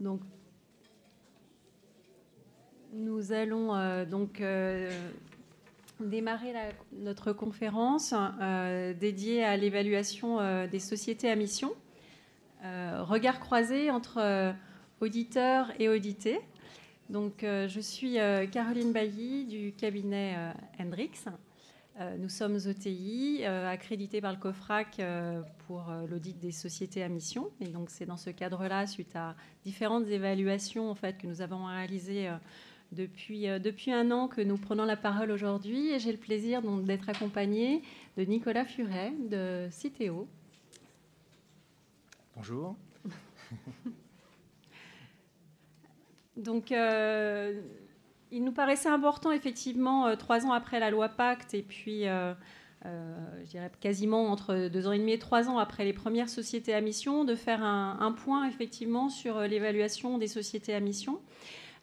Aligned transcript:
Donc, 0.00 0.20
nous 2.92 3.32
allons 3.32 3.74
euh, 3.74 4.04
donc 4.04 4.40
euh, 4.40 4.90
démarrer 6.00 6.54
notre 6.92 7.32
conférence 7.32 8.14
euh, 8.40 8.94
dédiée 8.94 9.44
à 9.44 9.56
l'évaluation 9.56 10.38
des 10.66 10.78
sociétés 10.78 11.30
à 11.30 11.36
mission. 11.36 11.72
regard 12.62 13.40
croisé 13.40 13.90
entre 13.90 14.54
auditeurs 15.00 15.72
et 15.80 15.88
audités. 15.88 16.40
Donc, 17.10 17.38
je 17.42 17.80
suis 17.80 18.18
Caroline 18.52 18.92
Bailly 18.92 19.46
du 19.46 19.72
cabinet 19.72 20.36
Hendrix. 20.78 21.10
Euh, 22.00 22.16
nous 22.16 22.28
sommes 22.28 22.54
OTI, 22.54 23.40
euh, 23.42 23.68
accrédités 23.68 24.20
par 24.20 24.30
le 24.30 24.38
COFRAC 24.38 25.00
euh, 25.00 25.42
pour 25.66 25.90
l'audit 26.08 26.38
des 26.38 26.52
sociétés 26.52 27.02
à 27.02 27.08
mission. 27.08 27.50
Et 27.60 27.66
donc, 27.66 27.90
c'est 27.90 28.06
dans 28.06 28.16
ce 28.16 28.30
cadre-là, 28.30 28.86
suite 28.86 29.16
à 29.16 29.34
différentes 29.64 30.06
évaluations 30.06 30.90
en 30.90 30.94
fait, 30.94 31.18
que 31.18 31.26
nous 31.26 31.42
avons 31.42 31.64
réalisées 31.64 32.30
depuis, 32.92 33.46
depuis 33.60 33.90
un 33.90 34.12
an, 34.12 34.28
que 34.28 34.40
nous 34.40 34.56
prenons 34.56 34.84
la 34.84 34.96
parole 34.96 35.32
aujourd'hui. 35.32 35.90
Et 35.90 35.98
j'ai 35.98 36.12
le 36.12 36.18
plaisir 36.18 36.62
d'être 36.62 37.08
accompagnée 37.08 37.82
de 38.16 38.22
Nicolas 38.22 38.64
Furet 38.64 39.12
de 39.28 39.66
Citeo. 39.72 40.28
Bonjour. 42.36 42.76
donc, 46.36 46.72
il 48.30 48.44
nous 48.44 48.52
paraissait 48.52 48.88
important, 48.88 49.32
effectivement, 49.32 50.06
euh, 50.06 50.16
trois 50.16 50.46
ans 50.46 50.52
après 50.52 50.80
la 50.80 50.90
loi 50.90 51.08
Pacte, 51.08 51.54
et 51.54 51.62
puis, 51.62 52.06
euh, 52.06 52.34
euh, 52.86 53.16
je 53.44 53.50
dirais 53.50 53.70
quasiment 53.80 54.30
entre 54.30 54.68
deux 54.68 54.86
ans 54.86 54.92
et 54.92 54.98
demi 54.98 55.12
et 55.12 55.18
trois 55.18 55.48
ans 55.48 55.58
après 55.58 55.84
les 55.84 55.92
premières 55.92 56.28
sociétés 56.28 56.74
à 56.74 56.80
mission, 56.80 57.24
de 57.24 57.34
faire 57.34 57.62
un, 57.62 58.12
point, 58.12 58.46
effectivement, 58.46 59.08
sur 59.08 59.40
l'évaluation 59.40 60.18
des 60.18 60.28
sociétés 60.28 60.74
à 60.74 60.80
mission. 60.80 61.20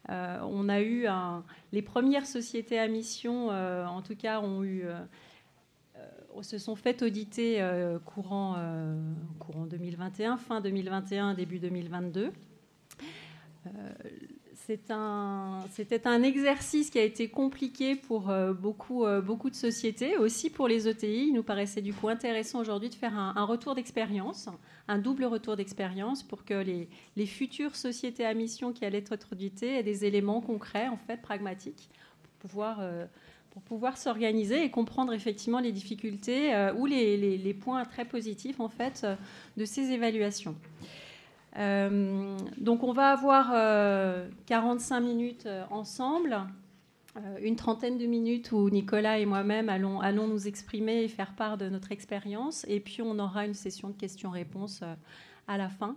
on 0.08 0.68
a 0.68 0.80
eu 0.80 1.06
les 1.72 1.82
premières 1.82 2.26
sociétés 2.26 2.78
à 2.78 2.88
mission, 2.88 3.48
en 3.48 4.02
tout 4.02 4.16
cas, 4.16 4.40
ont 4.40 4.64
eu 4.64 4.84
se 6.42 6.58
sont 6.58 6.76
faites 6.76 7.02
auditer 7.02 7.62
courant, 8.04 8.56
courant 9.38 9.66
2021, 9.66 10.36
fin 10.36 10.60
2021, 10.60 11.34
début 11.34 11.58
2022 11.58 12.32
c'était 14.66 16.06
un, 16.08 16.22
exercice 16.24 16.90
qui 16.90 16.98
a 16.98 17.04
été 17.04 17.28
compliqué 17.28 17.94
pour 17.94 18.30
euh, 18.30 18.52
beaucoup, 18.52 19.04
euh, 19.04 19.20
beaucoup 19.20 19.48
de 19.48 19.54
sociétés, 19.54 20.16
aussi 20.16 20.50
pour 20.50 20.66
les 20.66 20.88
ETI. 20.88 21.28
Il 21.28 21.34
nous 21.34 21.44
paraissait 21.44 21.82
du 21.82 21.94
coup 21.94 22.08
intéressant 22.08 22.58
aujourd'hui 22.58 22.88
de 22.88 22.96
faire 22.96 23.16
un, 23.16 23.44
retour 23.44 23.76
d'expérience, 23.76 24.48
un 24.88 24.98
double 24.98 25.24
retour 25.24 25.54
d'expérience 25.54 26.24
pour 26.24 26.44
que 26.44 26.54
les, 27.16 27.26
futures 27.26 27.76
sociétés 27.76 28.26
à 28.26 28.34
mission 28.34 28.72
qui 28.72 28.84
allaient 28.84 29.04
être 29.08 29.28
auditées 29.30 29.76
aient 29.76 29.84
des 29.84 30.04
éléments 30.04 30.40
concrets, 30.40 30.88
en 30.88 30.96
fait, 30.96 31.22
pragmatiques, 31.22 31.88
pour 32.40 32.50
pouvoir, 32.50 32.78
euh, 32.80 33.06
s'organiser 33.94 34.64
et 34.64 34.70
comprendre 34.70 35.12
effectivement 35.12 35.60
les 35.60 35.70
difficultés 35.70 36.52
ou 36.76 36.86
les, 36.86 37.38
les, 37.38 37.54
points 37.54 37.84
très 37.84 38.04
positifs, 38.04 38.58
en 38.58 38.68
fait, 38.68 39.06
de 39.56 39.64
ces 39.64 39.92
évaluations. 39.92 40.56
Euh, 41.58 42.36
donc 42.58 42.82
on 42.82 42.92
va 42.92 43.12
avoir 43.12 43.48
45 44.46 44.96
euh, 44.96 45.00
minutes 45.00 45.46
euh, 45.46 45.64
ensemble, 45.70 46.38
une 47.40 47.56
trentaine 47.56 47.96
de 47.96 48.04
minutes 48.04 48.52
où 48.52 48.68
Nicolas 48.68 49.18
et 49.18 49.24
moi-même 49.24 49.70
allons, 49.70 50.26
nous 50.26 50.46
exprimer 50.46 51.02
et 51.02 51.08
faire 51.08 51.34
part 51.34 51.56
de 51.56 51.70
notre 51.70 51.90
expérience, 51.90 52.66
et 52.68 52.78
puis 52.78 53.00
on 53.00 53.18
aura 53.18 53.46
une 53.46 53.54
session 53.54 53.88
de 53.88 53.94
questions-réponses 53.94 54.82
à 55.48 55.56
la 55.56 55.70
fin, 55.70 55.96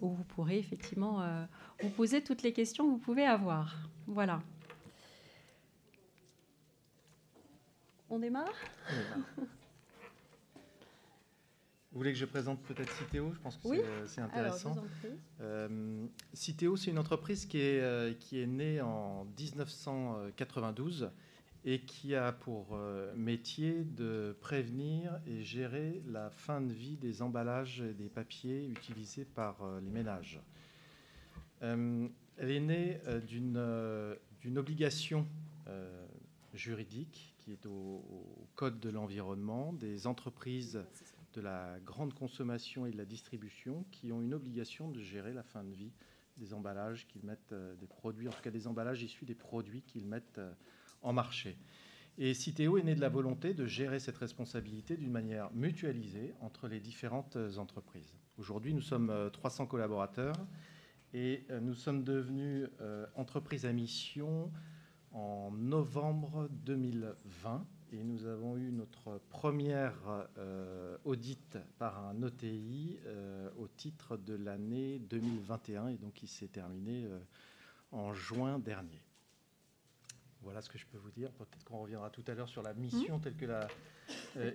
où 0.00 0.08
vous 0.08 0.24
pourrez 0.24 0.58
effectivement 0.58 1.22
vous 1.82 1.90
poser 1.90 2.24
toutes 2.24 2.42
les 2.42 2.54
questions 2.54 2.86
que 2.86 2.92
vous 2.92 2.96
pouvez 2.96 3.26
avoir. 3.26 3.76
Voilà. 4.06 4.40
On 8.08 8.18
démarre 8.18 8.54
Vous 11.92 11.98
voulez 11.98 12.12
que 12.14 12.18
je 12.18 12.24
présente 12.24 12.62
peut-être 12.62 12.90
Citeo? 12.96 13.32
Je 13.34 13.38
pense 13.40 13.58
que 13.58 13.68
c'est 14.06 14.22
intéressant. 14.22 14.74
Euh, 15.42 16.06
Citeo, 16.32 16.74
c'est 16.78 16.90
une 16.90 16.98
entreprise 16.98 17.44
qui 17.44 17.58
est, 17.58 17.82
euh, 17.82 18.14
qui 18.14 18.40
est 18.40 18.46
née 18.46 18.80
en 18.80 19.26
1992 19.38 21.10
et 21.66 21.80
qui 21.82 22.14
a 22.14 22.32
pour 22.32 22.68
euh, 22.72 23.12
métier 23.14 23.84
de 23.84 24.34
prévenir 24.40 25.20
et 25.26 25.42
gérer 25.42 26.02
la 26.06 26.30
fin 26.30 26.62
de 26.62 26.72
vie 26.72 26.96
des 26.96 27.20
emballages 27.20 27.82
et 27.82 27.92
des 27.92 28.08
papiers 28.08 28.66
utilisés 28.68 29.26
par 29.26 29.58
les 29.82 29.90
ménages. 29.90 30.40
elle 31.60 32.10
est 32.38 32.60
née 32.60 33.00
d'une 33.28 34.56
obligation 34.56 35.26
juridique 36.54 37.34
qui 37.36 37.52
est 37.52 37.66
au, 37.66 37.70
au 37.70 38.48
Code 38.54 38.80
de 38.80 38.88
l'environnement 38.88 39.74
des 39.74 40.06
entreprises 40.06 40.80
de 41.34 41.40
la 41.40 41.78
grande 41.84 42.14
consommation 42.14 42.86
et 42.86 42.90
de 42.90 42.96
la 42.96 43.04
distribution 43.04 43.84
qui 43.90 44.12
ont 44.12 44.22
une 44.22 44.34
obligation 44.34 44.90
de 44.90 45.00
gérer 45.00 45.32
la 45.32 45.42
fin 45.42 45.64
de 45.64 45.72
vie 45.72 45.92
des 46.36 46.54
emballages 46.54 47.06
qu'ils 47.08 47.24
mettent, 47.24 47.52
euh, 47.52 47.74
des 47.76 47.86
produits, 47.86 48.28
en 48.28 48.32
tout 48.32 48.42
cas 48.42 48.50
des 48.50 48.66
emballages 48.66 49.02
issus 49.02 49.24
des 49.24 49.34
produits 49.34 49.82
qu'ils 49.82 50.06
mettent 50.06 50.38
euh, 50.38 50.52
en 51.02 51.12
marché. 51.12 51.56
Et 52.18 52.34
Citeo 52.34 52.76
est 52.76 52.82
né 52.82 52.94
de 52.94 53.00
la 53.00 53.08
volonté 53.08 53.54
de 53.54 53.66
gérer 53.66 53.98
cette 53.98 54.18
responsabilité 54.18 54.96
d'une 54.96 55.10
manière 55.10 55.50
mutualisée 55.52 56.34
entre 56.40 56.68
les 56.68 56.80
différentes 56.80 57.36
euh, 57.36 57.56
entreprises. 57.56 58.14
Aujourd'hui, 58.38 58.74
nous 58.74 58.82
sommes 58.82 59.30
300 59.32 59.66
collaborateurs 59.66 60.36
et 61.12 61.44
nous 61.60 61.74
sommes 61.74 62.02
devenus 62.02 62.66
entreprise 63.14 63.66
à 63.66 63.72
mission 63.72 64.50
en 65.12 65.50
novembre 65.52 66.48
2020 66.64 67.66
et 67.92 68.02
nous 68.02 68.26
avons 68.26 68.56
eu 68.56 68.72
notre 68.72 69.20
première 69.28 69.94
euh, 70.38 70.96
audit 71.04 71.58
par 71.78 72.06
un 72.06 72.22
OTI 72.22 72.98
euh, 73.04 73.50
au 73.58 73.68
titre 73.68 74.16
de 74.16 74.34
l'année 74.34 74.98
2021 74.98 75.88
et 75.88 75.96
donc 75.96 76.22
il 76.22 76.28
s'est 76.28 76.48
terminé 76.48 77.04
euh, 77.04 77.18
en 77.90 78.14
juin 78.14 78.58
dernier. 78.58 79.04
Voilà 80.40 80.62
ce 80.62 80.70
que 80.70 80.78
je 80.78 80.86
peux 80.86 80.98
vous 80.98 81.10
dire. 81.10 81.30
Peut-être 81.32 81.64
qu'on 81.64 81.82
reviendra 81.82 82.10
tout 82.10 82.24
à 82.26 82.34
l'heure 82.34 82.48
sur 82.48 82.62
la 82.62 82.72
mission 82.72 83.20
telle 83.20 83.36
que 83.36 83.44
l'a 83.44 83.68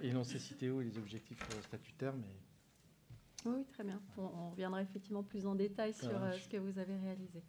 énoncée 0.02 0.40
CITEO 0.40 0.82
et 0.82 0.86
les 0.86 0.98
objectifs 0.98 1.40
statutaires. 1.62 2.14
Mais... 2.16 2.36
Oui, 3.46 3.64
très 3.72 3.84
bien. 3.84 4.02
On, 4.18 4.50
reviendra 4.50 4.82
effectivement 4.82 5.24
plus 5.24 5.46
en 5.46 5.56
détail 5.56 5.94
sur 5.94 6.10
ce 6.10 6.50
que 6.50 6.58
vous 6.58 6.78
avez 6.78 6.98
réalisé. 6.98 7.42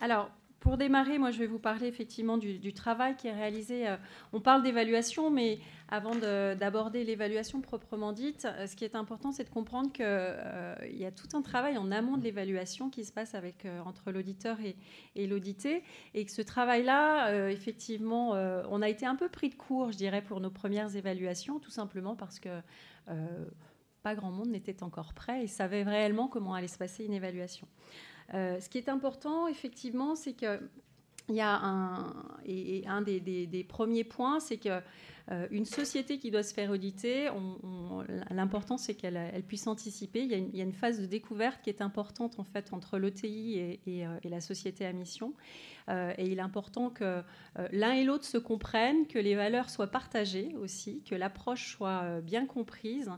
Alors, 0.00 0.30
pour 0.60 0.78
démarrer, 0.78 1.18
moi, 1.18 1.30
je 1.30 1.38
vais 1.38 1.46
vous 1.46 1.58
parler 1.58 1.86
effectivement 1.86 2.38
du, 2.38 2.72
travail 2.72 3.14
qui 3.16 3.28
est 3.28 3.32
réalisé. 3.32 3.86
Euh, 3.86 3.96
on 4.32 4.40
parle 4.40 4.62
d'évaluation, 4.62 5.30
mais 5.30 5.60
avant 5.88 6.14
d'aborder 6.14 7.04
l'évaluation 7.04 7.60
proprement 7.60 8.12
dite, 8.12 8.46
euh, 8.46 8.66
ce 8.66 8.74
qui 8.74 8.84
est 8.84 8.94
important, 8.94 9.32
c'est 9.32 9.44
de 9.44 9.50
comprendre 9.50 9.92
qu'il 9.92 10.04
euh, 10.06 10.74
y 10.90 11.04
a 11.04 11.12
tout 11.12 11.28
un 11.34 11.42
travail 11.42 11.78
en 11.78 11.92
amont 11.92 12.16
de 12.16 12.24
l'évaluation 12.24 12.90
qui 12.90 13.04
se 13.04 13.12
passe 13.12 13.34
avec, 13.34 13.66
entre 13.84 14.10
l'auditeur 14.10 14.58
et, 15.14 15.26
l'audité, 15.26 15.82
et 16.14 16.24
que 16.24 16.32
ce 16.32 16.42
travail-là, 16.42 17.50
effectivement, 17.50 18.30
on 18.30 18.82
a 18.82 18.88
été 18.88 19.06
un 19.06 19.16
peu 19.16 19.28
pris 19.28 19.50
de 19.50 19.54
court, 19.54 19.92
je 19.92 19.96
dirais, 19.96 20.22
pour 20.22 20.40
nos 20.40 20.50
premières 20.50 20.96
évaluations, 20.96 21.58
tout 21.58 21.70
simplement 21.70 22.16
parce 22.16 22.38
que 22.40 22.48
pas 24.02 24.14
grand 24.14 24.30
monde 24.30 24.48
n'était 24.48 24.82
encore 24.82 25.14
prêt 25.14 25.42
et 25.42 25.46
savait 25.46 25.82
réellement 25.82 26.28
comment 26.28 26.54
allait 26.54 26.68
se 26.68 26.78
passer 26.78 27.04
une 27.04 27.12
évaluation. 27.12 27.66
Euh, 28.34 28.60
ce 28.60 28.68
qui 28.68 28.78
est 28.78 28.88
important, 28.88 29.48
effectivement, 29.48 30.14
c'est 30.14 30.32
que 30.32 30.60
il 31.28 31.34
y 31.34 31.40
a 31.40 31.56
un, 31.56 32.14
et, 32.44 32.84
un 32.86 33.02
des, 33.02 33.66
premiers 33.68 34.04
points, 34.04 34.38
c'est 34.38 34.58
que 34.58 34.80
euh, 35.32 35.48
une 35.50 35.64
société 35.64 36.18
qui 36.18 36.30
doit 36.30 36.44
se 36.44 36.54
faire 36.54 36.70
auditer, 36.70 37.28
l'important 38.30 38.78
c'est 38.78 38.94
qu'elle 38.94 39.42
puisse 39.48 39.66
anticiper. 39.66 40.22
Il 40.22 40.56
y, 40.56 40.60
a 40.60 40.64
une, 40.64 40.72
phase 40.72 41.00
de 41.00 41.06
découverte 41.06 41.60
qui 41.62 41.70
est 41.70 41.82
importante 41.82 42.38
en 42.38 42.44
fait 42.44 42.72
entre 42.72 42.96
l'OTI 42.96 43.58
et, 43.58 43.80
euh, 44.06 44.18
et, 44.22 44.28
la 44.28 44.40
société 44.40 44.86
à 44.86 44.92
mission. 44.92 45.34
et 45.88 46.26
il 46.26 46.38
est 46.38 46.42
important 46.42 46.90
que 46.90 47.22
l'un 47.72 47.94
et 47.94 48.04
l'autre 48.04 48.24
se 48.24 48.38
comprennent, 48.38 49.08
que 49.08 49.18
les 49.18 49.34
valeurs 49.34 49.68
soient 49.68 49.90
partagées 49.90 50.54
aussi, 50.62 51.02
que 51.02 51.16
l'approche 51.16 51.72
soit 51.72 52.20
bien 52.20 52.46
comprise 52.46 53.10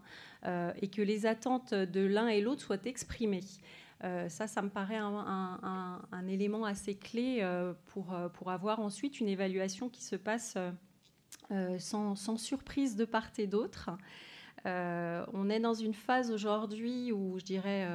et 0.47 0.89
que 0.89 1.03
les 1.03 1.27
attentes 1.27 1.75
de 1.75 2.07
l'un 2.07 2.29
et 2.29 2.41
l'autre 2.41 2.63
soient 2.63 2.87
exprimées. 2.87 3.45
Euh, 4.05 4.29
ça, 4.29 4.47
ça 4.47 4.63
me 4.63 4.69
paraît 4.69 4.97
un, 4.97 6.27
élément 6.29 6.65
assez 6.65 6.95
clé 6.95 7.39
euh, 7.41 7.73
pour, 7.87 8.15
euh, 8.15 8.29
pour 8.29 8.51
avoir 8.51 8.81
ensuite 8.81 9.21
une 9.21 9.29
évaluation 9.29 9.89
qui 9.89 10.05
se 10.05 10.17
passe 10.17 10.57
sans, 11.79 12.37
surprise 12.37 12.97
de 12.97 13.05
part 13.05 13.31
et 13.39 13.47
d'autre. 13.47 13.91
on 14.65 15.51
est 15.51 15.61
dans 15.61 15.75
une 15.75 15.95
phase 15.95 16.31
aujourd'hui 16.31 17.11
où 17.13 17.39
je 17.39 17.45
dirais 17.45 17.89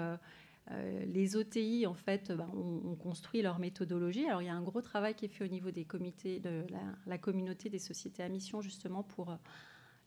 les 1.06 1.36
OTI 1.36 1.86
en 1.86 1.94
fait 1.94 2.32
bah, 2.32 2.48
ont, 2.54 2.96
construit 2.96 3.42
leur 3.42 3.60
méthodologie. 3.60 4.26
Alors 4.28 4.42
il 4.42 4.46
y 4.46 4.50
a 4.50 4.56
un 4.56 4.62
gros 4.62 4.82
travail 4.82 5.14
qui 5.14 5.26
est 5.26 5.30
fait 5.30 5.44
au 5.44 5.48
niveau 5.48 5.72
des 5.72 5.86
comités 5.86 6.40
de 6.40 6.66
la 7.06 7.18
communauté 7.18 7.70
des 7.70 7.80
sociétés 7.80 8.24
à 8.24 8.30
mission 8.30 8.62
justement 8.62 9.04
pour 9.04 9.38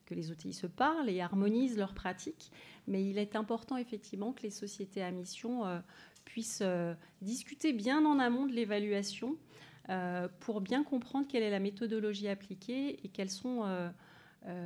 que 0.07 0.15
les 0.15 0.31
OTI 0.31 0.53
se 0.53 0.67
parlent 0.67 1.11
et 1.11 1.21
harmonisent 1.21 1.77
leurs 1.77 1.95
pratiques. 1.95 2.51
Mais 2.87 3.05
il 3.05 3.19
est 3.19 3.37
important 3.37 3.77
effectivement 3.77 4.33
que 4.33 4.43
les 4.43 4.51
sociétés 4.51 5.03
à 5.03 5.11
mission 5.11 5.67
euh, 5.67 5.79
puisse 6.25 6.63
discuter 7.23 7.73
bien 7.73 8.05
en 8.05 8.19
amont 8.19 8.47
de 8.47 8.53
l'évaluation 8.53 9.37
pour 10.41 10.61
bien 10.61 10.83
comprendre 10.83 11.29
quelle 11.29 11.45
est 11.45 11.51
la 11.51 11.61
méthodologie 11.61 12.27
appliquée 12.27 12.99
et 13.05 13.09
quelles 13.09 13.31
sont 13.31 13.63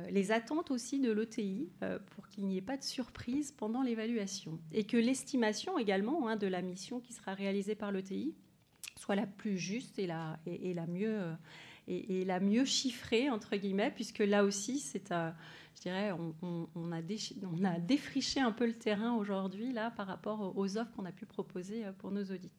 les 0.09 0.31
attentes 0.31 0.71
aussi 0.71 0.99
de 0.99 1.11
l'OTI 1.11 1.69
pour 2.15 2.27
qu'il 2.27 2.47
n'y 2.47 2.57
ait 2.57 2.63
pas 2.63 2.77
de 2.77 2.83
surprise 2.83 3.51
pendant 3.51 3.83
l'évaluation. 3.83 4.59
Et 4.71 4.85
que 4.85 4.97
l'estimation 4.97 5.77
également 5.77 6.27
hein, 6.27 6.35
de 6.35 6.47
la 6.47 6.63
mission 6.63 6.99
qui 6.99 7.13
sera 7.13 7.35
réalisée 7.35 7.75
par 7.75 7.91
l'OTI 7.91 8.33
soit 8.97 9.15
la 9.15 9.27
plus 9.27 9.59
juste 9.59 9.99
et 9.99 10.07
la, 10.07 10.39
et, 10.47 10.73
la 10.73 10.87
mieux 10.87 11.35
et, 11.91 12.25
la 12.25 12.39
mieux 12.39 12.65
chiffrée 12.65 13.29
entre 13.29 13.55
guillemets, 13.55 13.91
puisque 13.91 14.19
là 14.19 14.43
aussi 14.43 14.79
c'est 14.79 15.13
je 15.75 15.81
dirais, 15.81 16.11
on, 16.11 16.91
a 16.91 17.01
on, 17.43 17.63
a 17.63 17.79
défriché 17.79 18.39
un 18.39 18.51
peu 18.51 18.65
le 18.65 18.73
terrain 18.73 19.13
aujourd'hui 19.15 19.71
là 19.71 19.91
par 19.91 20.07
rapport 20.07 20.53
aux 20.55 20.77
offres 20.77 20.91
qu'on 20.95 21.05
a 21.05 21.11
pu 21.11 21.25
proposer 21.25 21.85
euh, 21.85 21.91
pour 21.93 22.11
nos 22.11 22.23
audits. 22.23 22.51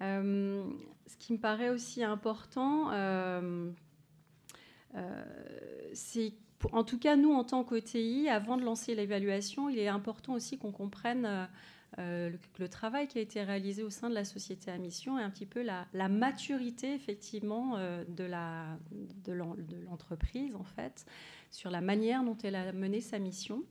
Euh, 0.00 0.62
ce 1.06 1.16
qui 1.16 1.32
me 1.32 1.38
paraît 1.38 1.70
aussi 1.70 2.04
important, 2.04 2.90
euh, 2.92 3.72
c'est 5.92 6.34
en 6.72 6.84
tout 6.84 6.98
cas 6.98 7.16
nous 7.16 7.32
en 7.32 7.44
tant 7.44 7.64
qu'OTI, 7.64 8.28
avant 8.28 8.56
de 8.56 8.62
lancer 8.62 8.94
l'évaluation, 8.94 9.68
il 9.68 9.78
est 9.78 9.88
important 9.88 10.34
aussi 10.34 10.58
qu'on 10.58 10.72
comprenne 10.72 11.48
euh, 11.98 12.30
le, 12.58 12.68
travail 12.68 13.08
qui 13.08 13.18
a 13.18 13.22
été 13.22 13.42
réalisé 13.42 13.82
au 13.82 13.90
sein 13.90 14.10
de 14.10 14.14
la 14.14 14.24
société 14.24 14.70
à 14.70 14.76
mission 14.76 15.18
et 15.18 15.22
un 15.22 15.30
petit 15.30 15.46
peu 15.46 15.62
la, 15.62 15.86
maturité 16.08 16.94
effectivement 16.94 17.76
euh, 17.76 18.04
de, 18.08 19.32
l'entreprise 19.32 20.54
en 20.54 20.64
fait 20.64 21.06
sur 21.50 21.70
la 21.70 21.80
manière 21.80 22.22
dont 22.22 22.36
elle 22.42 22.56
a 22.56 22.72
mené 22.72 23.00
sa 23.00 23.18
mission. 23.18 23.62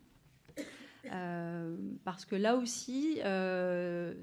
Euh, 1.13 1.77
parce 2.03 2.25
que 2.25 2.35
là 2.35 2.57
aussi, 2.57 3.19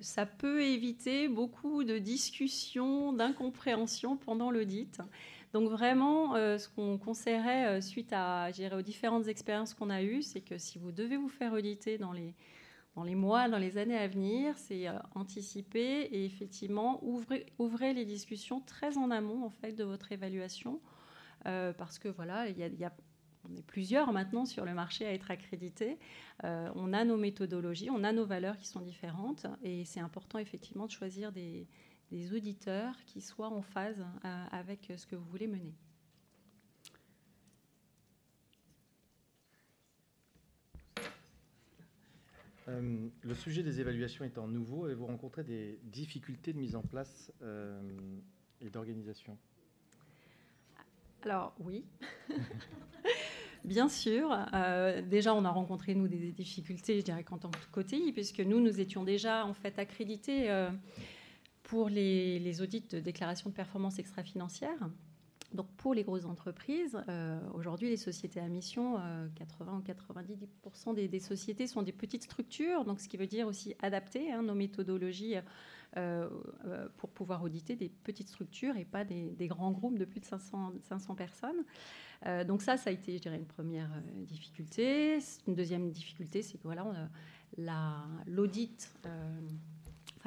ça 0.01 0.27
peut 0.27 0.63
éviter 0.63 1.29
beaucoup 1.29 1.85
de 1.85 1.99
discussions, 1.99 3.13
d'incompréhensions 3.13 4.17
pendant 4.17 4.51
l'audit. 4.51 5.01
Donc 5.55 5.71
vraiment, 5.71 6.35
ce 6.35 6.69
qu'on 6.69 6.99
conseillerait 6.99 7.81
suite 7.81 8.13
à, 8.13 8.51
aux 8.77 8.83
différentes 8.83 9.29
expériences 9.29 9.73
qu'on 9.73 9.89
a 9.89 10.03
eues, 10.03 10.21
c'est 10.21 10.41
que 10.41 10.59
si 10.59 10.79
vous 10.79 10.91
devez 10.91 11.17
vous 11.17 11.29
faire 11.29 11.53
auditer 11.53 11.97
dans 11.97 12.13
les 12.13 12.35
dans 12.95 13.03
les 13.03 13.15
mois, 13.15 13.49
dans 13.49 13.59
les 13.59 13.77
années 13.77 13.99
à 13.99 14.07
venir, 14.07 14.57
c'est 14.57 14.89
euh, 14.89 14.99
anticiper 15.15 16.03
et 16.13 16.25
effectivement 16.25 17.03
ouvrir, 17.03 17.95
les 17.95 18.05
discussions 18.05 18.61
très 18.61 18.97
en 18.99 19.11
amont 19.11 19.45
en 19.45 19.51
fait 19.51 19.73
de 19.73 19.85
votre 19.85 20.13
évaluation, 20.13 20.81
euh, 21.47 21.73
parce 21.73 21.99
que 21.99 22.09
voilà, 22.09 22.49
il 22.49 22.57
y, 22.57 22.85
a, 22.85 22.93
on 23.49 23.57
est 23.57 23.67
plusieurs 23.67 24.13
maintenant 24.13 24.47
sur 24.47 24.65
le 24.65 24.75
marché 24.75 25.07
à 25.07 25.13
être 25.13 25.31
accrédités. 25.31 25.99
Euh, 26.45 26.71
on 26.77 26.93
a 26.93 27.05
nos 27.05 27.17
méthodologies, 27.17 27.91
on 27.91 28.05
a 28.05 28.13
nos 28.13 28.27
valeurs 28.27 28.57
qui 28.57 28.69
sont 28.69 28.81
différentes, 28.81 29.47
et 29.63 29.85
c'est 29.85 30.01
important 30.01 30.39
effectivement 30.39 30.87
de 30.87 30.93
choisir 30.93 31.33
des, 31.33 31.67
des, 32.13 32.33
auditeurs 32.33 32.95
qui 33.07 33.21
soient 33.21 33.53
en 33.53 33.63
phase 33.63 34.07
avec 34.53 34.93
ce 34.97 35.07
que 35.07 35.17
vous 35.17 35.27
voulez 35.27 35.49
mener. 35.49 35.75
Euh, 42.69 43.09
le 43.23 43.35
sujet 43.35 43.63
des 43.63 43.81
évaluations 43.81 44.25
étant 44.25 44.49
nouveau, 44.49 44.87
avez-vous 44.87 45.07
rencontré 45.07 45.45
des 45.45 45.79
difficultés 45.85 46.53
de 46.53 46.59
mise 46.59 46.77
en 46.77 46.83
place 46.83 47.33
euh, 47.43 47.81
et 48.61 48.71
d'organisation? 48.71 49.37
Alors 51.23 51.55
oui, 51.59 51.85
bien 53.65 53.89
sûr. 53.89 54.31
Euh, 54.55 55.03
déjà, 55.03 55.35
on 55.35 55.45
a 55.45 55.51
rencontré 55.51 55.95
nous 55.95 56.09
des 56.09 56.33
difficultés, 56.33 56.99
je 57.01 57.05
dirais 57.05 57.25
qu'en 57.25 57.39
tant 57.39 57.51
que 57.51 57.59
côté, 57.71 58.13
puisque 58.13 58.41
nous, 58.41 58.61
nous 58.61 58.81
étions 58.81 59.05
déjà 59.05 59.45
en 59.45 59.55
fait 59.55 59.79
accrédités 59.79 60.51
pour 61.63 61.89
les, 61.89 62.39
les, 62.39 62.61
audits 62.61 62.85
de 62.91 63.01
déclaration 63.01 63.49
de 63.49 63.55
performance 63.55 63.99
extra-financière. 63.99 64.91
Donc 65.55 65.69
pour 65.77 65.95
les 65.95 66.03
grosses 66.03 66.25
entreprises, 66.25 66.99
euh, 67.09 67.39
aujourd'hui 67.55 67.89
les 67.89 67.97
sociétés 67.97 68.41
à 68.41 68.49
mission, 68.49 68.99
80 69.37 69.73
euh, 69.73 69.79
ou 69.79 70.71
90% 70.93 71.09
des, 71.09 71.21
sociétés 71.21 71.69
sont 71.69 71.83
des 71.83 71.93
petites 71.93 72.25
structures, 72.25 72.85
donc 72.85 73.01
ce 73.01 73.09
qui 73.09 73.17
veut 73.17 73.29
dire 73.29 73.47
aussi 73.47 73.77
adapter 73.81 74.33
hein, 74.33 74.43
nos 74.43 74.55
méthodologies 74.55 75.37
euh, 75.97 76.29
pour 76.97 77.11
pouvoir 77.11 77.45
auditer 77.45 77.77
des 77.77 77.89
petites 77.89 78.29
structures 78.29 78.77
et 78.77 78.85
pas 78.85 79.05
des, 79.05 79.47
grands 79.47 79.71
groupes 79.71 79.97
de 79.97 80.05
plus 80.05 80.19
de 80.19 80.27
500, 80.27 80.73
500 80.83 81.15
personnes. 81.15 81.65
donc 82.49 82.61
ça, 82.61 82.77
ça 82.77 82.91
a 82.91 82.93
été, 82.93 83.17
je 83.17 83.23
dirais, 83.23 83.37
une 83.37 83.47
première 83.47 83.91
difficulté. 84.27 85.21
Une 85.47 85.55
deuxième 85.55 85.93
difficulté, 85.93 86.43
c'est 86.43 86.59
que 86.59 86.65
voilà, 86.65 86.85
l'audit, 88.27 88.93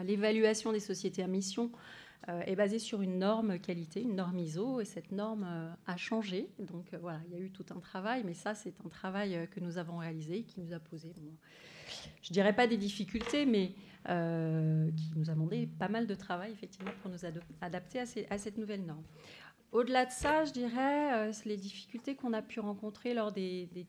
l'évaluation 0.02 0.72
des 0.72 0.80
sociétés 0.80 1.22
à 1.22 1.28
mission 1.28 1.70
est 2.28 2.56
basée 2.56 2.80
sur 2.80 3.02
une 3.02 3.20
norme 3.20 3.60
qualité, 3.60 4.02
une 4.02 4.16
norme 4.16 4.40
ISO, 4.40 4.82
et 4.82 4.86
cette 4.86 5.12
norme 5.12 5.46
euh, 5.48 5.72
a 5.86 5.98
changé. 5.98 6.50
Donc 6.60 6.94
euh, 6.94 6.98
voilà, 7.00 7.20
il 7.28 7.34
y 7.34 7.36
a 7.36 7.40
eu 7.40 7.52
tout 7.52 7.66
un 7.76 7.80
travail, 7.80 8.24
mais 8.26 8.34
ça, 8.34 8.54
c'est 8.54 8.74
un 8.86 8.90
travail 8.90 9.48
que 9.52 9.60
nous 9.60 9.78
avons 9.78 9.98
réalisé, 9.98 10.44
qui 10.44 10.60
nous 10.60 10.74
a 10.74 10.80
posé, 10.80 11.14
je 12.22 12.34
dirais 12.34 12.54
pas 12.54 12.68
des 12.68 12.78
difficultés, 12.78 13.46
mais 13.46 13.74
qui 14.06 15.12
nous 15.16 15.30
a 15.30 15.34
demandé 15.34 15.68
pas 15.80 15.90
mal 15.90 16.08
de 16.08 16.16
travail, 16.16 16.52
effectivement, 16.52 16.92
pour 17.02 17.12
nous 17.12 17.26
adapter 17.62 18.00
à, 18.00 18.38
cette 18.38 18.58
nouvelle 18.58 18.86
norme. 18.86 19.04
Au-delà 19.74 20.06
de 20.06 20.12
ça, 20.12 20.46
je 20.46 20.54
dirais 20.54 21.32
les 21.46 21.58
difficultés 21.58 22.16
qu'on 22.16 22.34
a 22.34 22.42
pu 22.42 22.60
rencontrer 22.60 23.14
lors 23.14 23.32
des 23.32 23.88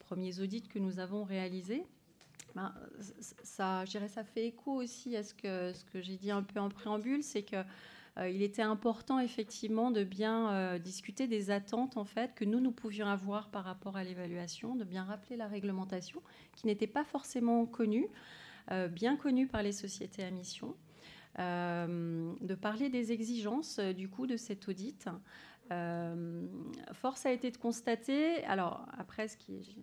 premiers 0.00 0.40
audits 0.40 0.62
que 0.62 0.78
nous 0.78 0.98
avons 0.98 1.22
réalisés. 1.22 1.84
Ben, 2.54 2.74
ça, 3.42 3.84
je 3.84 3.90
dirais, 3.90 4.08
ça 4.08 4.24
fait 4.24 4.46
écho 4.46 4.72
aussi 4.72 5.16
à 5.16 5.22
ce 5.22 5.34
que, 5.34 5.72
ce 5.72 5.84
que 5.84 6.00
j'ai 6.00 6.16
dit 6.16 6.30
un 6.30 6.42
peu 6.42 6.60
en 6.60 6.68
préambule, 6.68 7.22
c'est 7.22 7.42
que 7.42 7.56
euh, 8.18 8.28
il 8.28 8.42
était 8.42 8.62
important 8.62 9.18
effectivement 9.18 9.90
de 9.90 10.04
bien 10.04 10.52
euh, 10.52 10.78
discuter 10.78 11.26
des 11.26 11.50
attentes 11.50 11.96
en 11.96 12.04
fait 12.04 12.34
que 12.34 12.44
nous 12.44 12.60
nous 12.60 12.72
pouvions 12.72 13.06
avoir 13.06 13.50
par 13.50 13.64
rapport 13.64 13.96
à 13.96 14.04
l'évaluation, 14.04 14.74
de 14.74 14.84
bien 14.84 15.04
rappeler 15.04 15.36
la 15.36 15.46
réglementation 15.46 16.20
qui 16.56 16.66
n'était 16.66 16.86
pas 16.86 17.04
forcément 17.04 17.66
connue, 17.66 18.08
euh, 18.72 18.88
bien 18.88 19.16
connue 19.16 19.46
par 19.46 19.62
les 19.62 19.72
sociétés 19.72 20.24
à 20.24 20.30
mission, 20.30 20.74
de 21.38 22.54
parler 22.54 22.90
des 22.90 23.12
exigences 23.12 23.78
du 23.78 24.10
coup 24.10 24.26
de 24.26 24.36
cet 24.36 24.68
audit. 24.68 25.08
Euh, 25.72 26.46
force 26.92 27.26
a 27.26 27.32
été 27.32 27.50
de 27.50 27.56
constater, 27.56 28.44
alors 28.44 28.86
après, 28.98 29.28
ce 29.28 29.36
qui 29.36 29.76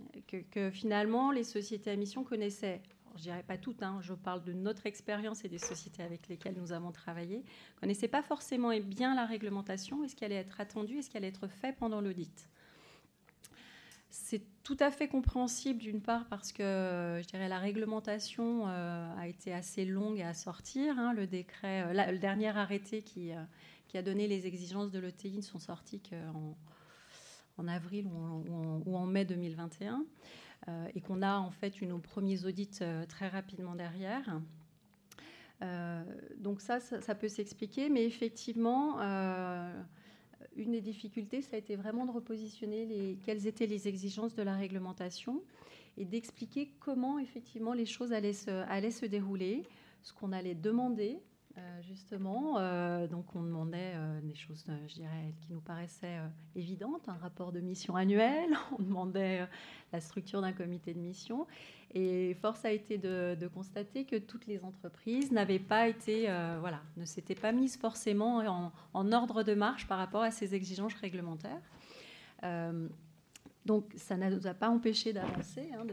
que, 0.51 0.69
finalement, 0.69 1.31
les 1.31 1.45
sociétés 1.45 1.91
à 1.91 1.95
mission 1.95 2.23
connaissaient, 2.23 2.81
je 3.15 3.21
dirais 3.21 3.43
pas 3.47 3.57
toutes, 3.57 3.81
hein, 3.83 3.99
je 4.01 4.13
parle 4.13 4.43
de 4.43 4.51
notre 4.51 4.85
expérience 4.85 5.45
et 5.45 5.49
des 5.49 5.57
sociétés 5.57 6.03
avec 6.03 6.27
lesquelles 6.27 6.55
nous 6.57 6.73
avons 6.73 6.91
travaillé, 6.91 7.43
connaissaient 7.79 8.09
pas 8.09 8.21
forcément 8.21 8.77
bien 8.81 9.15
la 9.15 9.25
réglementation 9.25 10.03
et 10.03 10.09
ce 10.09 10.15
qui 10.15 10.25
allait 10.25 10.35
être 10.35 10.59
attendu 10.59 10.97
et 10.97 11.01
ce 11.01 11.09
qui 11.09 11.17
allait 11.17 11.27
être 11.27 11.47
fait 11.47 11.73
pendant 11.73 12.01
l'audit. 12.01 12.49
C'est 14.09 14.41
tout 14.63 14.77
à 14.79 14.91
fait 14.91 15.07
compréhensible 15.07 15.79
d'une 15.79 16.01
part 16.01 16.25
parce 16.25 16.51
que 16.51 17.19
je 17.21 17.27
dirais 17.27 17.47
la 17.47 17.59
réglementation 17.59 18.67
euh, 18.67 19.15
a 19.17 19.27
été 19.27 19.53
assez 19.53 19.85
longue 19.85 20.21
à 20.21 20.33
sortir. 20.33 20.97
Hein, 20.99 21.13
le 21.13 21.27
décret, 21.27 21.83
euh, 21.83 22.11
le 22.11 22.17
dernier 22.17 22.49
arrêté 22.49 23.03
qui, 23.03 23.31
qui 23.87 23.97
a 23.97 24.01
donné 24.01 24.27
les 24.27 24.45
exigences 24.47 24.91
de 24.91 24.99
l'OTI 24.99 25.37
ne 25.37 25.41
sont 25.41 25.59
sorties 25.59 26.01
qu'en 26.01 26.55
en 27.57 27.67
avril 27.67 28.07
ou 28.07 28.95
en, 28.95 29.05
mai 29.05 29.25
2021 29.25 30.05
euh, 30.67 30.87
et 30.95 31.01
qu'on 31.01 31.21
a 31.21 31.37
en 31.37 31.51
fait 31.51 31.81
eu 31.81 31.87
nos 31.87 31.97
premiers 31.97 32.45
audits 32.45 32.69
euh, 32.81 33.05
très 33.05 33.27
rapidement 33.27 33.75
derrière. 33.75 34.41
Euh, 35.63 36.03
donc 36.37 36.61
ça, 36.61 36.79
ça, 36.79 37.15
peut 37.15 37.29
s'expliquer, 37.29 37.89
mais 37.89 38.05
effectivement, 38.05 38.99
une 40.55 40.71
des 40.71 40.81
difficultés, 40.81 41.41
ça 41.41 41.55
a 41.55 41.59
été 41.59 41.75
vraiment 41.75 42.05
de 42.05 42.11
repositionner 42.11 42.85
les, 42.85 43.17
quelles 43.25 43.47
étaient 43.47 43.65
les 43.65 43.87
exigences 43.87 44.35
de 44.35 44.43
la 44.43 44.55
réglementation 44.55 45.41
et 45.97 46.05
d'expliquer 46.05 46.71
comment 46.79 47.17
effectivement 47.17 47.73
les 47.73 47.87
choses 47.87 48.13
allaient 48.13 48.33
se, 48.33 48.51
allaient 48.69 48.91
se 48.91 49.07
dérouler, 49.07 49.63
ce 50.03 50.13
qu'on 50.13 50.31
allait 50.31 50.53
demander 50.53 51.19
euh, 51.57 51.81
justement. 51.81 52.59
Euh, 52.59 53.07
donc, 53.07 53.35
on 53.35 53.41
demandait 53.41 53.93
euh, 53.95 54.21
des 54.21 54.35
choses, 54.35 54.63
je 54.87 54.93
dirais, 54.93 55.33
qui 55.41 55.51
nous 55.51 55.59
paraissaient 55.59 56.19
évidentes, 56.55 57.09
un 57.09 57.17
rapport 57.17 57.51
de 57.51 57.59
mission 57.59 57.95
annuel, 57.95 58.49
on 58.79 58.83
demandait 58.83 59.47
la 59.91 59.99
structure 59.99 60.41
d'un 60.41 60.53
comité 60.53 60.93
de 60.93 60.99
mission. 60.99 61.47
Et 61.93 62.35
force 62.41 62.63
a 62.65 62.71
été 62.71 62.97
de, 62.97 63.49
constater 63.53 64.05
que 64.05 64.17
toutes 64.17 64.45
les 64.45 64.63
entreprises 64.63 65.31
n'avaient 65.31 65.57
pas 65.57 65.87
été, 65.87 66.23
voilà, 66.59 66.81
ne 66.97 67.05
s'étaient 67.05 67.33
pas 67.33 67.53
mises 67.53 67.77
forcément 67.77 68.71
en, 68.93 69.11
ordre 69.11 69.41
de 69.41 69.53
marche 69.53 69.87
par 69.87 69.97
rapport 69.97 70.21
à 70.21 70.31
ces 70.31 70.53
exigences 70.53 70.93
réglementaires. 70.95 71.61
Donc 73.65 73.85
ça 73.95 74.15
ne 74.17 74.29
nous 74.29 74.47
a 74.47 74.53
pas 74.53 74.69
empêché 74.69 75.13
d'avancer. 75.13 75.71
Hein, 75.73 75.85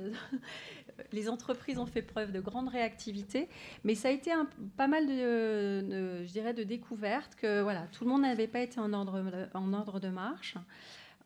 les 1.12 1.28
entreprises 1.28 1.78
ont 1.78 1.86
fait 1.86 2.02
preuve 2.02 2.32
de 2.32 2.40
grande 2.40 2.68
réactivité, 2.68 3.48
mais 3.84 3.94
ça 3.94 4.08
a 4.08 4.10
été 4.10 4.30
pas 4.76 4.86
mal 4.86 5.06
de, 5.06 6.24
je 6.24 6.32
dirais, 6.32 6.54
de 6.54 6.62
découvertes 6.62 7.34
que 7.36 7.62
voilà, 7.62 7.86
tout 7.92 8.04
le 8.04 8.10
monde 8.10 8.22
n'avait 8.22 8.48
pas 8.48 8.60
été 8.60 8.80
en 8.80 8.92
ordre, 8.92 10.00
de 10.00 10.08
marche. 10.08 10.56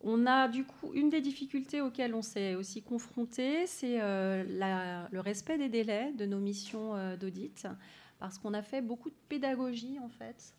On 0.02 0.26
a 0.26 0.48
du 0.48 0.64
coup 0.64 0.92
une 0.94 1.10
des 1.10 1.20
difficultés 1.20 1.80
auxquelles 1.80 2.14
on 2.14 2.22
s'est 2.22 2.54
aussi 2.54 2.82
confronté, 2.82 3.66
c'est 3.66 4.00
euh, 4.00 5.06
le 5.10 5.20
respect 5.20 5.58
des 5.58 5.68
délais 5.68 6.12
de 6.12 6.24
nos 6.24 6.38
missions 6.38 6.94
euh, 6.94 7.16
d'audit. 7.16 7.66
parce 8.20 8.38
qu'on 8.38 8.54
a 8.54 8.62
fait 8.62 8.80
beaucoup 8.80 9.10
de 9.10 9.16
pédagogie 9.28 9.98
en 10.00 10.08
fait. 10.08 10.54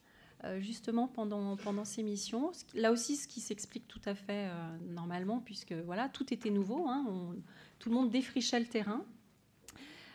justement 0.60 1.08
pendant, 1.08 1.58
pendant 1.58 1.86
ces 1.86 2.04
missions. 2.04 2.52
Là 2.74 2.92
aussi, 2.92 3.16
ce 3.16 3.28
qui 3.28 3.42
s'explique 3.42 3.88
tout 3.88 4.02
à 4.06 4.16
fait 4.16 4.50
normalement, 4.88 5.40
puisque 5.40 5.74
voilà, 5.74 6.08
tout 6.10 6.34
était 6.34 6.50
nouveau, 6.50 6.88
hein. 6.88 7.36
Tout 7.80 7.90
le 7.90 7.96
monde 7.96 8.10
défrichait 8.10 8.60
le 8.60 8.66
terrain. 8.66 9.04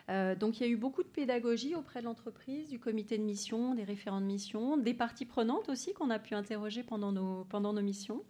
Euh, 0.09 0.35
donc 0.35 0.59
il 0.59 0.63
y 0.63 0.69
a 0.69 0.69
eu 0.71 0.77
beaucoup 0.77 1.01
de 1.01 1.07
pédagogie 1.07 1.73
auprès 1.75 1.99
de 1.99 2.05
l'entreprise, 2.05 2.69
du 2.69 2.79
comité 2.79 3.17
de 3.17 3.23
mission, 3.23 3.73
des 3.73 3.83
référents 3.83 4.21
de 4.21 4.25
mission, 4.25 4.77
des 4.77 4.93
parties 4.93 5.25
prenantes 5.25 5.67
aussi 5.69 5.93
qu'on 5.93 6.11
a 6.11 6.19
pu 6.19 6.35
interroger 6.35 6.83
pendant 6.83 7.11
nos, 7.11 7.81
missions. 7.81 8.23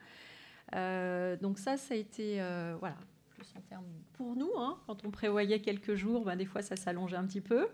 Euh, 0.73 1.35
donc 1.37 1.59
ça, 1.59 1.77
ça 1.77 1.93
a 1.93 1.97
été, 1.97 2.41
euh, 2.41 2.75
voilà, 2.79 2.95
plus 3.29 3.47
en 3.57 3.61
termes 3.61 3.85
pour 4.13 4.35
nous, 4.37 4.51
hein, 4.57 4.77
quand 4.87 5.05
on 5.05 5.11
prévoyait 5.11 5.59
quelques 5.59 5.95
jours, 5.95 6.23
ben, 6.23 6.37
des 6.37 6.45
fois 6.45 6.61
ça 6.61 6.77
s'allongeait 6.77 7.17
un 7.17 7.25
petit 7.25 7.41
peu. 7.41 7.67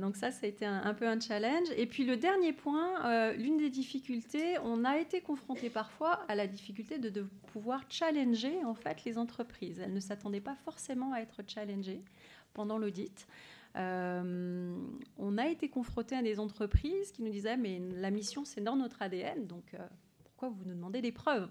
Donc 0.00 0.16
ça, 0.16 0.30
ça 0.30 0.46
a 0.46 0.48
été 0.48 0.64
un, 0.64 0.94
peu 0.94 1.06
un 1.06 1.20
challenge. 1.20 1.68
Et 1.76 1.86
puis 1.86 2.04
le 2.04 2.16
dernier 2.16 2.52
point, 2.52 3.32
l'une 3.32 3.58
des 3.58 3.68
difficultés, 3.68 4.58
on 4.64 4.84
a 4.84 4.98
été 4.98 5.20
confronté 5.20 5.68
parfois 5.68 6.24
à 6.28 6.34
la 6.34 6.46
difficulté 6.46 6.98
de, 6.98 7.26
pouvoir 7.52 7.82
challenger 7.90 8.64
en 8.64 8.74
fait 8.74 9.04
les 9.04 9.18
entreprises. 9.18 9.78
Elles 9.78 9.92
ne 9.92 10.00
s'attendaient 10.00 10.40
pas 10.40 10.56
forcément 10.56 11.12
à 11.12 11.20
être 11.20 11.42
challengées 11.46 12.02
pendant 12.54 12.78
l'audit. 12.78 13.26
Euh, 13.76 14.76
on 15.16 15.38
a 15.38 15.48
été 15.48 15.68
confronté 15.68 16.14
à 16.14 16.22
des 16.22 16.38
entreprises 16.38 17.10
qui 17.12 17.22
nous 17.22 17.30
disaient 17.30 17.56
mais 17.56 17.80
la 17.94 18.10
mission 18.10 18.44
c'est 18.44 18.60
dans 18.60 18.76
notre 18.76 19.00
ADN, 19.00 19.46
donc 19.46 19.64
euh, 19.72 19.78
pourquoi 20.24 20.50
vous 20.50 20.64
nous 20.66 20.74
demandez 20.74 21.00
des 21.00 21.12
preuves? 21.12 21.48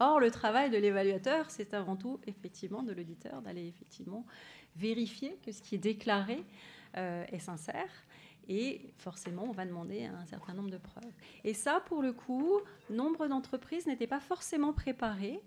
Or 0.00 0.18
le 0.18 0.32
travail 0.32 0.70
de 0.70 0.76
l'évaluateur 0.76 1.50
c'est 1.50 1.72
avant 1.72 1.94
tout 1.94 2.18
effectivement 2.26 2.82
de 2.82 2.92
l'auditeur 2.92 3.42
d'aller 3.42 3.68
effectivement 3.68 4.26
vérifier 4.74 5.38
que 5.44 5.52
ce 5.52 5.62
qui 5.62 5.76
est 5.76 5.78
déclaré 5.78 6.38
euh, 6.38 6.75
est 6.96 7.38
sincère. 7.38 7.90
Et 8.48 8.92
forcément, 8.98 9.44
on 9.44 9.52
va 9.52 9.66
demander 9.66 10.04
un 10.04 10.24
certain 10.26 10.54
nombre 10.54 10.70
de 10.70 10.78
preuves. 10.78 11.12
Et 11.44 11.52
ça, 11.52 11.82
pour 11.86 12.00
le 12.02 12.12
coup, 12.12 12.60
nombre 12.90 13.26
d'entreprises 13.26 13.86
n'étaient 13.86 14.06
pas 14.06 14.20
forcément 14.20 14.72
préparées 14.72 15.40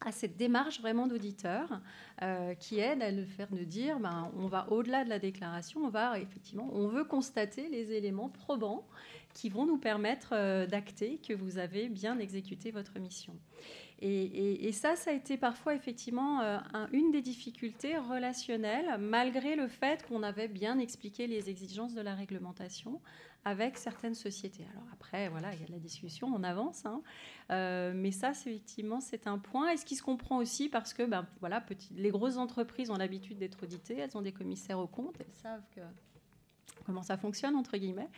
à 0.00 0.12
cette 0.12 0.36
démarche 0.36 0.80
vraiment 0.80 1.06
d'auditeur 1.06 1.80
euh, 2.22 2.54
qui 2.54 2.78
aide 2.78 3.02
à 3.02 3.10
le 3.10 3.24
faire 3.24 3.50
de 3.50 3.64
dire 3.64 3.98
ben, 4.00 4.30
on 4.38 4.46
va 4.46 4.70
au-delà 4.70 5.04
de 5.04 5.10
la 5.10 5.18
déclaration, 5.18 5.82
on 5.84 5.88
va 5.88 6.18
effectivement, 6.18 6.70
on 6.72 6.88
veut 6.88 7.04
constater 7.04 7.68
les 7.68 7.92
éléments 7.92 8.30
probants 8.30 8.86
qui 9.34 9.48
vont 9.48 9.66
nous 9.66 9.78
permettre 9.78 10.30
euh, 10.32 10.66
d'acter 10.66 11.18
que 11.18 11.34
vous 11.34 11.58
avez 11.58 11.88
bien 11.88 12.18
exécuté 12.18 12.70
votre 12.70 12.98
mission. 12.98 13.34
Et, 14.02 14.72
ça, 14.72 14.96
ça 14.96 15.10
a 15.10 15.14
été 15.14 15.36
parfois 15.36 15.74
effectivement 15.74 16.40
euh, 16.40 16.58
une 16.92 17.10
des 17.10 17.20
difficultés 17.20 17.98
relationnelles, 17.98 18.96
malgré 18.98 19.56
le 19.56 19.68
fait 19.68 20.06
qu'on 20.06 20.22
avait 20.22 20.48
bien 20.48 20.78
expliqué 20.78 21.26
les 21.26 21.50
exigences 21.50 21.94
de 21.94 22.00
la 22.00 22.14
réglementation 22.14 23.00
avec 23.44 23.76
certaines 23.76 24.14
sociétés. 24.14 24.64
Alors 24.72 24.86
après, 24.92 25.28
voilà, 25.28 25.52
il 25.54 25.60
y 25.60 25.64
a 25.64 25.66
de 25.66 25.72
la 25.72 25.78
discussion, 25.78 26.28
on 26.28 26.42
avance, 26.42 26.84
hein. 26.86 27.02
euh, 27.50 27.92
mais 27.94 28.10
ça, 28.10 28.30
effectivement, 28.30 29.00
c'est 29.00 29.26
un 29.26 29.38
point. 29.38 29.70
Et 29.70 29.76
ce 29.76 29.84
qui 29.84 29.96
se 29.96 30.02
comprend 30.02 30.38
aussi 30.38 30.68
parce 30.68 30.94
que, 30.94 31.02
ben, 31.02 31.26
voilà, 31.40 31.64
les 31.92 32.10
grosses 32.10 32.36
entreprises 32.36 32.90
ont 32.90 32.96
l'habitude 32.96 33.38
d'être 33.38 33.62
auditées, 33.62 33.98
elles 33.98 34.16
ont 34.16 34.22
des 34.22 34.32
commissaires 34.32 34.78
aux 34.78 34.86
comptes, 34.86 35.16
elles 35.20 35.34
savent 35.34 35.62
comment 36.84 37.02
ça 37.02 37.16
fonctionne 37.16 37.56
entre 37.56 37.76
guillemets. 37.76 38.08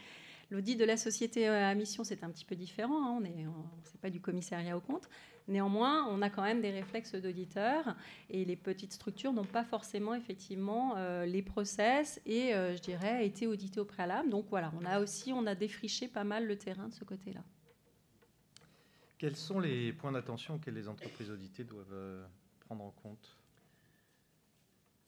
L'audit 0.53 0.77
de 0.77 0.85
la 0.85 0.99
société 0.99 1.49
à 1.49 1.75
mission, 1.75 2.05
c'est 2.05 2.23
un 2.25 2.31
petit 2.31 2.45
peu 2.45 2.55
différent. 2.55 3.07
Hein. 3.07 3.19
On 3.19 3.25
est, 3.25 3.47
c'est 3.85 3.99
pas 3.99 4.11
du 4.11 4.21
commissariat 4.21 4.77
aux 4.77 4.83
comptes. 4.83 5.09
Néanmoins, 5.49 6.07
on 6.11 6.21
a 6.21 6.29
quand 6.29 6.43
même 6.43 6.61
des 6.61 6.71
réflexes 6.71 7.15
d'auditeurs 7.15 7.97
et 8.29 8.45
les 8.45 8.57
petites 8.57 8.93
structures 8.93 9.33
n'ont 9.33 9.47
pas 9.47 9.65
forcément 9.65 10.15
effectivement 10.15 10.95
euh, 10.99 11.25
les 11.25 11.41
process 11.41 12.21
et, 12.27 12.55
euh, 12.55 12.77
je 12.77 12.83
dirais, 12.83 13.27
été 13.27 13.47
auditées 13.47 13.81
au 13.81 13.87
préalable. 13.87 14.29
Donc 14.29 14.45
voilà, 14.51 14.71
on 14.79 14.85
a 14.85 15.01
aussi 15.01 15.33
on 15.33 15.47
a 15.47 15.55
défriché 15.55 16.07
pas 16.07 16.23
mal 16.23 16.47
le 16.47 16.59
terrain 16.59 16.89
de 16.89 16.93
ce 16.93 17.05
côté-là. 17.05 17.43
Quels 19.17 19.37
sont 19.37 19.59
les 19.59 19.95
points 19.95 20.13
d'attention 20.13 20.59
que 20.59 20.71
les 20.71 20.87
entreprises 20.87 21.31
auditées 21.31 21.65
doivent 21.65 21.95
euh, 21.95 22.27
prendre 22.61 22.85
en 22.85 22.91
compte? 22.91 23.39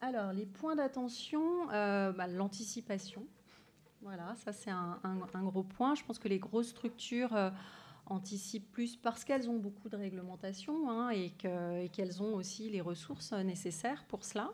Alors, 0.01 0.33
les 0.33 0.47
points 0.47 0.75
d'attention, 0.75 1.67
bah, 1.67 2.27
l'anticipation. 2.29 3.27
Voilà, 4.05 4.35
ça 4.37 4.53
c'est 4.53 4.71
un, 4.71 4.99
gros 5.43 5.65
point. 5.65 5.95
Je 5.95 6.05
pense 6.05 6.19
que 6.19 6.29
les 6.29 6.39
grosses 6.39 6.69
structures 6.69 7.37
anticipent 8.07 8.71
plus 8.71 8.97
parce 8.97 9.25
qu'elles 9.25 9.49
ont 9.49 9.57
beaucoup 9.57 9.89
de 9.89 9.97
réglementation 9.97 10.91
hein, 10.91 11.11
et 11.11 11.31
qu'elles 11.89 12.23
ont 12.23 12.35
aussi 12.35 12.71
les 12.71 12.81
ressources 12.83 13.33
nécessaires 13.33 14.05
pour 14.05 14.25
cela. 14.25 14.53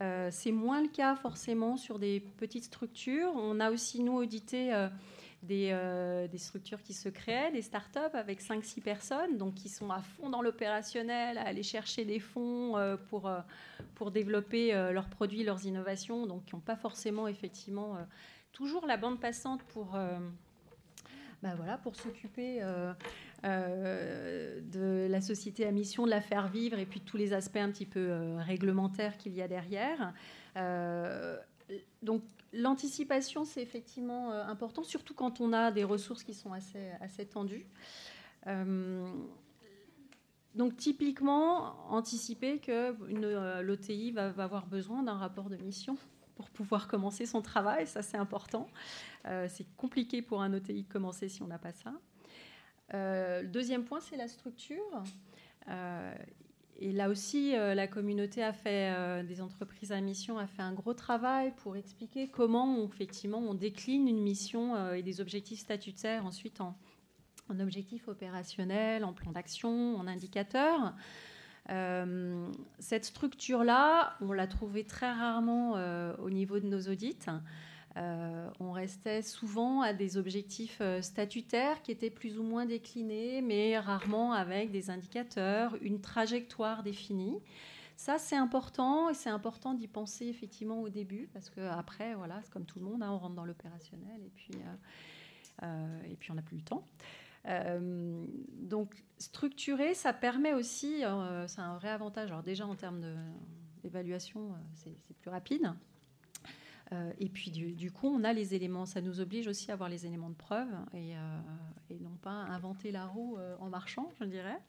Euh, 0.00 0.28
c'est 0.32 0.52
moins 0.52 0.82
le 0.82 0.88
cas 0.88 1.14
forcément 1.14 1.76
sur 1.76 1.98
des 1.98 2.20
petites 2.38 2.64
structures. 2.64 3.32
On 3.36 3.60
a 3.60 3.70
aussi, 3.70 4.02
nous, 4.02 4.14
audité 4.14 4.74
euh, 4.74 4.88
euh, 5.50 6.26
des, 6.26 6.38
structures 6.38 6.82
qui 6.82 6.94
se 6.94 7.08
créent, 7.08 7.52
des 7.52 7.62
startups 7.62 7.98
avec 8.14 8.42
5-6 8.42 8.80
personnes, 8.80 9.38
donc 9.38 9.54
qui 9.54 9.68
sont 9.68 9.90
à 9.90 10.00
fond 10.00 10.30
dans 10.30 10.42
l'opérationnel, 10.42 11.38
à 11.38 11.42
aller 11.42 11.62
chercher 11.62 12.04
des 12.04 12.18
fonds 12.18 12.74
pour, 13.08 13.30
pour 13.94 14.10
développer 14.10 14.72
leurs 14.92 15.08
produits, 15.08 15.44
leurs 15.44 15.64
innovations, 15.64 16.26
donc 16.26 16.46
qui 16.46 16.56
n'ont 16.56 16.60
pas 16.60 16.76
forcément 16.76 17.28
effectivement 17.28 17.96
toujours 18.54 18.86
la 18.86 18.96
bande 18.96 19.20
passante 19.20 19.62
pour 19.64 19.98
bah 21.44 21.52
voilà, 21.56 21.76
pour 21.76 21.94
s'occuper 21.94 22.62
euh, 22.62 22.94
euh, 23.44 24.62
de 24.62 25.06
la 25.10 25.20
société 25.20 25.66
à 25.66 25.72
mission, 25.72 26.06
de 26.06 26.10
la 26.10 26.22
faire 26.22 26.48
vivre 26.48 26.78
et 26.78 26.86
puis 26.86 27.00
tous 27.00 27.18
les 27.18 27.34
aspects 27.34 27.58
un 27.58 27.70
petit 27.70 27.84
peu 27.84 28.00
euh, 28.00 28.38
réglementaires 28.38 29.18
qu'il 29.18 29.34
y 29.34 29.42
a 29.42 29.46
derrière. 29.46 30.14
donc 32.02 32.22
l'anticipation, 32.54 33.44
c'est 33.44 33.60
effectivement 33.60 34.30
important, 34.32 34.84
surtout 34.84 35.12
quand 35.12 35.42
on 35.42 35.52
a 35.52 35.70
des 35.70 35.84
ressources 35.84 36.22
qui 36.22 36.32
sont 36.32 36.54
assez, 36.54 36.92
assez 37.02 37.26
tendues. 37.26 37.66
donc 40.54 40.76
typiquement, 40.78 41.92
anticiper 41.92 42.58
que 42.58 42.94
l'OTI 43.60 44.12
va, 44.12 44.32
avoir 44.38 44.66
besoin 44.66 45.02
d'un 45.02 45.18
rapport 45.18 45.50
de 45.50 45.56
mission 45.56 45.98
pour 46.34 46.50
pouvoir 46.50 46.88
commencer 46.88 47.26
son 47.26 47.42
travail, 47.42 47.86
ça 47.86 48.02
c'est 48.02 48.16
important. 48.16 48.66
Euh, 49.26 49.46
c'est 49.48 49.66
compliqué 49.76 50.22
pour 50.22 50.42
un 50.42 50.52
OTI 50.52 50.82
de 50.82 50.92
commencer 50.92 51.28
si 51.28 51.42
on 51.42 51.46
n'a 51.46 51.58
pas 51.58 51.72
ça. 51.72 51.92
Euh, 52.92 53.42
le 53.42 53.48
deuxième 53.48 53.84
point, 53.84 54.00
c'est 54.00 54.16
la 54.16 54.28
structure. 54.28 55.02
Euh, 55.68 56.14
et 56.78 56.92
là 56.92 57.08
aussi, 57.08 57.52
la 57.52 57.86
communauté 57.86 58.42
a 58.42 58.52
fait, 58.52 59.22
des 59.24 59.40
entreprises 59.40 59.92
à 59.92 60.00
mission 60.00 60.38
a 60.38 60.48
fait 60.48 60.62
un 60.62 60.72
gros 60.72 60.92
travail 60.92 61.52
pour 61.58 61.76
expliquer 61.76 62.26
comment 62.26 62.64
on, 62.64 62.88
effectivement 62.88 63.38
on 63.38 63.54
décline 63.54 64.08
une 64.08 64.20
mission 64.20 64.92
et 64.92 65.04
des 65.04 65.20
objectifs 65.20 65.60
statutaires 65.60 66.26
ensuite 66.26 66.60
en, 66.60 66.76
en 67.48 67.60
objectifs 67.60 68.08
opérationnels, 68.08 69.04
en 69.04 69.12
plan 69.12 69.30
d'action, 69.30 69.96
en 69.96 70.08
indicateurs. 70.08 70.94
Cette 71.66 73.04
structure-là, 73.04 74.16
on 74.20 74.32
l'a 74.32 74.46
trouvée 74.46 74.84
très 74.84 75.10
rarement 75.10 75.72
au 76.18 76.30
niveau 76.30 76.60
de 76.60 76.66
nos 76.66 76.80
audits. 76.82 77.16
Euh, 77.96 78.50
on 78.58 78.72
restait 78.72 79.22
souvent 79.22 79.80
à 79.82 79.92
des 79.92 80.16
objectifs 80.16 80.78
euh, 80.80 81.00
statutaires 81.00 81.80
qui 81.82 81.92
étaient 81.92 82.10
plus 82.10 82.38
ou 82.38 82.42
moins 82.42 82.66
déclinés, 82.66 83.40
mais 83.40 83.78
rarement 83.78 84.32
avec 84.32 84.72
des 84.72 84.90
indicateurs, 84.90 85.76
une 85.80 86.00
trajectoire 86.00 86.82
définie. 86.82 87.38
Ça, 87.96 88.18
c'est 88.18 88.34
important 88.34 89.10
et 89.10 89.14
c'est 89.14 89.30
important 89.30 89.74
d'y 89.74 89.86
penser 89.86 90.26
effectivement 90.26 90.82
au 90.82 90.88
début 90.88 91.28
parce 91.32 91.50
qu'après, 91.50 92.14
voilà, 92.14 92.40
c'est 92.42 92.52
comme 92.52 92.66
tout 92.66 92.80
le 92.80 92.84
monde, 92.84 93.02
hein, 93.04 93.10
on 93.12 93.18
rentre 93.18 93.36
dans 93.36 93.44
l'opérationnel 93.44 94.20
et 94.26 94.30
puis, 94.34 94.58
euh, 95.62 96.02
et 96.10 96.16
puis 96.16 96.32
on 96.32 96.34
n'a 96.34 96.42
plus 96.42 96.56
le 96.56 96.64
temps. 96.64 96.84
Donc, 97.44 99.04
structurer, 99.18 99.94
ça 99.94 100.12
permet 100.12 100.54
aussi, 100.54 101.02
c'est 101.46 101.60
un 101.60 101.74
vrai 101.76 101.90
avantage. 101.90 102.30
Alors, 102.30 102.42
déjà 102.42 102.66
en 102.66 102.74
termes 102.74 103.04
d'évaluation, 103.82 104.54
c'est 104.74 105.16
plus 105.18 105.30
rapide. 105.30 105.74
Euh, 106.92 107.12
et 107.18 107.28
puis 107.28 107.50
du, 107.50 107.90
coup, 107.90 108.08
on 108.08 108.24
a 108.24 108.32
les 108.32 108.54
éléments, 108.54 108.86
ça 108.86 109.00
nous 109.00 109.20
oblige 109.20 109.46
aussi 109.46 109.70
à 109.70 109.74
avoir 109.74 109.88
les 109.88 110.06
éléments 110.06 110.30
de 110.30 110.34
preuve 110.34 110.68
et, 110.92 111.16
euh, 111.16 111.96
non 112.00 112.16
pas 112.22 112.30
inventer 112.30 112.90
la 112.90 113.06
roue 113.06 113.36
euh, 113.38 113.56
en 113.60 113.68
marchant, 113.68 114.10
je 114.20 114.24
dirais. 114.24 114.60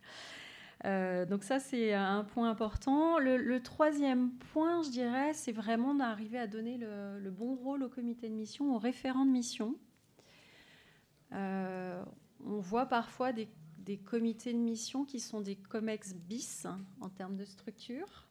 donc 1.27 1.43
ça, 1.43 1.59
c'est 1.59 1.93
un 1.93 2.23
point 2.23 2.49
important. 2.49 3.19
Le, 3.19 3.59
troisième 3.59 4.31
point, 4.31 4.83
je 4.83 4.89
dirais, 4.89 5.33
c'est 5.33 5.51
vraiment 5.51 5.95
d'arriver 5.95 6.37
à 6.37 6.47
donner 6.47 6.77
le, 6.77 7.31
bon 7.31 7.55
rôle 7.55 7.83
au 7.83 7.89
comité 7.89 8.29
de 8.29 8.35
mission, 8.35 8.75
au 8.75 8.77
référent 8.77 9.25
de 9.25 9.31
mission. 9.31 9.75
On 12.45 12.59
voit 12.59 12.85
parfois 12.85 13.31
des, 13.31 13.47
comités 13.97 14.53
de 14.53 14.57
mission 14.57 15.05
qui 15.05 15.19
sont 15.19 15.41
des 15.41 15.55
COMEX 15.55 16.13
bis 16.13 16.65
hein, 16.65 16.79
en 17.01 17.09
termes 17.09 17.35
de 17.35 17.45
structure. 17.45 18.27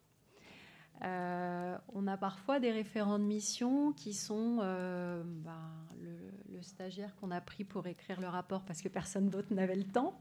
Euh, 1.03 1.77
on 1.93 2.07
a 2.07 2.15
parfois 2.15 2.59
des 2.59 2.71
référents 2.71 3.19
de 3.19 3.25
mission 3.25 3.91
qui 3.91 4.13
sont 4.13 4.59
euh, 4.61 5.23
ben, 5.25 5.71
le, 6.01 6.61
stagiaire 6.61 7.13
qu'on 7.17 7.31
a 7.31 7.41
pris 7.41 7.63
pour 7.63 7.85
écrire 7.85 8.19
le 8.21 8.27
rapport 8.27 8.63
parce 8.63 8.81
que 8.81 8.87
personne 8.87 9.29
d'autre 9.29 9.53
n'avait 9.53 9.75
le 9.75 9.83
temps, 9.83 10.19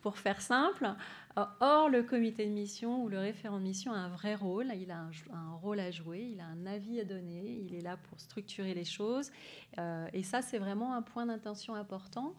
pour 0.00 0.16
faire 0.16 0.40
simple. 0.40 0.88
Or, 1.60 1.88
le 1.88 2.02
comité 2.02 2.46
de 2.46 2.50
mission 2.50 3.04
ou 3.04 3.08
le 3.08 3.18
référent 3.18 3.58
de 3.58 3.64
mission 3.64 3.92
a 3.92 3.98
un 3.98 4.08
vrai 4.08 4.34
rôle, 4.34 4.72
il 4.74 4.90
a 4.90 5.08
un, 5.32 5.52
rôle 5.62 5.78
à 5.78 5.90
jouer, 5.90 6.30
il 6.32 6.40
a 6.40 6.46
un 6.46 6.66
avis 6.66 7.00
à 7.00 7.04
donner, 7.04 7.60
il 7.64 7.74
est 7.74 7.82
là 7.82 7.96
pour 7.96 8.18
structurer 8.18 8.74
les 8.74 8.86
choses. 8.86 9.30
et 10.12 10.22
ça, 10.24 10.42
c'est 10.42 10.58
vraiment 10.58 10.94
un 10.94 11.02
point 11.02 11.26
d'intention 11.26 11.74
important. 11.74 12.34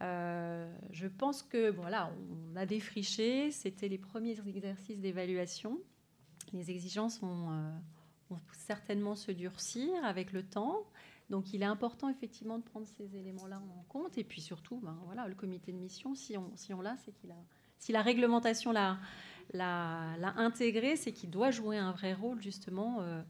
Je 0.00 1.06
pense 1.06 1.42
que 1.42 1.70
voilà, 1.70 2.12
on 2.52 2.56
a 2.56 2.66
défriché, 2.66 3.50
c'était 3.50 3.88
les 3.88 3.98
premiers 3.98 4.38
exercices 4.46 5.00
d'évaluation. 5.00 5.78
Les 6.52 6.70
exigences 6.70 7.20
vont, 7.20 7.48
vont, 8.30 8.38
certainement 8.52 9.16
se 9.16 9.32
durcir 9.32 9.88
avec 10.04 10.32
le 10.32 10.42
temps. 10.42 10.84
Donc 11.30 11.52
il 11.52 11.62
est 11.62 11.66
important 11.66 12.08
effectivement 12.08 12.58
de 12.58 12.62
prendre 12.62 12.86
ces 12.86 13.16
éléments-là 13.16 13.60
en 13.60 13.84
compte. 13.88 14.16
Et 14.18 14.24
puis 14.24 14.40
surtout, 14.40 14.80
ben, 14.82 14.96
voilà, 15.06 15.26
le 15.26 15.34
comité 15.34 15.72
de 15.72 15.78
mission, 15.78 16.14
si 16.14 16.36
on, 16.36 16.50
si 16.54 16.72
l'a, 16.72 16.96
c'est 16.98 17.12
qu'il 17.12 17.30
a, 17.30 17.36
si 17.78 17.92
la 17.92 18.02
réglementation 18.02 18.72
l'a, 18.72 18.98
l'a, 19.52 20.34
intégré, 20.36 20.96
c'est 20.96 21.12
qu'il 21.12 21.30
doit 21.30 21.50
jouer 21.50 21.78
un 21.78 21.92
vrai 21.92 22.14
rôle 22.14 22.40
justement 22.40 23.00
euh, 23.00 23.22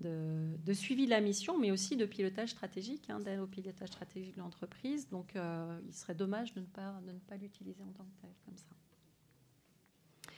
de, 0.00 0.56
de, 0.64 0.72
suivi 0.72 1.04
de 1.04 1.10
la 1.10 1.20
mission, 1.20 1.58
mais 1.58 1.70
aussi 1.70 1.96
de 1.96 2.06
pilotage 2.06 2.50
stratégique, 2.50 3.08
hein, 3.10 3.20
d'aide 3.20 3.40
au 3.40 3.46
pilotage 3.46 3.88
stratégique 3.88 4.34
de 4.34 4.40
l'entreprise. 4.40 5.08
Donc 5.08 5.36
euh, 5.36 5.78
il 5.86 5.94
serait 5.94 6.14
dommage 6.14 6.52
de 6.54 6.60
ne 6.60 6.66
pas, 6.66 7.00
de 7.06 7.12
pas 7.28 7.36
l'utiliser 7.36 7.82
en 7.82 7.92
tant 7.92 8.04
que 8.04 8.20
tel, 8.20 8.30
comme 8.44 8.56
ça. 8.56 10.32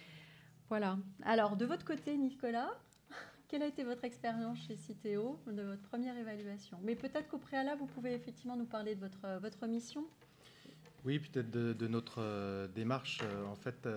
Voilà. 0.68 0.98
Alors 1.22 1.56
de 1.56 1.64
votre 1.64 1.84
côté, 1.84 2.16
Nicolas, 2.16 2.70
quelle 3.48 3.62
a 3.62 3.66
été 3.66 3.82
votre 3.82 4.04
expérience 4.04 4.58
chez 4.66 4.76
Citeo, 4.76 5.40
de 5.46 5.62
votre 5.62 5.82
première 5.82 6.16
évaluation? 6.16 6.78
Mais 6.82 6.94
peut-être 6.94 7.28
qu'au 7.28 7.38
préalable, 7.38 7.80
vous 7.80 7.86
pouvez 7.86 8.12
effectivement 8.12 8.56
nous 8.56 8.66
parler 8.66 8.94
de 8.94 9.00
votre, 9.00 9.24
euh, 9.24 9.38
votre 9.38 9.66
mission 9.66 10.04
Oui, 11.04 11.18
peut-être 11.18 11.50
de, 11.50 11.88
notre 11.88 12.20
euh, 12.20 12.68
démarche. 12.68 13.22
En 13.48 13.56
fait, 13.56 13.88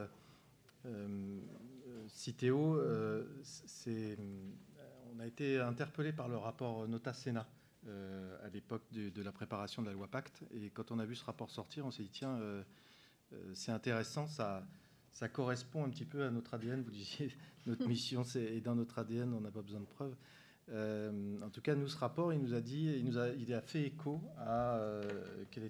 Citeo, 2.07 2.79
c'est, 3.43 4.17
on 5.19 5.21
a 5.21 5.27
été 5.27 5.59
interpellé 5.59 6.13
par 6.13 6.29
le 6.29 6.37
rapport 6.37 6.87
Nota-Sénat 6.87 7.47
à 7.85 8.49
l'époque 8.53 8.83
de, 8.91 9.09
de, 9.09 9.21
la 9.21 9.31
préparation 9.31 9.81
de 9.81 9.87
la 9.87 9.93
loi 9.93 10.07
Pacte. 10.07 10.43
Et 10.53 10.69
quand 10.69 10.91
on 10.91 10.99
a 10.99 11.05
vu 11.05 11.15
ce 11.15 11.25
rapport 11.25 11.51
sortir, 11.51 11.85
on 11.85 11.91
s'est 11.91 12.03
dit, 12.03 12.09
tiens, 12.09 12.39
c'est 13.53 13.71
intéressant, 13.71 14.27
ça 14.27 14.63
ça 15.11 15.27
correspond 15.27 15.83
un 15.83 15.89
petit 15.89 16.05
peu 16.05 16.23
à 16.23 16.31
notre 16.31 16.53
ADN. 16.53 16.81
Vous 16.81 16.91
disiez, 16.91 17.31
notre 17.67 17.87
mission 17.87 18.23
est 18.23 18.61
dans 18.61 18.75
notre 18.75 18.99
ADN, 18.99 19.33
on 19.33 19.41
n'a 19.41 19.51
pas 19.51 19.61
besoin 19.61 19.81
de 19.81 19.85
preuves. 19.85 20.15
Euh, 20.71 21.41
en 21.43 21.49
tout 21.49 21.61
cas, 21.61 21.75
nous, 21.75 21.87
ce 21.87 21.97
rapport, 21.97 22.31
il 22.31 22.39
nous 22.39 22.53
a 22.53 22.61
dit, 22.61 22.93
il, 22.97 23.05
nous 23.05 23.17
a, 23.17 23.29
il 23.29 23.53
a 23.53 23.61
fait 23.61 23.83
écho 23.83 24.21
à 24.37 24.75
euh, 24.77 25.03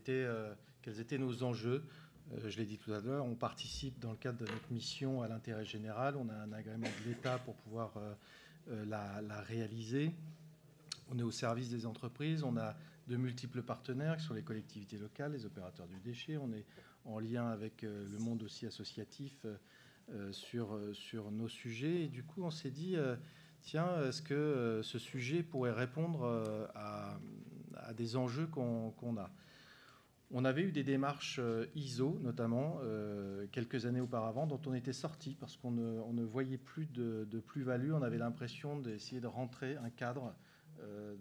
euh, 0.08 0.54
quels 0.82 1.00
étaient 1.00 1.18
nos 1.18 1.44
enjeux. 1.44 1.84
je 2.46 2.58
l'ai 2.58 2.66
dit 2.66 2.78
tout 2.78 2.92
à 2.92 3.00
l'heure, 3.00 3.26
on 3.26 3.36
participe 3.36 3.98
dans 4.00 4.12
le 4.12 4.18
cadre 4.18 4.40
de 4.40 4.52
notre 4.52 4.72
mission 4.72 5.22
à 5.22 5.28
l'intérêt 5.28 5.66
général. 5.66 6.16
On 6.18 6.28
a 6.30 6.34
un 6.34 6.52
agrément 6.52 6.88
de 7.04 7.10
l'État 7.10 7.40
pour 7.40 7.56
pouvoir 7.56 7.94
la, 8.70 9.22
la, 9.22 9.42
réaliser. 9.42 10.12
On 11.10 11.18
est 11.18 11.24
au 11.24 11.32
service 11.32 11.70
des 11.70 11.86
entreprises. 11.86 12.44
On 12.44 12.58
a 12.58 12.76
de 13.08 13.18
multiples 13.18 13.64
partenaires 13.64 14.18
qui 14.18 14.24
sont 14.24 14.36
les 14.36 14.44
collectivités 14.44 14.98
locales, 14.98 15.34
les 15.34 15.46
opérateurs 15.46 15.88
du 15.88 16.00
déchet. 16.00 16.38
On 16.38 16.54
est 16.54 16.66
en 17.06 17.20
lien 17.20 17.48
avec 17.48 17.84
euh, 17.84 18.06
le 18.12 18.20
monde 18.20 18.44
aussi 18.44 18.66
associatif 18.66 19.34
euh, 19.46 19.56
euh, 20.12 20.32
sur, 20.32 20.80
sur 20.94 21.32
nos 21.32 21.48
sujets. 21.48 22.04
Et 22.04 22.08
du 22.08 22.24
coup, 22.24 22.44
on 22.44 22.52
s'est 22.52 22.72
dit, 22.72 22.96
tiens, 23.62 24.02
est-ce 24.04 24.22
que 24.22 24.82
ce 24.84 24.98
sujet 24.98 25.44
pourrait 25.44 25.72
répondre 25.72 26.26
à, 26.74 27.20
des 27.94 28.16
enjeux 28.16 28.48
qu'on 28.48 29.18
a? 29.18 29.30
On 30.32 30.46
avait 30.46 30.62
eu 30.62 30.72
des 30.72 30.84
démarches 30.84 31.40
ISO, 31.76 32.20
notamment, 32.22 32.80
quelques 33.52 33.86
années 33.86 34.02
auparavant, 34.02 34.46
dont 34.46 34.62
on 34.68 34.74
était 34.74 34.94
sorti 34.94 35.36
parce 35.40 35.58
qu'on 35.58 35.72
ne, 35.72 36.24
voyait 36.24 36.58
plus 36.58 36.86
de, 36.86 37.26
plus-value. 37.48 37.94
On 37.94 38.04
avait 38.04 38.18
l'impression 38.18 38.78
d'essayer 38.80 39.22
de 39.22 39.28
rentrer 39.28 39.78
un 39.78 39.90
cadre, 39.90 40.36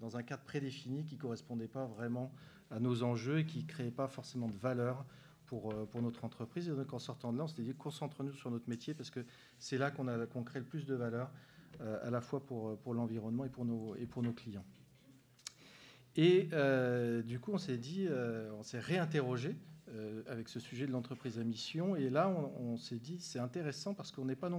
dans 0.00 0.16
un 0.16 0.22
cadre 0.22 0.42
prédéfini 0.42 1.04
qui 1.04 1.16
ne 1.16 1.20
correspondait 1.20 1.68
pas 1.68 1.86
vraiment 1.86 2.32
à 2.70 2.80
nos 2.80 3.02
enjeux 3.02 3.38
et 3.38 3.46
qui 3.46 3.62
ne 3.62 3.66
créait 3.66 3.90
pas 3.90 4.08
forcément 4.08 4.48
de 4.48 4.56
valeur 4.56 5.04
pour, 5.48 5.72
euh, 5.72 5.86
notre 6.00 6.24
entreprise. 6.24 6.68
Et 6.68 6.72
donc 6.72 6.92
en 6.92 6.98
sortant 6.98 7.32
de 7.32 7.38
là, 7.38 7.44
on 7.44 7.48
s'est 7.48 7.62
dit 7.62 7.74
concentre-nous 7.74 8.34
sur 8.34 8.50
notre 8.50 8.68
métier 8.68 8.94
parce 8.94 9.10
que 9.10 9.24
c'est 9.58 9.78
là 9.78 9.90
qu'on 9.90 10.44
crée 10.44 10.60
le 10.60 10.66
plus 10.66 10.86
de 10.86 10.94
valeur, 10.94 11.30
euh, 11.80 12.06
à 12.06 12.10
la 12.10 12.20
fois 12.20 12.44
pour, 12.44 12.94
l'environnement 12.94 13.44
et 13.44 13.48
pour 14.06 14.22
nos 14.22 14.32
clients. 14.32 14.64
Et 16.18 16.50
euh, 16.52 17.22
du 17.22 17.40
coup, 17.40 17.52
on 17.52 17.58
s'est 17.58 17.78
dit, 17.78 18.06
on 18.58 18.62
s'est 18.62 18.80
réinterrogé 18.80 19.56
avec 20.26 20.50
ce 20.50 20.60
sujet 20.60 20.86
de 20.86 20.92
l'entreprise 20.92 21.38
à 21.38 21.44
mission. 21.44 21.96
Et 21.96 22.10
là, 22.10 22.28
on, 22.28 22.76
s'est 22.76 22.98
dit, 22.98 23.18
c'est 23.20 23.38
intéressant 23.38 23.94
parce 23.94 24.12
qu'on 24.12 24.26
n'est 24.26 24.36
pas 24.36 24.50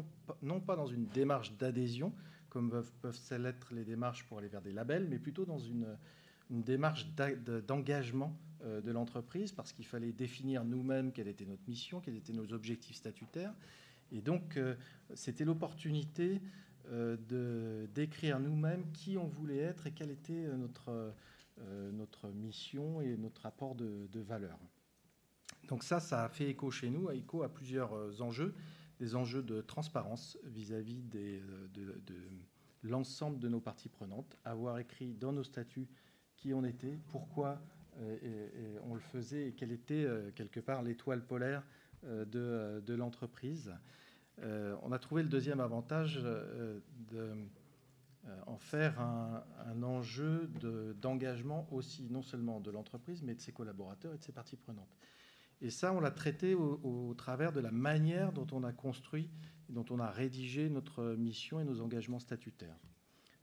non, 0.41 0.59
pas 0.59 0.75
dans 0.75 0.87
une 0.87 1.05
démarche 1.05 1.53
d'adhésion, 1.57 2.13
comme 2.49 2.71
peuvent, 2.71 2.91
peuvent 3.01 3.19
l'être 3.37 3.71
les 3.73 3.83
démarches 3.83 4.25
pour 4.25 4.39
aller 4.39 4.47
vers 4.47 4.61
des 4.61 4.71
labels, 4.71 5.05
mais 5.07 5.19
plutôt 5.19 5.45
dans 5.45 5.59
une, 5.59 5.85
une 6.49 6.63
démarche 6.63 7.07
d'engagement 7.67 8.35
euh, 8.65 8.81
de 8.81 8.91
l'entreprise 8.91 9.53
parce 9.53 9.71
qu'il 9.71 9.85
fallait 9.85 10.11
définir 10.11 10.65
nous-mêmes 10.65 11.13
quelle 11.13 11.29
était 11.29 11.45
notre 11.45 11.63
mission, 11.69 12.01
quels 12.01 12.17
étaient 12.17 12.33
nos 12.33 12.51
objectifs 12.51 12.97
statutaires. 12.97 13.53
Et 14.11 14.21
donc, 14.21 14.57
euh, 14.57 14.75
c'était 15.13 15.45
l'opportunité 15.45 16.41
euh, 16.91 17.15
de 17.29 17.87
d'écrire 17.93 18.39
nous-mêmes 18.39 18.83
qui 18.91 19.17
on 19.17 19.27
voulait 19.27 19.59
être 19.59 19.87
et 19.87 19.91
quelle 19.91 20.11
était 20.11 20.47
notre, 20.57 21.13
notre 21.91 22.29
mission 22.29 23.01
et 23.01 23.17
notre 23.17 23.45
apport 23.45 23.75
de, 23.75 24.19
valeur. 24.19 24.59
Donc 25.67 25.83
ça, 25.83 25.99
ça 25.99 26.23
a 26.23 26.29
fait 26.29 26.49
écho 26.49 26.71
chez 26.71 26.89
nous, 26.89 27.09
écho 27.11 27.43
à 27.43 27.49
plusieurs 27.49 28.21
enjeux, 28.21 28.55
des 28.99 29.15
enjeux 29.15 29.43
de 29.43 29.61
transparence 29.61 30.37
vis-à-vis 30.43 31.01
de, 31.03 31.41
de 31.73 32.27
l'ensemble 32.83 33.39
de 33.39 33.49
nos 33.49 33.59
parties 33.59 33.89
prenantes, 33.89 34.37
avoir 34.45 34.79
écrit 34.79 35.13
dans 35.13 35.31
nos 35.31 35.43
statuts 35.43 35.87
qui 36.35 36.53
on 36.53 36.63
était, 36.63 36.97
pourquoi 37.09 37.61
euh, 38.01 38.79
on 38.83 38.93
le 38.93 38.99
faisait 38.99 39.49
et 39.49 39.51
quelle 39.53 39.71
était 39.71 40.05
euh, 40.05 40.31
quelque 40.31 40.59
part 40.59 40.83
l'étoile 40.83 41.25
polaire 41.25 41.63
euh, 42.05 42.23
de, 42.79 42.93
l'entreprise. 42.93 43.73
on 44.41 44.91
a 44.91 44.99
trouvé 44.99 45.21
le 45.21 45.29
deuxième 45.29 45.59
avantage 45.59 46.15
de 46.15 47.35
en 48.45 48.57
faire 48.57 48.99
un, 48.99 49.83
enjeu 49.83 50.49
d'engagement 51.01 51.67
aussi, 51.71 52.09
non 52.09 52.21
seulement 52.21 52.59
de 52.59 52.71
l'entreprise, 52.71 53.21
mais 53.23 53.33
de 53.33 53.41
ses 53.41 53.51
collaborateurs 53.51 54.13
et 54.13 54.17
de 54.17 54.23
ses 54.23 54.31
parties 54.31 54.57
prenantes. 54.57 54.97
Et 55.61 55.69
ça, 55.69 55.93
on 55.93 55.99
l'a 55.99 56.11
traité 56.11 56.53
au, 56.53 56.79
au, 56.83 57.13
travers 57.13 57.51
de 57.51 57.59
la 57.59 57.71
manière 57.71 58.31
dont 58.31 58.47
on 58.51 58.63
a 58.63 58.71
construit 58.71 59.29
et 59.69 59.73
dont 59.73 59.85
on 59.89 59.99
a 59.99 60.09
rédigé 60.09 60.69
notre 60.69 61.15
mission 61.15 61.59
et 61.59 61.63
nos 61.63 61.81
engagements 61.81 62.19
statutaires. 62.19 62.77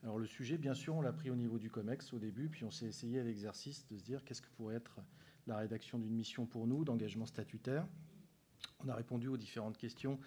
Alors 0.02 0.18
le 0.18 0.26
sujet, 0.26 0.56
bien 0.56 0.74
sûr, 0.74 0.94
on 0.94 1.00
l'a 1.00 1.12
pris 1.12 1.30
au 1.30 1.34
niveau 1.36 1.58
du 1.58 1.70
COMEX 1.70 2.12
au 2.12 2.18
début, 2.18 2.48
puis 2.48 2.64
on 2.64 2.70
s'est 2.70 2.86
essayé 2.86 3.20
à 3.20 3.24
l'exercice 3.24 3.86
de 3.88 3.96
se 3.96 4.04
dire 4.04 4.24
qu'est-ce 4.24 4.40
que 4.40 4.50
pourrait 4.56 4.76
être 4.76 5.00
la 5.46 5.56
rédaction 5.56 5.98
d'une 5.98 6.14
mission 6.14 6.46
pour 6.46 6.66
nous, 6.66 6.84
d'engagement 6.84 7.26
statutaire. 7.26 7.86
On 8.84 8.88
a 8.88 8.94
répondu 8.94 9.28
aux 9.28 9.36
différentes 9.36 9.76
questions 9.76 10.18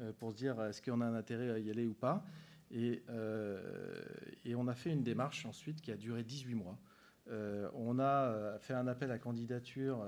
euh, 0.00 0.12
pour 0.12 0.32
se 0.32 0.36
dire 0.36 0.62
est-ce 0.62 0.80
qu'on 0.80 1.00
a 1.00 1.06
un 1.06 1.14
intérêt 1.14 1.50
à 1.50 1.58
y 1.58 1.70
aller 1.70 1.86
ou 1.86 1.94
pas. 1.94 2.24
Euh, 2.74 4.02
et, 4.44 4.54
on 4.54 4.66
a 4.66 4.74
fait 4.74 4.90
une 4.90 5.02
démarche 5.02 5.46
ensuite 5.46 5.80
qui 5.80 5.92
a 5.92 5.96
duré 5.96 6.24
18 6.24 6.54
mois. 6.54 6.78
Euh, 7.28 7.68
on 7.74 7.98
a 7.98 8.58
fait 8.60 8.74
un 8.74 8.86
appel 8.86 9.10
à 9.10 9.18
candidature 9.18 10.04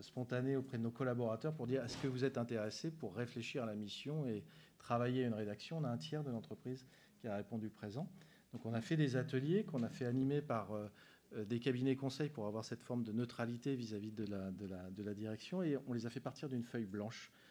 spontané 0.00 0.56
auprès 0.56 0.78
de 0.78 0.82
nos 0.82 0.90
collaborateurs 0.90 1.54
pour 1.54 1.66
dire 1.66 1.84
est-ce 1.84 1.96
que 1.98 2.08
vous 2.08 2.24
êtes 2.24 2.38
intéressés 2.38 2.90
pour 2.90 3.14
réfléchir 3.14 3.62
à 3.62 3.66
la 3.66 3.74
mission 3.74 4.26
et 4.26 4.44
travailler 4.78 5.24
à 5.24 5.26
une 5.26 5.34
rédaction? 5.34 5.78
On 5.78 5.84
a 5.84 5.88
un 5.88 5.98
tiers 5.98 6.22
de 6.22 6.30
l'entreprise 6.30 6.86
qui 7.20 7.28
a 7.28 7.36
répondu 7.36 7.70
présent. 7.70 8.08
Donc 8.52 8.64
on 8.64 8.72
a 8.72 8.80
fait 8.80 8.96
des 8.96 9.16
ateliers 9.16 9.64
qu'on 9.64 9.82
a 9.82 9.88
fait 9.90 10.06
animer 10.06 10.40
par 10.40 10.72
euh, 10.72 10.88
euh, 11.34 11.44
des 11.44 11.60
cabinets 11.60 11.94
conseils 11.94 12.30
pour 12.30 12.46
avoir 12.46 12.64
cette 12.64 12.82
forme 12.82 13.02
de 13.02 13.12
neutralité 13.12 13.74
vis-à-vis 13.76 14.12
de, 14.12 14.24
la, 14.24 15.14
direction 15.14 15.62
et 15.62 15.76
on 15.86 15.92
les 15.92 16.06
a 16.06 16.10
fait 16.10 16.20
partir 16.20 16.48
d'une 16.48 16.62
feuille 16.62 16.86
blanche 16.86 17.30
euh, 17.30 17.45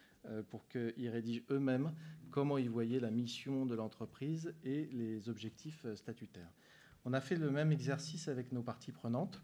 pour 0.48 0.66
qu'ils 0.68 1.08
rédigent 1.08 1.44
eux-mêmes 1.50 1.92
comment 2.30 2.58
ils 2.58 2.70
voyaient 2.70 3.00
la 3.00 3.10
mission 3.10 3.66
de 3.66 3.74
l'entreprise 3.74 4.54
et 4.64 4.86
les 4.92 5.28
objectifs 5.28 5.86
statutaires. 5.94 6.52
On 7.04 7.12
a 7.12 7.20
fait 7.20 7.36
le 7.36 7.50
même 7.50 7.72
exercice 7.72 8.28
avec 8.28 8.52
nos 8.52 8.62
parties 8.62 8.92
prenantes. 8.92 9.42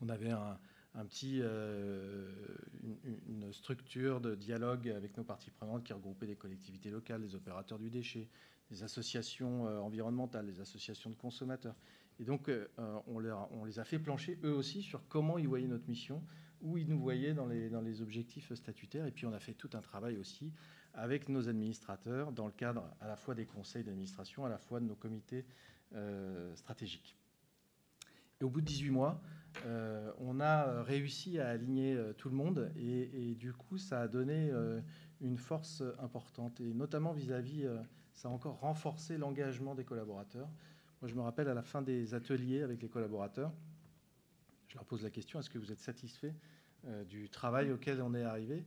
On 0.00 0.08
avait 0.08 0.30
un, 0.30 0.58
petit, 1.06 1.38
une, 3.28 3.52
structure 3.52 4.20
de 4.20 4.34
dialogue 4.34 4.88
avec 4.88 5.16
nos 5.16 5.24
parties 5.24 5.50
prenantes 5.50 5.84
qui 5.84 5.92
regroupait 5.92 6.26
des 6.26 6.36
collectivités 6.36 6.90
locales, 6.90 7.22
les 7.22 7.34
opérateurs 7.34 7.78
du 7.78 7.90
déchet, 7.90 8.28
les 8.70 8.82
associations 8.82 9.66
euh, 9.66 9.78
environnementales, 9.78 10.46
les 10.46 10.60
associations 10.60 11.10
de 11.10 11.16
consommateurs. 11.16 11.76
Et 12.18 12.24
donc, 12.24 12.48
euh, 12.48 12.66
on, 13.06 13.22
on, 13.50 13.64
les 13.64 13.78
a 13.78 13.84
fait 13.84 13.98
plancher 13.98 14.38
eux 14.44 14.52
aussi 14.52 14.82
sur 14.82 15.06
comment 15.08 15.38
ils 15.38 15.48
voyaient 15.48 15.66
notre 15.66 15.88
mission, 15.88 16.22
où 16.64 16.78
ils 16.78 16.88
nous 16.88 16.98
voyaient 16.98 17.34
dans 17.34 17.46
les, 17.46 18.02
objectifs 18.02 18.52
statutaires. 18.54 19.06
Et 19.06 19.12
puis, 19.12 19.26
on 19.26 19.32
a 19.32 19.38
fait 19.38 19.52
tout 19.52 19.70
un 19.74 19.80
travail 19.80 20.16
aussi 20.16 20.52
avec 20.94 21.28
nos 21.28 21.48
administrateurs 21.48 22.32
dans 22.32 22.46
le 22.46 22.52
cadre 22.52 22.88
à 23.00 23.06
la 23.06 23.16
fois 23.16 23.34
des 23.34 23.46
conseils 23.46 23.84
d'administration, 23.84 24.44
à 24.44 24.48
la 24.48 24.58
fois 24.58 24.80
de 24.80 24.86
nos 24.86 24.94
comités 24.94 25.44
euh, 25.94 26.54
stratégiques. 26.56 27.16
Et 28.40 28.44
au 28.44 28.50
bout 28.50 28.60
de 28.60 28.66
18 28.66 28.90
mois, 28.90 29.22
on 30.18 30.40
a 30.40 30.82
réussi 30.82 31.38
à 31.38 31.50
aligner 31.50 31.96
tout 32.18 32.28
le 32.28 32.34
monde 32.34 32.72
et, 32.76 33.36
du 33.36 33.52
coup, 33.52 33.78
ça 33.78 34.00
a 34.00 34.08
donné 34.08 34.50
une 35.20 35.38
force 35.38 35.84
importante 36.00 36.60
et 36.60 36.74
notamment 36.74 37.12
vis-à-vis, 37.12 37.64
ça 38.12 38.28
a 38.28 38.32
encore 38.32 38.58
renforcé 38.58 39.16
l'engagement 39.16 39.76
des 39.76 39.84
collaborateurs. 39.84 40.48
Moi, 41.00 41.08
je 41.08 41.14
me 41.14 41.20
rappelle 41.20 41.48
à 41.48 41.54
la 41.54 41.62
fin 41.62 41.82
des 41.82 42.14
ateliers 42.14 42.62
avec 42.62 42.82
les 42.82 42.88
collaborateurs, 42.88 43.52
je 44.74 44.78
leur 44.78 44.84
pose 44.84 45.02
la 45.02 45.10
question 45.10 45.38
est-ce 45.38 45.48
que 45.48 45.58
vous 45.58 45.72
êtes 45.72 45.80
satisfait 45.80 46.34
du 47.08 47.30
travail 47.30 47.72
auquel 47.72 48.02
on 48.02 48.12
est 48.12 48.24
arrivé? 48.24 48.66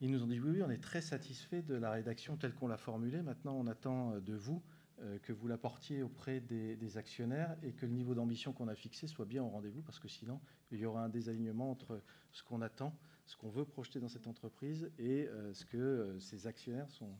Ils 0.00 0.10
nous 0.12 0.22
ont 0.22 0.28
dit 0.28 0.38
oui, 0.38 0.50
oui, 0.52 0.62
on 0.62 0.70
est 0.70 0.82
très 0.82 1.00
satisfait 1.00 1.62
de 1.62 1.74
la 1.74 1.90
rédaction 1.90 2.36
telle 2.36 2.54
qu'on 2.54 2.68
l'a 2.68 2.76
formulée. 2.76 3.22
Maintenant, 3.22 3.54
on 3.54 3.66
attend 3.66 4.20
de 4.20 4.34
vous 4.34 4.62
euh, 5.02 5.18
que 5.18 5.34
vous 5.34 5.46
l'apportiez 5.46 6.02
auprès 6.02 6.40
des, 6.40 6.96
actionnaires 6.96 7.54
et 7.62 7.72
que 7.72 7.84
le 7.84 7.92
niveau 7.92 8.14
d'ambition 8.14 8.54
qu'on 8.54 8.68
a 8.68 8.74
fixé 8.74 9.06
soit 9.06 9.26
bien 9.26 9.42
au 9.42 9.48
rendez-vous, 9.50 9.82
parce 9.82 9.98
que 9.98 10.08
sinon, 10.08 10.40
il 10.72 10.78
y 10.78 10.86
aura 10.86 11.04
un 11.04 11.10
désalignement 11.10 11.70
entre 11.70 12.00
ce 12.32 12.42
qu'on 12.42 12.62
attend, 12.62 12.96
ce 13.26 13.36
qu'on 13.36 13.50
veut 13.50 13.66
projeter 13.66 14.00
dans 14.00 14.08
cette 14.08 14.26
entreprise 14.26 14.90
et 14.98 15.28
euh, 15.28 15.52
ce 15.52 15.66
que 15.66 15.76
euh, 15.76 16.18
ces 16.18 16.46
actionnaires 16.46 16.90
sont. 16.90 17.10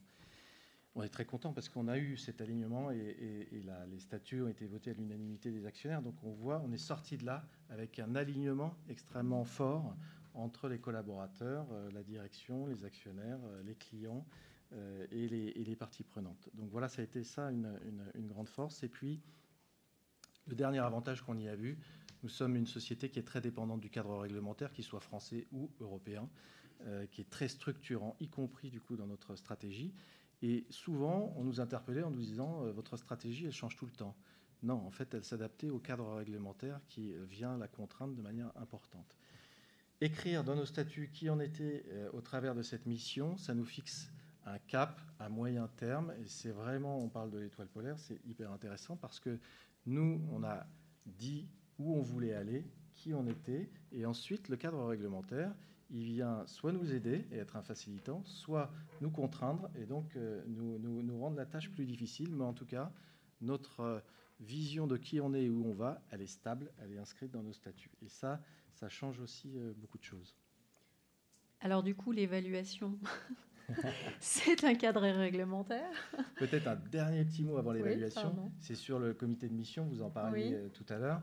On 0.97 1.03
est 1.03 1.09
très 1.09 1.25
content 1.25 1.53
parce 1.53 1.69
qu'on 1.69 1.87
a 1.87 1.99
eu 1.99 2.17
cet 2.17 2.41
alignement 2.41 2.89
et, 2.89 3.47
les 3.51 3.99
statuts 3.99 4.41
ont 4.41 4.47
été 4.47 4.65
votés 4.65 4.89
à 4.89 4.93
l'unanimité 4.93 5.51
des 5.51 5.67
actionnaires. 5.67 6.01
Donc 6.01 6.15
on 6.23 6.31
voit, 6.31 6.59
on 6.65 6.71
est 6.71 6.79
sorti 6.79 7.17
de 7.17 7.25
là 7.25 7.45
avec 7.69 7.99
un 7.99 8.15
alignement 8.15 8.73
extrêmement 8.89 9.45
fort 9.45 9.95
entre 10.33 10.67
les 10.67 10.79
collaborateurs, 10.79 11.67
la 11.93 12.01
direction, 12.01 12.65
les 12.65 12.83
actionnaires, 12.83 13.37
les 13.63 13.75
clients 13.75 14.25
euh, 14.73 15.05
et 15.11 15.27
les, 15.29 15.75
parties 15.75 16.03
prenantes. 16.03 16.49
Donc 16.55 16.71
voilà, 16.71 16.89
ça 16.89 17.03
a 17.03 17.05
été 17.05 17.23
ça 17.23 17.51
une, 17.51 18.27
grande 18.27 18.49
force. 18.49 18.81
Et 18.81 18.89
puis, 18.89 19.21
le 20.47 20.55
dernier 20.55 20.79
avantage 20.79 21.21
qu'on 21.21 21.37
y 21.37 21.47
a 21.47 21.55
vu, 21.55 21.77
nous 22.23 22.29
sommes 22.29 22.55
une 22.55 22.65
société 22.65 23.11
qui 23.11 23.19
est 23.19 23.23
très 23.23 23.39
dépendante 23.39 23.81
du 23.81 23.91
cadre 23.91 24.17
réglementaire, 24.17 24.73
qu'il 24.73 24.83
soit 24.83 24.99
français 24.99 25.45
ou 25.51 25.69
européen, 25.79 26.27
euh, 26.85 27.05
qui 27.05 27.21
est 27.21 27.29
très 27.29 27.47
structurant, 27.47 28.15
y 28.19 28.29
compris 28.29 28.71
du 28.71 28.81
coup 28.81 28.97
dans 28.97 29.07
notre 29.07 29.35
stratégie. 29.35 29.93
Et 30.41 30.65
souvent, 30.69 31.33
on 31.37 31.43
nous 31.43 31.59
interpellait 31.59 32.03
en 32.03 32.11
nous 32.11 32.21
disant 32.21 32.63
euh, 32.63 32.71
votre 32.71 32.97
stratégie, 32.97 33.45
elle 33.45 33.51
change 33.51 33.75
tout 33.75 33.85
le 33.85 33.91
temps. 33.91 34.15
Non, 34.63 34.75
en 34.85 34.91
fait, 34.91 35.13
elle 35.13 35.23
s'adaptait 35.23 35.69
au 35.69 35.79
cadre 35.79 36.15
réglementaire 36.15 36.79
qui 36.87 37.13
vient 37.29 37.57
la 37.57 37.67
contraindre 37.67 38.15
de 38.15 38.21
manière 38.21 38.51
importante. 38.55 39.15
Écrire 40.01 40.43
dans 40.43 40.55
nos 40.55 40.65
statuts 40.65 41.09
qui 41.13 41.29
en 41.29 41.39
était 41.39 41.85
au 42.13 42.21
travers 42.21 42.55
de 42.55 42.63
cette 42.63 42.87
mission, 42.87 43.37
ça 43.37 43.53
nous 43.53 43.65
fixe 43.65 44.11
un 44.47 44.59
cap 44.59 45.01
à 45.19 45.29
moyen 45.29 45.67
terme. 45.75 46.13
Et 46.19 46.27
c'est 46.27 46.51
vraiment, 46.51 46.99
on 46.99 47.09
parle 47.09 47.29
de 47.29 47.37
l'étoile 47.37 47.67
polaire, 47.67 47.99
c'est 47.99 48.19
hyper 48.25 48.51
intéressant 48.51 48.95
parce 48.95 49.19
que 49.19 49.39
nous, 49.85 50.21
on 50.31 50.43
a 50.43 50.65
dit 51.05 51.47
où 51.77 51.95
on 51.95 52.01
voulait 52.01 52.33
aller, 52.33 52.65
qui 52.93 53.13
on 53.13 53.27
était, 53.27 53.69
et 53.91 54.05
ensuite 54.05 54.49
le 54.49 54.57
cadre 54.57 54.83
réglementaire, 54.83 55.53
il 55.89 56.03
vient 56.03 56.45
soit 56.47 56.71
nous 56.71 56.93
aider 56.93 57.25
et 57.31 57.37
être 57.37 57.55
un 57.55 57.61
facilitant, 57.61 58.23
soit 58.25 58.71
nous 59.01 59.09
contraindre 59.09 59.69
et 59.75 59.85
donc 59.85 60.15
euh, 60.15 60.43
nous, 60.47 60.79
nous, 60.79 61.19
rendre 61.19 61.37
la 61.37 61.45
tâche 61.45 61.71
plus 61.71 61.85
difficile. 61.85 62.33
Mais 62.35 62.43
en 62.43 62.53
tout 62.53 62.65
cas, 62.65 62.91
notre 63.41 63.79
euh, 63.81 63.99
vision 64.39 64.87
de 64.87 64.97
qui 64.97 65.21
on 65.21 65.33
est 65.33 65.43
et 65.43 65.49
où 65.49 65.65
on 65.65 65.73
va, 65.73 66.01
elle 66.11 66.21
est 66.21 66.27
stable, 66.27 66.71
elle 66.79 66.91
est 66.91 66.97
inscrite 66.97 67.31
dans 67.31 67.43
nos 67.43 67.53
statuts. 67.53 67.91
Et 68.01 68.09
ça, 68.09 68.41
ça 68.73 68.89
change 68.89 69.19
aussi 69.19 69.57
euh, 69.57 69.73
beaucoup 69.77 69.97
de 69.97 70.03
choses. 70.03 70.35
Alors 71.61 71.83
du 71.83 71.95
coup, 71.95 72.11
l'évaluation 72.11 72.99
c'est 74.21 74.63
un 74.63 74.75
cadre 74.75 75.01
réglementaire. 75.01 75.91
Peut-être 76.37 76.67
un 76.67 76.75
dernier 76.75 77.25
petit 77.25 77.43
mot 77.43 77.57
avant 77.57 77.73
l'évaluation. 77.73 78.51
c'est 78.59 78.75
sur 78.75 78.97
le 78.97 79.13
comité 79.13 79.49
de 79.49 79.53
mission, 79.53 79.85
vous 79.85 80.01
en 80.01 80.09
parliez 80.09 80.69
tout 80.73 80.85
à 80.87 80.97
l'heure. 80.97 81.21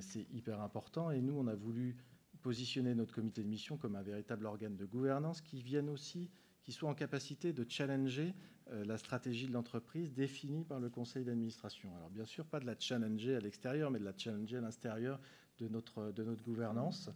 C'est 0.00 0.26
hyper 0.32 0.62
important 0.62 1.10
et 1.10 1.20
nous, 1.20 1.34
on 1.36 1.46
a 1.46 1.54
voulu 1.54 1.94
positionner 2.44 2.94
notre 2.94 3.14
comité 3.14 3.42
de 3.42 3.48
mission 3.48 3.78
comme 3.78 3.96
un 3.96 4.02
véritable 4.02 4.44
organe 4.44 4.76
de 4.76 4.84
gouvernance 4.84 5.40
qui 5.40 5.62
vienne 5.62 5.88
aussi, 5.88 6.30
qui 6.62 6.72
soit 6.72 6.90
en 6.90 6.94
capacité 6.94 7.54
de 7.54 7.64
challenger 7.66 8.34
euh, 8.70 8.84
la 8.84 8.98
stratégie 8.98 9.46
de 9.46 9.52
l'entreprise 9.52 10.12
définie 10.12 10.64
par 10.64 10.78
le 10.78 10.90
conseil 10.90 11.24
d'administration. 11.24 11.96
Alors 11.96 12.10
bien 12.10 12.26
sûr, 12.26 12.44
pas 12.44 12.60
de 12.60 12.66
la 12.66 12.78
challenger 12.78 13.34
à 13.34 13.40
l'extérieur, 13.40 13.90
mais 13.90 13.98
de 13.98 14.04
la 14.04 14.12
challenger 14.14 14.58
à 14.58 14.60
l'intérieur 14.60 15.18
de 15.58 15.68
notre, 15.68 16.12
de 16.12 16.22
notre 16.22 16.42
gouvernance. 16.42 17.08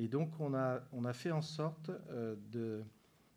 Et 0.00 0.08
donc, 0.08 0.32
on 0.40 0.52
a, 0.52 0.82
on 0.92 1.04
a 1.04 1.12
fait 1.12 1.30
en 1.30 1.42
sorte 1.42 1.92
de 2.52 2.82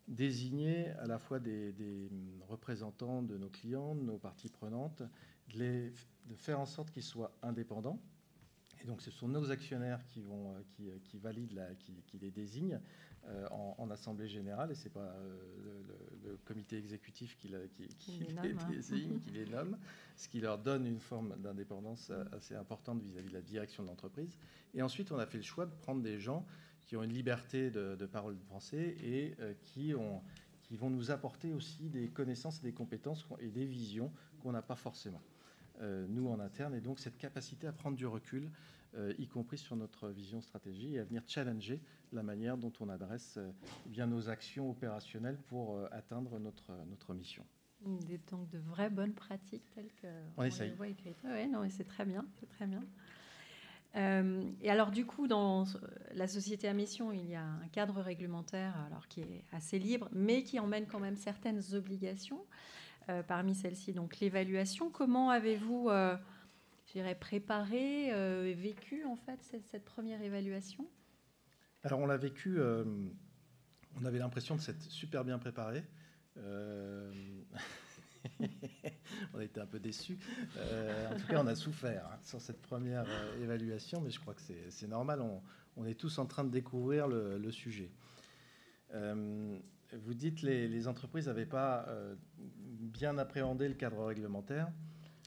désigner 0.08 0.90
à 0.98 1.06
la 1.06 1.18
fois 1.20 1.38
des, 1.38 2.10
représentants 2.48 3.22
de 3.22 3.38
nos 3.38 3.48
clients, 3.48 3.94
de 3.94 4.02
nos 4.02 4.18
parties 4.18 4.48
prenantes, 4.48 5.02
de 5.54 5.92
faire 6.34 6.58
en 6.58 6.66
sorte 6.66 6.90
qu'ils 6.90 7.04
soient 7.04 7.32
indépendants. 7.42 8.00
Et 8.82 8.86
donc, 8.86 9.02
ce 9.02 9.10
sont 9.10 9.28
nos 9.28 9.50
actionnaires 9.50 10.04
qui, 10.06 10.22
vont, 10.22 10.52
euh, 10.52 10.60
qui, 10.70 10.90
qui 11.04 11.18
valident, 11.18 11.52
la, 11.52 11.74
qui, 11.74 12.02
qui, 12.06 12.18
les 12.18 12.30
désignent 12.30 12.80
euh, 13.28 13.46
en, 13.50 13.90
assemblée 13.90 14.28
générale, 14.28 14.70
et 14.70 14.74
ce 14.74 14.84
n'est 14.84 14.90
pas 14.90 15.00
euh, 15.00 15.82
le, 16.24 16.36
comité 16.44 16.78
exécutif 16.78 17.36
qui, 17.36 17.52
qui, 17.98 18.24
les, 18.24 18.38
hein. 18.38 18.68
désigne, 18.70 19.18
qui 19.24 19.30
les 19.30 19.46
nomme, 19.46 19.76
ce 20.16 20.28
qui 20.28 20.40
leur 20.40 20.58
donne 20.58 20.86
une 20.86 21.00
forme 21.00 21.36
d'indépendance 21.38 22.10
assez 22.32 22.54
importante 22.54 23.02
vis-à-vis 23.02 23.26
-vis 23.26 23.30
de 23.30 23.34
la 23.34 23.42
direction 23.42 23.82
de 23.82 23.88
l'entreprise. 23.88 24.38
Et 24.74 24.82
ensuite, 24.82 25.12
on 25.12 25.18
a 25.18 25.26
fait 25.26 25.38
le 25.38 25.44
choix 25.44 25.66
de 25.66 25.74
prendre 25.74 26.02
des 26.02 26.18
gens 26.18 26.46
qui 26.90 26.96
ont 26.96 27.04
une 27.04 27.12
liberté 27.12 27.70
de, 27.70 28.06
parole 28.06 28.36
de 28.36 28.42
français 28.42 28.96
et 29.00 29.36
euh, 29.38 29.54
qui, 29.62 29.94
ont, 29.94 30.20
qui 30.64 30.76
vont 30.76 30.90
nous 30.90 31.12
apporter 31.12 31.52
aussi 31.52 31.88
des 31.88 32.08
connaissances 32.08 32.58
et 32.58 32.62
des 32.62 32.72
compétences 32.72 33.24
et 33.38 33.48
des 33.48 33.64
visions 33.64 34.12
qu'on 34.40 34.50
n'a 34.50 34.60
pas 34.60 34.74
forcément, 34.74 35.20
euh, 35.20 35.29
nous 35.80 36.28
en 36.28 36.40
interne. 36.40 36.74
Et 36.74 36.80
donc 36.80 36.98
cette 37.00 37.16
capacité 37.16 37.66
à 37.66 37.72
prendre 37.72 37.96
du 37.96 38.06
recul, 38.06 38.50
euh, 38.94 39.14
y 39.18 39.26
compris 39.26 39.58
sur 39.58 39.76
notre 39.76 40.08
vision 40.08 40.40
stratégie, 40.40 40.94
et 40.94 40.98
à 40.98 41.04
venir 41.04 41.22
challenger 41.26 41.80
la 42.12 42.22
manière 42.22 42.56
dont 42.56 42.72
on 42.80 42.88
adresse 42.88 43.38
bien 43.86 44.06
nos 44.06 44.28
actions 44.28 44.70
opérationnelles 44.70 45.38
pour 45.48 45.80
atteindre 45.92 46.38
notre, 46.38 46.72
notre 46.88 47.14
mission. 47.14 47.44
Donc 47.80 48.50
de 48.50 48.58
vraies 48.58 48.90
bonnes 48.90 49.14
pratiques 49.14 49.70
telles 49.74 49.92
que 50.02 50.08
on, 50.36 50.42
essaye. 50.42 50.74
Oui, 50.78 50.94
non, 51.48 51.66
c'est 51.70 51.84
très 51.84 52.04
bien, 52.04 52.26
c'est 52.38 52.48
très 52.48 52.66
bien. 52.66 52.84
Euh, 53.96 54.48
et 54.60 54.70
alors 54.70 54.90
du 54.90 55.04
coup, 55.04 55.26
dans 55.26 55.64
la 56.14 56.28
société 56.28 56.68
à 56.68 56.74
mission, 56.74 57.12
il 57.12 57.28
y 57.28 57.34
a 57.34 57.42
un 57.42 57.68
cadre 57.68 58.00
réglementaire 58.00 58.76
alors, 58.86 59.08
qui 59.08 59.20
est 59.20 59.44
assez 59.52 59.78
libre, 59.78 60.08
mais 60.12 60.42
qui 60.42 60.60
emmène 60.60 60.86
quand 60.86 61.00
même 61.00 61.16
certaines 61.16 61.74
obligations. 61.74 62.44
Euh, 63.10 63.22
parmi 63.22 63.54
celles-ci, 63.54 63.92
donc 63.92 64.20
l'évaluation. 64.20 64.90
Comment 64.90 65.30
avez-vous, 65.30 65.90
euh, 65.90 66.16
préparé 67.20 68.08
et 68.08 68.54
vécu 68.54 69.04
en 69.04 69.16
fait 69.16 69.40
cette, 69.42 69.84
première 69.84 70.22
évaluation? 70.22 70.88
Alors 71.82 72.00
on 72.00 72.06
l'a 72.06 72.16
vécu, 72.16 72.58
on 72.60 74.04
avait 74.04 74.18
l'impression 74.18 74.56
de 74.56 74.60
s'être 74.60 74.82
super 74.82 75.24
bien 75.24 75.38
préparé. 75.38 75.84
on 79.34 79.38
a 79.38 79.44
été 79.44 79.60
un 79.60 79.66
peu 79.66 79.78
déçus. 79.78 80.18
Euh, 80.56 81.12
en 81.12 81.18
tout 81.18 81.26
cas, 81.26 81.42
on 81.42 81.46
a 81.46 81.54
souffert 81.54 82.06
hein, 82.06 82.18
sur 82.22 82.40
cette 82.40 82.60
première 82.62 83.04
euh, 83.06 83.42
évaluation, 83.42 84.00
mais 84.00 84.10
je 84.10 84.20
crois 84.20 84.34
que 84.34 84.40
c'est 84.68 84.88
normal. 84.88 85.20
On, 85.76 85.84
est 85.86 85.94
tous 85.94 86.18
en 86.18 86.26
train 86.26 86.44
de 86.44 86.50
découvrir 86.50 87.08
le, 87.08 87.50
sujet. 87.50 87.90
Euh, 89.92 89.98
vous 90.04 90.14
dites 90.14 90.42
les, 90.42 90.68
les 90.68 90.88
entreprises 90.88 91.26
n'avaient 91.26 91.46
pas 91.46 91.86
bien 92.80 93.18
appréhendé 93.18 93.68
le 93.68 93.74
cadre 93.74 94.04
réglementaire. 94.04 94.70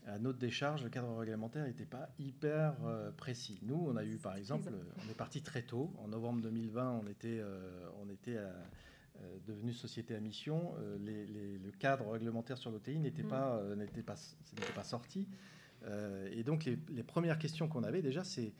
À 0.05 0.19
notre 0.19 0.37
décharge, 0.37 0.83
le 0.83 0.89
cadre 0.89 1.15
réglementaire 1.15 1.65
n'était 1.65 1.85
pas 1.85 2.09
hyper 2.19 2.75
précis. 3.15 3.59
Nous, 3.63 3.85
on 3.87 3.95
a 3.95 4.03
eu, 4.03 4.17
par 4.17 4.35
exemple, 4.35 4.69
on 4.97 5.09
est 5.09 5.15
parti 5.15 5.41
très 5.41 5.61
tôt. 5.61 5.93
En 6.03 6.09
novembre 6.09 6.41
2020, 6.41 7.01
on 7.01 7.07
était, 7.07 7.41
on 8.01 8.09
était 8.09 8.37
à 8.37 8.51
euh, 9.21 9.37
devenue 9.45 9.73
société 9.73 10.15
à 10.15 10.19
mission, 10.19 10.73
euh, 10.79 10.97
le 10.97 11.71
cadre 11.71 12.09
réglementaire 12.09 12.57
sur 12.57 12.71
l'OTI 12.71 12.97
n'était 12.97 13.23
mm. 13.23 13.27
pas, 13.27 13.57
euh, 13.57 13.75
n'était 13.75 14.01
pas, 14.01 14.15
pas, 14.73 14.83
sorti. 14.83 15.27
et 16.31 16.43
donc 16.43 16.65
les, 16.65 17.03
premières 17.03 17.37
questions 17.37 17.67
qu'on 17.67 17.83
avait 17.83 18.01
déjà, 18.01 18.23
c'est 18.23 18.53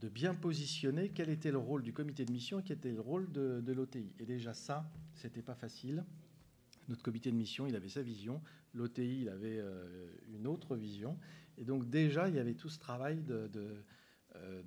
de 0.00 0.08
bien 0.08 0.34
positionner 0.34 1.10
quel 1.10 1.30
était 1.30 1.50
le 1.50 1.58
rôle 1.58 1.82
du 1.82 1.92
comité 1.92 2.24
de 2.24 2.32
mission 2.32 2.60
et 2.60 2.62
quel 2.62 2.76
était 2.76 2.92
le 2.92 3.00
rôle 3.00 3.30
de, 3.32 3.72
l'OTI. 3.72 4.12
Et 4.18 4.26
déjà 4.26 4.52
ça, 4.52 4.90
c'était 5.14 5.42
pas 5.42 5.54
facile. 5.54 6.04
Notre 6.88 7.02
comité 7.02 7.30
de 7.30 7.36
mission, 7.36 7.66
il 7.66 7.74
avait 7.74 7.88
sa 7.88 8.02
vision, 8.02 8.40
l'OTI, 8.74 9.22
il 9.22 9.28
avait 9.28 9.60
une 10.28 10.46
autre 10.46 10.76
vision. 10.76 11.18
Et 11.58 11.64
donc 11.64 11.88
déjà, 11.88 12.28
il 12.28 12.34
y 12.34 12.38
avait 12.38 12.54
tout 12.54 12.68
ce 12.68 12.78
travail 12.78 13.22
de, 13.22 13.50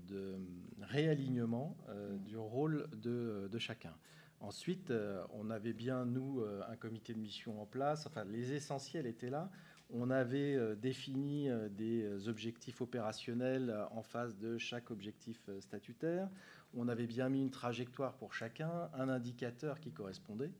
de, 0.07 0.35
réalignement 0.81 1.77
du 2.25 2.35
rôle 2.37 2.89
de, 2.97 3.57
chacun. 3.59 3.93
Ensuite, 4.41 4.89
euh, 4.91 5.21
on 5.33 5.49
avait 5.49 5.73
bien, 5.73 6.05
nous, 6.05 6.39
euh, 6.39 6.61
un 6.69 6.77
comité 6.77 7.13
de 7.13 7.19
mission 7.19 7.61
en 7.61 7.65
place. 7.65 8.05
Enfin, 8.07 8.23
les 8.23 8.53
essentiels 8.53 9.05
étaient 9.05 9.29
là. 9.29 9.51
On 9.91 10.09
avait 10.11 10.55
euh, 10.55 10.75
défini 10.75 11.49
des 11.71 12.27
objectifs 12.27 12.81
opérationnels 12.81 13.75
en 13.91 14.03
face 14.03 14.37
de 14.37 14.57
chaque 14.57 14.91
objectif 14.91 15.49
statutaire. 15.59 16.29
On 16.75 16.87
avait 16.87 17.07
bien 17.07 17.29
mis 17.29 17.41
une 17.41 17.51
trajectoire 17.51 18.13
pour 18.13 18.33
chacun, 18.33 18.89
un 18.93 19.09
indicateur 19.09 19.79
qui 19.79 19.91
correspondait. 19.91 20.51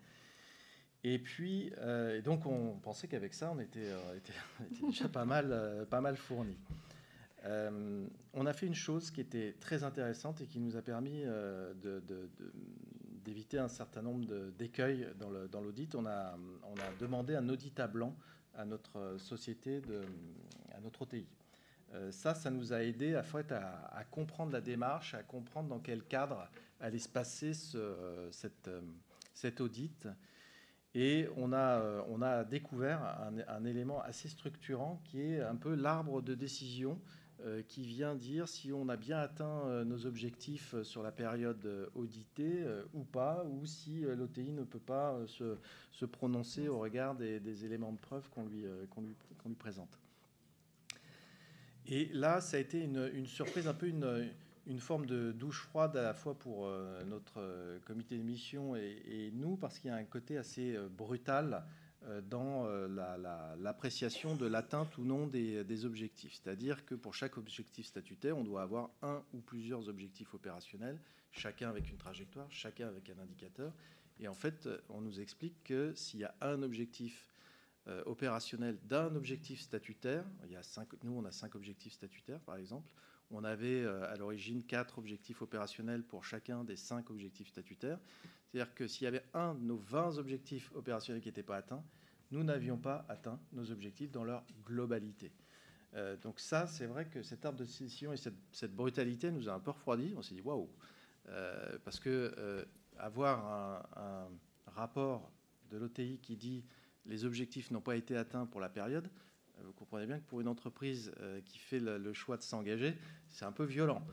Et 1.03 1.19
puis, 1.19 1.71
donc, 2.25 2.45
on 2.45 2.77
pensait 2.81 3.07
qu'avec 3.07 3.33
ça, 3.33 3.53
on 3.55 3.59
était, 3.59 3.93
déjà 4.81 5.07
pas 5.07 5.23
mal, 5.23 5.85
pas 5.89 6.01
mal 6.01 6.17
fourni. 6.17 6.57
Euh, 7.45 8.05
on 8.33 8.45
a 8.45 8.53
fait 8.53 8.67
une 8.67 8.75
chose 8.75 9.11
qui 9.11 9.21
était 9.21 9.55
très 9.59 9.83
intéressante 9.83 10.41
et 10.41 10.45
qui 10.45 10.59
nous 10.59 10.75
a 10.75 10.81
permis 10.81 11.23
euh, 11.25 11.73
d'éviter 13.23 13.59
un 13.59 13.67
certain 13.67 14.01
nombre 14.01 14.25
d'écueils 14.57 15.07
dans 15.17 15.61
l'audit. 15.61 15.95
On 15.95 16.05
a, 16.05 16.37
on 16.63 16.75
a 16.75 16.99
demandé 16.99 17.35
un 17.35 17.47
audit 17.49 17.79
à 17.79 17.87
blanc 17.87 18.15
à 18.57 18.65
notre 18.65 19.17
société, 19.17 19.81
à 20.75 20.79
notre 20.81 21.03
OTI. 21.03 21.25
Euh, 21.93 22.11
ça, 22.11 22.35
ça 22.35 22.51
nous 22.51 22.71
a 22.73 22.83
aidé 22.83 23.15
à, 23.15 24.03
comprendre 24.11 24.51
la 24.51 24.61
démarche, 24.61 25.13
à 25.13 25.23
comprendre 25.23 25.69
dans 25.69 25.79
quel 25.79 26.03
cadre 26.03 26.47
allait 26.79 26.99
se 26.99 27.09
passer 27.09 27.53
ce, 27.53 28.27
cette, 28.31 28.69
cet 29.33 29.59
audit. 29.59 30.07
Et 30.95 31.27
on 31.37 31.53
a, 31.53 32.03
on 32.09 32.21
a 32.21 32.43
découvert 32.43 33.01
un, 33.47 33.65
élément 33.65 34.01
assez 34.01 34.27
structurant 34.27 35.01
qui 35.05 35.21
est 35.21 35.41
un 35.41 35.55
peu 35.55 35.75
l'arbre 35.75 36.21
de 36.21 36.33
décision 36.33 36.99
qui 37.67 37.83
vient 37.83 38.15
dire 38.15 38.47
si 38.47 38.71
on 38.73 38.89
a 38.89 38.97
bien 38.97 39.19
atteint 39.19 39.65
euh, 39.65 39.83
nos 39.83 40.05
objectifs 40.05 40.73
euh, 40.73 40.83
sur 40.83 41.03
la 41.03 41.11
période 41.11 41.89
auditée 41.95 42.65
ou 42.93 43.03
pas, 43.03 43.45
ou 43.45 43.65
si 43.65 44.01
l'OTI 44.01 44.51
ne 44.51 44.63
peut 44.63 44.79
pas 44.79 45.17
se, 45.27 46.05
prononcer 46.05 46.67
au 46.67 46.79
regard 46.79 47.15
des, 47.15 47.65
éléments 47.65 47.91
de 47.91 47.97
preuve 47.97 48.29
qu'on 48.29 48.45
lui, 48.45 48.65
présente. 49.57 49.99
Et 51.85 52.09
là, 52.13 52.41
ça 52.41 52.57
a 52.57 52.59
été 52.59 52.81
une, 52.81 53.25
surprise, 53.25 53.67
un 53.67 53.73
peu 53.73 53.87
une, 53.87 54.79
forme 54.79 55.05
de 55.05 55.31
douche 55.31 55.61
froide 55.61 55.97
à 55.97 56.03
la 56.03 56.13
fois 56.13 56.37
pour 56.37 56.69
notre 57.07 57.79
comité 57.85 58.17
de 58.17 58.23
mission 58.23 58.75
et 58.75 59.31
nous, 59.33 59.57
parce 59.57 59.79
qu'il 59.79 59.89
y 59.89 59.93
a 59.93 59.97
un 59.97 60.03
côté 60.03 60.37
assez 60.37 60.77
brutal 60.95 61.63
euh, 62.07 62.21
dans 62.21 62.65
euh, 62.65 62.87
l'appréciation 63.59 64.33
de 64.37 64.45
l'atteinte 64.45 64.97
ou 64.97 65.03
non 65.03 65.27
des, 65.27 65.85
objectifs. 65.85 66.39
C'est-à-dire 66.41 66.85
que 66.85 66.95
pour 66.95 67.13
chaque 67.13 67.37
objectif 67.37 67.87
statutaire, 67.87 68.37
on 68.37 68.45
doit 68.45 68.61
avoir 68.61 68.89
un 69.01 69.21
ou 69.33 69.41
plusieurs 69.41 69.89
objectifs 69.89 70.33
opérationnels, 70.33 70.97
chacun 71.33 71.69
avec 71.69 71.89
une 71.89 71.97
trajectoire, 71.97 72.49
chacun 72.49 72.87
avec 72.87 73.09
un 73.09 73.19
indicateur. 73.21 73.73
Et 74.21 74.29
en 74.29 74.33
fait, 74.33 74.69
on 74.87 75.01
nous 75.01 75.19
explique 75.19 75.61
que 75.65 75.93
s'il 75.93 76.21
y 76.21 76.23
a 76.23 76.33
un 76.39 76.63
objectif 76.63 77.27
euh, 77.87 78.01
opérationnel 78.05 78.77
d'un 78.85 79.13
objectif 79.15 79.59
statutaire, 79.59 80.23
il 80.45 80.53
y 80.53 80.55
a 80.55 80.63
cinq, 80.63 80.87
nous 81.03 81.11
on 81.11 81.25
a 81.25 81.31
cinq 81.33 81.55
objectifs 81.55 81.93
statutaires 81.93 82.39
par 82.41 82.55
exemple, 82.55 82.87
on 83.29 83.43
avait 83.43 83.85
à 83.85 84.15
l'origine 84.15 84.63
quatre 84.63 84.97
objectifs 84.97 85.41
opérationnels 85.41 86.03
pour 86.03 86.25
chacun 86.25 86.63
des 86.63 86.75
cinq 86.77 87.11
objectifs 87.11 87.49
statutaires. 87.49 87.99
C'est-à-dire 88.51 88.73
que 88.73 88.87
s'il 88.87 89.05
y 89.05 89.07
avait 89.07 89.23
un 89.33 89.53
de 89.53 89.61
nos 89.61 89.77
20 89.77 90.17
objectifs 90.17 90.71
opérationnels 90.73 91.21
qui 91.21 91.29
n'étaient 91.29 91.43
pas 91.43 91.57
atteints, 91.57 91.83
nous 92.31 92.43
n'avions 92.43 92.77
pas 92.77 93.05
atteint 93.09 93.39
nos 93.53 93.71
objectifs 93.71 94.11
dans 94.11 94.23
leur 94.23 94.43
globalité. 94.65 95.31
Euh, 95.95 96.15
donc 96.17 96.39
ça, 96.39 96.67
c'est 96.67 96.85
vrai 96.85 97.05
que 97.05 97.23
cet 97.23 97.45
arbre 97.45 97.59
de 97.59 97.65
décision 97.65 98.13
et 98.13 98.17
cette, 98.17 98.75
brutalité 98.75 99.31
nous 99.31 99.49
a 99.49 99.53
un 99.53 99.59
peu 99.59 99.71
refroidi. 99.71 100.13
On 100.15 100.21
s'est 100.21 100.35
dit 100.35 100.41
waouh, 100.41 100.69
euh, 101.27 101.77
parce 101.83 101.99
que 101.99 102.33
euh, 102.37 102.65
avoir 102.97 103.87
un, 103.97 104.29
rapport 104.67 105.31
de 105.71 105.77
l'OTI 105.77 106.19
qui 106.21 106.37
dit 106.37 106.63
les 107.05 107.25
objectifs 107.25 107.71
n'ont 107.71 107.81
pas 107.81 107.95
été 107.95 108.15
atteints 108.15 108.45
pour 108.45 108.61
la 108.61 108.69
période, 108.69 109.09
vous 109.63 109.73
comprenez 109.73 110.05
bien 110.05 110.19
que 110.19 110.25
pour 110.25 110.39
une 110.39 110.47
entreprise 110.47 111.11
qui 111.43 111.57
fait 111.57 111.79
le, 111.79 112.13
choix 112.13 112.37
de 112.37 112.43
s'engager, 112.43 112.95
c'est 113.27 113.45
un 113.45 113.51
peu 113.51 113.65
violent. 113.65 114.05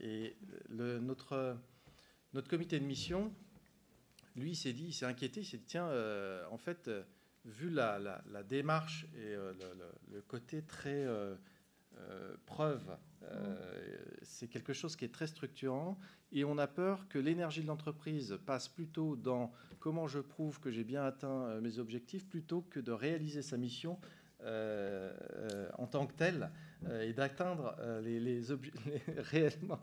et 0.00 0.36
notre 0.68 1.56
notre 2.36 2.48
comité 2.48 2.78
de 2.78 2.84
mission, 2.84 3.32
lui, 4.36 4.54
s'est 4.54 4.74
dit, 4.74 4.88
il 4.88 4.92
s'est 4.92 5.06
inquiété, 5.06 5.40
il 5.40 5.46
s'est 5.46 5.56
dit, 5.56 5.64
tiens, 5.64 5.86
euh, 5.86 6.44
en 6.50 6.58
fait, 6.58 6.88
euh, 6.88 7.02
vu 7.46 7.70
la, 7.70 8.22
démarche 8.46 9.06
et 9.14 9.34
euh, 9.34 9.54
le, 10.12 10.20
côté 10.20 10.62
très 10.62 11.06
preuve, 12.44 12.84
c'est 14.22 14.48
quelque 14.48 14.74
chose 14.74 14.96
qui 14.96 15.06
est 15.06 15.14
très 15.14 15.26
structurant 15.26 15.98
et 16.30 16.44
on 16.44 16.58
a 16.58 16.66
peur 16.66 17.08
que 17.08 17.18
l'énergie 17.18 17.62
de 17.62 17.66
l'entreprise 17.66 18.38
passe 18.44 18.68
plutôt 18.68 19.16
dans 19.16 19.50
comment 19.80 20.06
je 20.06 20.18
prouve 20.18 20.60
que 20.60 20.70
j'ai 20.70 20.84
bien 20.84 21.04
atteint 21.04 21.58
mes 21.62 21.78
objectifs 21.78 22.28
plutôt 22.28 22.60
que 22.60 22.80
de 22.80 22.92
réaliser 22.92 23.40
sa 23.40 23.56
mission 23.56 23.98
en 24.42 25.86
tant 25.86 26.06
que 26.06 26.12
telle 26.14 26.50
et 27.02 27.12
d'atteindre 27.12 27.76
les, 28.04 28.42
réellement 29.18 29.80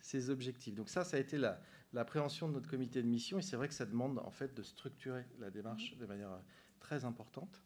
ces, 0.00 0.30
objectifs. 0.30 0.74
Donc 0.74 0.88
ça, 0.88 1.04
ça 1.04 1.16
a 1.16 1.20
été 1.20 1.38
la, 1.38 1.60
l'appréhension 1.92 2.48
de 2.48 2.54
notre 2.54 2.68
comité 2.68 3.02
de 3.02 3.08
mission. 3.08 3.38
Et 3.38 3.42
c'est 3.42 3.56
vrai 3.56 3.68
que 3.68 3.74
ça 3.74 3.86
demande 3.86 4.18
en 4.18 4.30
fait 4.30 4.54
de 4.54 4.62
structurer 4.62 5.24
la 5.38 5.50
démarche 5.50 5.96
de 5.96 6.06
manière 6.06 6.32
euh, 6.32 6.40
très 6.80 7.04
importante. 7.04 7.62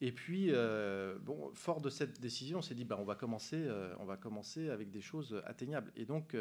Et 0.00 0.12
puis, 0.12 0.46
euh, 0.50 1.18
bon, 1.18 1.50
fort 1.54 1.82
de 1.82 1.90
cette 1.90 2.20
décision, 2.20 2.58
on 2.58 2.62
s'est 2.62 2.74
dit, 2.74 2.86
bah, 2.86 2.96
on, 2.98 3.04
va 3.04 3.14
commencer, 3.14 3.56
euh, 3.58 3.94
on 3.98 4.06
va 4.06 4.16
commencer 4.16 4.70
avec 4.70 4.90
des 4.90 5.02
choses 5.02 5.42
atteignables. 5.44 5.92
Et 5.94 6.06
donc, 6.06 6.34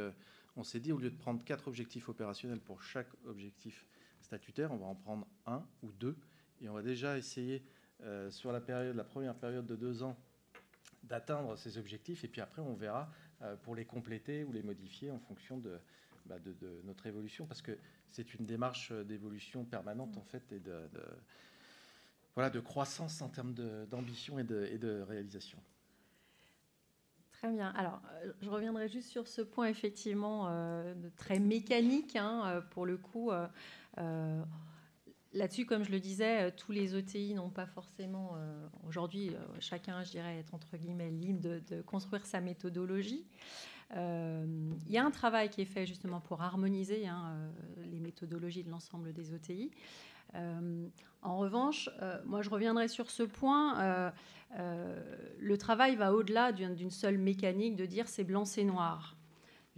on 0.55 0.63
s'est 0.63 0.79
dit, 0.79 0.93
au 0.93 0.97
lieu 0.97 1.09
de 1.09 1.17
prendre 1.17 1.43
quatre 1.43 1.67
objectifs 1.67 2.07
opérationnels 2.07 2.61
pour 2.61 2.81
chaque 2.81 3.09
objectif 3.25 3.85
statutaire, 4.21 4.71
on 4.71 4.77
va 4.77 4.85
en 4.85 4.95
prendre 4.95 5.27
un 5.45 5.65
ou 5.83 5.91
deux. 5.91 6.15
Et 6.61 6.69
on 6.69 6.73
va 6.73 6.81
déjà 6.81 7.17
essayer, 7.17 7.61
sur 8.29 8.53
la, 8.53 8.61
période, 8.61 8.95
la 8.95 9.03
première 9.03 9.35
période 9.35 9.65
de 9.65 9.75
deux 9.75 10.03
ans, 10.03 10.17
d'atteindre 11.03 11.55
ces 11.55 11.77
objectifs. 11.77 12.23
Et 12.23 12.27
puis 12.27 12.41
après, 12.41 12.62
on 12.62 12.73
verra 12.73 13.12
pour 13.63 13.75
les 13.75 13.85
compléter 13.85 14.43
ou 14.43 14.51
les 14.51 14.63
modifier 14.63 15.12
en 15.12 15.19
fonction 15.19 15.57
de, 15.57 15.79
bah, 16.25 16.38
notre 16.83 17.07
évolution, 17.07 17.45
parce 17.45 17.62
que 17.62 17.77
c'est 18.12 18.33
une 18.33 18.45
démarche 18.45 18.91
d'évolution 18.91 19.65
permanente 19.65 20.17
en 20.17 20.23
fait 20.23 20.51
et 20.51 20.59
de, 20.59 20.89
voilà, 22.35 22.49
de 22.49 22.59
croissance 22.59 23.21
en 23.21 23.29
termes 23.29 23.53
d'ambition 23.89 24.39
et, 24.39 24.43
de, 24.43 25.01
réalisation. 25.01 25.57
Très 27.31 27.51
bien. 27.51 27.69
Alors, 27.69 28.01
euh, 28.12 28.31
je 28.41 28.49
reviendrai 28.49 28.89
juste 28.89 29.09
sur 29.09 29.27
ce 29.27 29.41
point 29.41 29.67
effectivement 29.67 30.47
euh, 30.49 30.93
très 31.15 31.39
mécanique. 31.39 32.15
Hein, 32.15 32.43
euh, 32.45 32.62
pour 32.62 32.85
le 32.85 32.97
coup, 32.97 33.31
là-dessus, 35.33 35.65
comme 35.65 35.83
je 35.83 35.91
le 35.91 35.99
disais, 35.99 36.51
tous 36.53 36.71
les 36.71 36.95
ETI 36.95 37.33
n'ont 37.33 37.49
pas 37.49 37.65
forcément 37.65 38.35
aujourd'hui, 38.87 39.31
chacun, 39.59 40.03
je 40.03 40.11
dirais, 40.11 40.39
est 40.39 40.53
entre 40.53 40.77
guillemets 40.77 41.09
libre 41.09 41.59
de, 41.69 41.81
construire 41.81 42.25
sa 42.25 42.41
méthodologie. 42.41 43.25
Euh, 43.95 44.45
il 44.85 44.91
y 44.91 44.97
a 44.97 45.05
un 45.05 45.11
travail 45.11 45.49
qui 45.49 45.61
est 45.61 45.65
fait 45.65 45.85
justement 45.85 46.19
pour 46.19 46.41
harmoniser 46.41 47.07
hein, 47.07 47.33
euh, 47.33 47.85
les 47.85 47.99
méthodologies 47.99 48.63
de 48.63 48.69
l'ensemble 48.69 49.13
des 49.13 49.33
OTI. 49.33 49.71
Euh, 50.35 50.87
en 51.23 51.37
revanche, 51.37 51.89
moi 52.25 52.41
je 52.41 52.49
reviendrai 52.49 52.87
sur 52.87 53.09
ce 53.09 53.23
point. 53.23 54.13
le 54.57 55.57
travail 55.57 55.95
va 55.95 56.13
au-delà 56.13 56.51
d'une 56.51 56.91
seule 56.91 57.17
mécanique 57.17 57.75
de 57.75 57.85
dire 57.85 58.07
c'est 58.07 58.23
blanc, 58.23 58.45
c'est 58.45 58.63
noir 58.63 59.17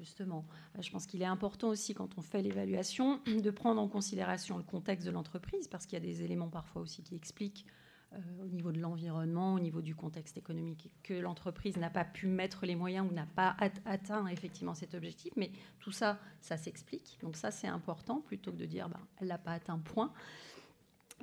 justement. 0.02 0.46
Je 0.80 0.90
pense 0.90 1.06
qu'il 1.06 1.22
est 1.22 1.26
important 1.26 1.70
aussi, 1.70 1.94
quand 1.94 2.18
on 2.18 2.22
fait 2.22 2.42
l'évaluation, 2.42 3.20
de 3.26 3.52
prendre 3.52 3.80
en 3.80 3.88
considération 3.88 4.58
le 4.58 4.64
contexte 4.64 5.06
de 5.06 5.12
l'entreprise, 5.12 5.68
parce 5.68 5.86
qu'il 5.86 5.98
y 5.98 6.02
a 6.02 6.06
des 6.06 6.24
éléments 6.24 6.50
parfois 6.50 6.82
aussi 6.82 7.04
qui 7.04 7.16
expliquent 7.16 7.66
euh, 8.14 8.18
au 8.44 8.48
niveau 8.48 8.72
de 8.72 8.80
l'environnement, 8.80 9.54
au 9.54 9.60
niveau 9.60 9.82
du 9.82 9.96
contexte 9.96 10.38
économique, 10.38 10.92
que 11.04 11.14
l'entreprise 11.14 11.78
n'a 11.78 11.90
pas 11.90 12.04
pu 12.04 12.28
mettre 12.28 12.66
les 12.66 12.76
moyens 12.76 13.08
ou 13.10 13.14
n'a 13.14 13.26
pas 13.26 13.56
atteint 13.86 14.28
effectivement 14.28 14.74
cet 14.74 14.96
objectif. 14.96 15.32
Mais 15.38 15.52
tout 15.80 15.92
ça, 15.92 16.20
ça 16.42 16.58
s'explique. 16.58 17.20
Donc 17.22 17.38
ça, 17.38 17.52
c'est 17.52 17.68
important, 17.68 18.20
plutôt 18.20 18.52
que 18.52 18.58
de 18.58 18.66
dire, 18.66 18.90
ben, 18.90 19.00
elle 19.22 19.28
n'a 19.28 19.38
pas 19.38 19.54
atteint 19.54 19.78
point. 19.78 20.12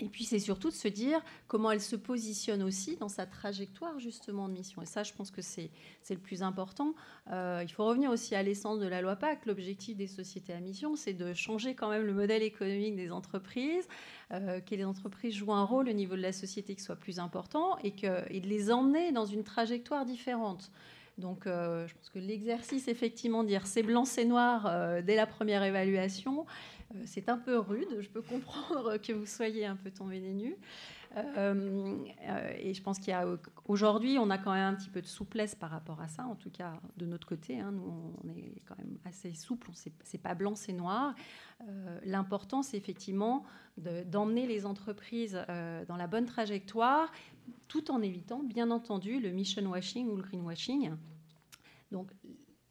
Et 0.00 0.08
puis 0.08 0.24
c'est 0.24 0.38
surtout 0.38 0.68
de 0.68 0.74
se 0.74 0.88
dire 0.88 1.20
comment 1.46 1.70
elle 1.70 1.80
se 1.80 1.96
positionne 1.96 2.62
aussi 2.62 2.96
dans 2.96 3.08
sa 3.08 3.26
trajectoire 3.26 3.98
justement 3.98 4.48
de 4.48 4.54
mission. 4.54 4.82
Et 4.82 4.86
ça, 4.86 5.02
je 5.02 5.12
pense 5.12 5.30
que 5.30 5.42
c'est 5.42 5.70
le 6.10 6.18
plus 6.18 6.42
important. 6.42 6.94
Euh, 7.30 7.60
il 7.62 7.70
faut 7.70 7.84
revenir 7.84 8.10
aussi 8.10 8.34
à 8.34 8.42
l'essence 8.42 8.78
de 8.78 8.86
la 8.86 9.00
loi 9.00 9.16
PAC. 9.16 9.46
L'objectif 9.46 9.96
des 9.96 10.06
sociétés 10.06 10.52
à 10.52 10.60
mission, 10.60 10.96
c'est 10.96 11.12
de 11.12 11.34
changer 11.34 11.74
quand 11.74 11.90
même 11.90 12.04
le 12.04 12.12
modèle 12.12 12.42
économique 12.42 12.96
des 12.96 13.10
entreprises, 13.10 13.88
euh, 14.32 14.60
que 14.60 14.74
les 14.74 14.84
entreprises 14.84 15.34
jouent 15.34 15.52
un 15.52 15.64
rôle 15.64 15.88
au 15.88 15.92
niveau 15.92 16.16
de 16.16 16.22
la 16.22 16.32
société 16.32 16.74
qui 16.74 16.82
soit 16.82 16.96
plus 16.96 17.18
important 17.18 17.78
et, 17.82 17.92
que, 17.92 18.30
et 18.32 18.40
de 18.40 18.46
les 18.46 18.70
emmener 18.70 19.12
dans 19.12 19.26
une 19.26 19.44
trajectoire 19.44 20.04
différente. 20.04 20.70
Donc, 21.18 21.48
euh, 21.48 21.88
je 21.88 21.94
pense 21.94 22.10
que 22.10 22.20
l'exercice, 22.20 22.86
effectivement, 22.86 23.42
de 23.42 23.48
dire 23.48 23.66
c'est 23.66 23.82
blanc, 23.82 24.04
c'est 24.04 24.24
noir 24.24 25.02
dès 25.02 25.16
la 25.16 25.26
première 25.26 25.64
évaluation, 25.64 26.46
euh, 26.46 26.77
c'est 27.04 27.28
un 27.28 27.38
peu 27.38 27.58
rude, 27.58 28.00
je 28.00 28.08
peux 28.08 28.22
comprendre 28.22 28.96
que 29.02 29.12
vous 29.12 29.26
soyez 29.26 29.66
un 29.66 29.76
peu 29.76 29.90
tombé 29.90 30.20
des 30.20 30.32
nues. 30.32 30.56
Euh, 31.16 32.04
euh, 32.28 32.52
et 32.58 32.74
je 32.74 32.82
pense 32.82 32.98
qu'il 32.98 33.08
y 33.08 33.12
a 33.12 33.26
aujourd'hui, 33.66 34.18
on 34.18 34.30
a 34.30 34.38
quand 34.38 34.52
même 34.52 34.74
un 34.74 34.74
petit 34.74 34.90
peu 34.90 35.00
de 35.00 35.06
souplesse 35.06 35.54
par 35.54 35.70
rapport 35.70 36.00
à 36.00 36.08
ça, 36.08 36.24
en 36.24 36.34
tout 36.34 36.50
cas 36.50 36.74
de 36.96 37.06
notre 37.06 37.26
côté. 37.26 37.58
Hein. 37.58 37.72
nous, 37.72 38.14
on 38.22 38.28
est 38.28 38.62
quand 38.66 38.76
même 38.78 38.98
assez 39.04 39.32
souple. 39.34 39.70
C'est 39.74 40.18
pas 40.18 40.34
blanc, 40.34 40.54
c'est 40.54 40.72
noir. 40.72 41.14
L'important, 42.04 42.62
c'est 42.62 42.76
effectivement 42.76 43.44
d'emmener 43.76 44.46
les 44.46 44.66
entreprises 44.66 45.40
dans 45.88 45.96
la 45.96 46.06
bonne 46.06 46.26
trajectoire, 46.26 47.10
tout 47.68 47.90
en 47.90 48.02
évitant, 48.02 48.42
bien 48.42 48.70
entendu, 48.70 49.20
le 49.20 49.30
mission 49.30 49.62
washing 49.66 50.08
ou 50.08 50.16
le 50.16 50.22
greenwashing. 50.22 50.92
Donc, 51.90 52.10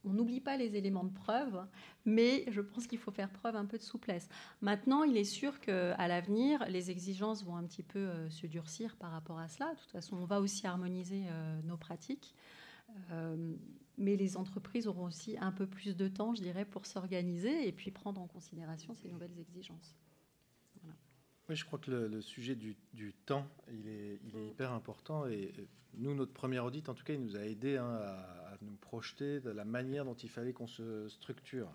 on 0.07 0.13
n'oublie 0.13 0.39
pas 0.39 0.57
les 0.57 0.75
éléments 0.75 1.03
de 1.03 1.13
preuve, 1.13 1.65
mais 2.05 2.45
je 2.49 2.61
pense 2.61 2.87
qu'il 2.87 2.97
faut 2.97 3.11
faire 3.11 3.29
preuve 3.29 3.55
un 3.55 3.65
peu 3.65 3.77
de 3.77 3.83
souplesse. 3.83 4.29
Maintenant, 4.61 5.03
il 5.03 5.17
est 5.17 5.23
sûr 5.23 5.59
qu'à 5.59 6.07
l'avenir, 6.07 6.65
les 6.69 6.91
exigences 6.91 7.43
vont 7.43 7.55
un 7.55 7.63
petit 7.63 7.83
peu 7.83 7.99
euh, 7.99 8.29
se 8.29 8.47
durcir 8.47 8.95
par 8.95 9.11
rapport 9.11 9.39
à 9.39 9.47
cela. 9.47 9.73
De 9.73 9.79
toute 9.79 9.91
façon, 9.91 10.17
on 10.17 10.25
va 10.25 10.39
aussi 10.39 10.65
harmoniser 10.65 11.23
euh, 11.27 11.61
nos 11.63 11.77
pratiques. 11.77 12.33
mais 13.97 14.15
les 14.15 14.37
entreprises 14.37 14.87
auront 14.87 15.05
aussi 15.05 15.37
un 15.39 15.51
peu 15.51 15.65
plus 15.65 15.95
de 15.95 16.07
temps, 16.07 16.35
je 16.35 16.41
dirais, 16.41 16.65
pour 16.65 16.85
s'organiser 16.85 17.67
et 17.67 17.71
puis 17.71 17.91
prendre 17.91 18.21
en 18.21 18.27
considération 18.27 18.93
ces 18.93 19.09
nouvelles 19.09 19.37
exigences. 19.39 19.95
Oui, 21.49 21.55
je 21.55 21.63
crois 21.63 21.79
que 21.79 21.89
le, 21.91 22.21
sujet 22.21 22.55
du, 22.55 22.75
temps, 23.25 23.47
il 23.71 23.87
est, 23.87 24.19
il 24.25 24.35
est, 24.35 24.47
hyper 24.49 24.73
important. 24.73 25.25
Et 25.27 25.53
nous, 25.97 26.13
notre 26.13 26.33
premier 26.33 26.59
audit, 26.59 26.89
en 26.89 26.93
tout 26.93 27.03
cas, 27.03 27.13
il 27.13 27.21
nous 27.21 27.35
a 27.35 27.45
aidé 27.45 27.77
hein, 27.77 27.99
à, 28.01 28.46
nous 28.61 28.75
projeter 28.75 29.39
de 29.39 29.49
la 29.49 29.65
manière 29.65 30.05
dont 30.05 30.15
il 30.15 30.29
fallait 30.29 30.53
qu'on 30.53 30.67
se 30.67 31.07
structure. 31.09 31.71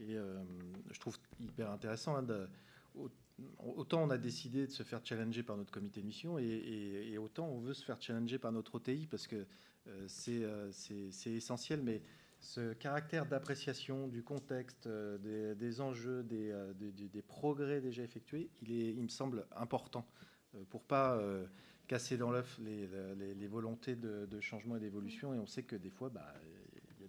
Et 0.00 0.16
euh, 0.16 0.42
je 0.90 1.00
trouve 1.00 1.16
hyper 1.40 1.70
intéressant. 1.70 2.16
Hein, 2.16 2.22
de, 2.22 2.48
autant 3.58 4.02
on 4.02 4.10
a 4.10 4.18
décidé 4.18 4.66
de 4.66 4.72
se 4.72 4.82
faire 4.82 5.00
challenger 5.04 5.42
par 5.42 5.56
notre 5.56 5.70
comité 5.70 6.00
de 6.00 6.06
mission, 6.06 6.38
et, 6.38 7.16
autant 7.18 7.48
on 7.48 7.60
veut 7.60 7.74
se 7.74 7.84
faire 7.84 8.00
challenger 8.00 8.38
par 8.38 8.52
notre 8.52 8.76
OTI, 8.76 9.06
parce 9.06 9.26
que 9.26 9.46
euh, 9.86 10.08
euh, 10.28 10.70
c'est 10.72 11.30
essentiel. 11.32 11.82
Mais 11.82 12.02
ce 12.40 12.72
caractère 12.72 13.26
d'appréciation 13.26 14.08
du 14.08 14.22
contexte, 14.22 14.86
euh, 14.86 15.54
des, 15.54 15.80
enjeux, 15.80 16.26
euh, 16.32 16.72
des, 16.74 17.22
progrès 17.22 17.80
déjà 17.80 18.02
effectués, 18.02 18.50
il, 18.62 18.72
est, 18.72 18.94
il 18.94 19.02
me 19.02 19.08
semble 19.08 19.46
important 19.56 20.06
pour 20.68 20.82
pas 20.82 21.22
casser 21.90 22.16
dans 22.16 22.30
l'œuf 22.30 22.60
les, 22.60 23.48
volontés 23.48 23.96
de, 23.96 24.40
changement 24.40 24.76
et 24.76 24.80
d'évolution. 24.80 25.34
Et 25.34 25.40
on 25.40 25.46
sait 25.46 25.64
que 25.64 25.74
des 25.74 25.90
fois, 25.90 26.08
bah, 26.08 26.32
il 27.00 27.02
y 27.02 27.04
a 27.04 27.08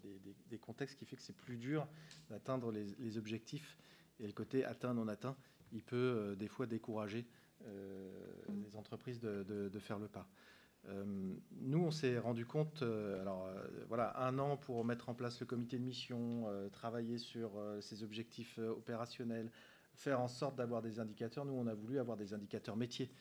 des, 0.50 0.58
contextes 0.58 0.98
qui 0.98 1.06
font 1.06 1.16
que 1.16 1.22
c'est 1.22 1.36
plus 1.36 1.58
dur 1.58 1.88
d'atteindre 2.32 2.72
les, 2.72 3.18
objectifs. 3.20 3.78
Et 4.20 4.26
le 4.26 4.34
côté 4.34 4.66
atteint, 4.66 4.96
non 4.96 5.08
atteint, 5.08 5.38
il 5.72 5.84
peut 5.84 6.36
des 6.36 6.48
fois 6.48 6.66
décourager 6.66 7.28
les 8.50 8.76
entreprises 8.76 9.20
de, 9.20 9.80
faire 9.80 10.00
le 10.00 10.08
pas. 10.08 10.28
Euh, 10.88 11.04
nous, 11.60 11.84
on 11.84 11.92
s'est 11.92 12.18
rendu 12.18 12.48
compte, 12.48 12.82
euh, 12.82 13.22
alors 13.22 13.46
euh, 13.46 13.68
voilà, 13.88 14.20
un 14.20 14.40
an 14.40 14.58
pour 14.58 14.84
mettre 14.84 15.10
en 15.10 15.14
place 15.14 15.40
le 15.40 15.46
comité 15.46 15.78
de 15.78 15.84
mission, 15.84 16.48
travailler 16.72 17.20
sur 17.20 17.52
ses 17.82 18.02
objectifs 18.02 18.58
opérationnels, 18.58 19.52
faire 19.96 20.20
en 20.20 20.28
sorte 20.28 20.56
d'avoir 20.56 20.82
des 20.82 21.00
indicateurs. 21.00 21.46
Nous, 21.46 21.54
on 21.54 21.68
a 21.68 21.74
voulu 21.74 22.00
avoir 22.00 22.18
des 22.18 22.34
indicateurs 22.34 22.76
métiers. 22.76 23.12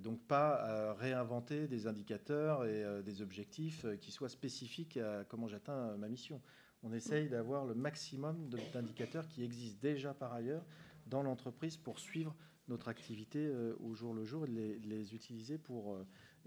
donc 0.00 0.20
pas 0.26 0.94
réinventer 0.94 1.68
des 1.68 1.86
indicateurs 1.86 2.64
et 2.64 3.02
des 3.02 3.22
objectifs 3.22 3.84
qui 4.00 4.10
soient 4.10 4.28
spécifiques 4.28 4.96
à 4.96 5.24
comment 5.28 5.46
j'atteins 5.46 5.96
ma 5.96 6.08
mission. 6.08 6.40
On 6.82 6.92
essaye 6.92 7.28
d'avoir 7.28 7.66
le 7.66 7.74
maximum 7.74 8.48
d'indicateurs 8.72 9.28
qui 9.28 9.44
existent 9.44 9.78
déjà 9.82 10.14
par 10.14 10.32
ailleurs 10.32 10.64
dans 11.06 11.22
l'entreprise 11.22 11.76
pour 11.76 11.98
suivre 11.98 12.34
notre 12.68 12.88
activité 12.88 13.50
au 13.80 13.94
jour 13.94 14.14
le 14.14 14.24
jour 14.24 14.46
et 14.46 14.48
les, 14.48 14.78
les 14.78 15.14
utiliser 15.14 15.58
pour 15.58 15.98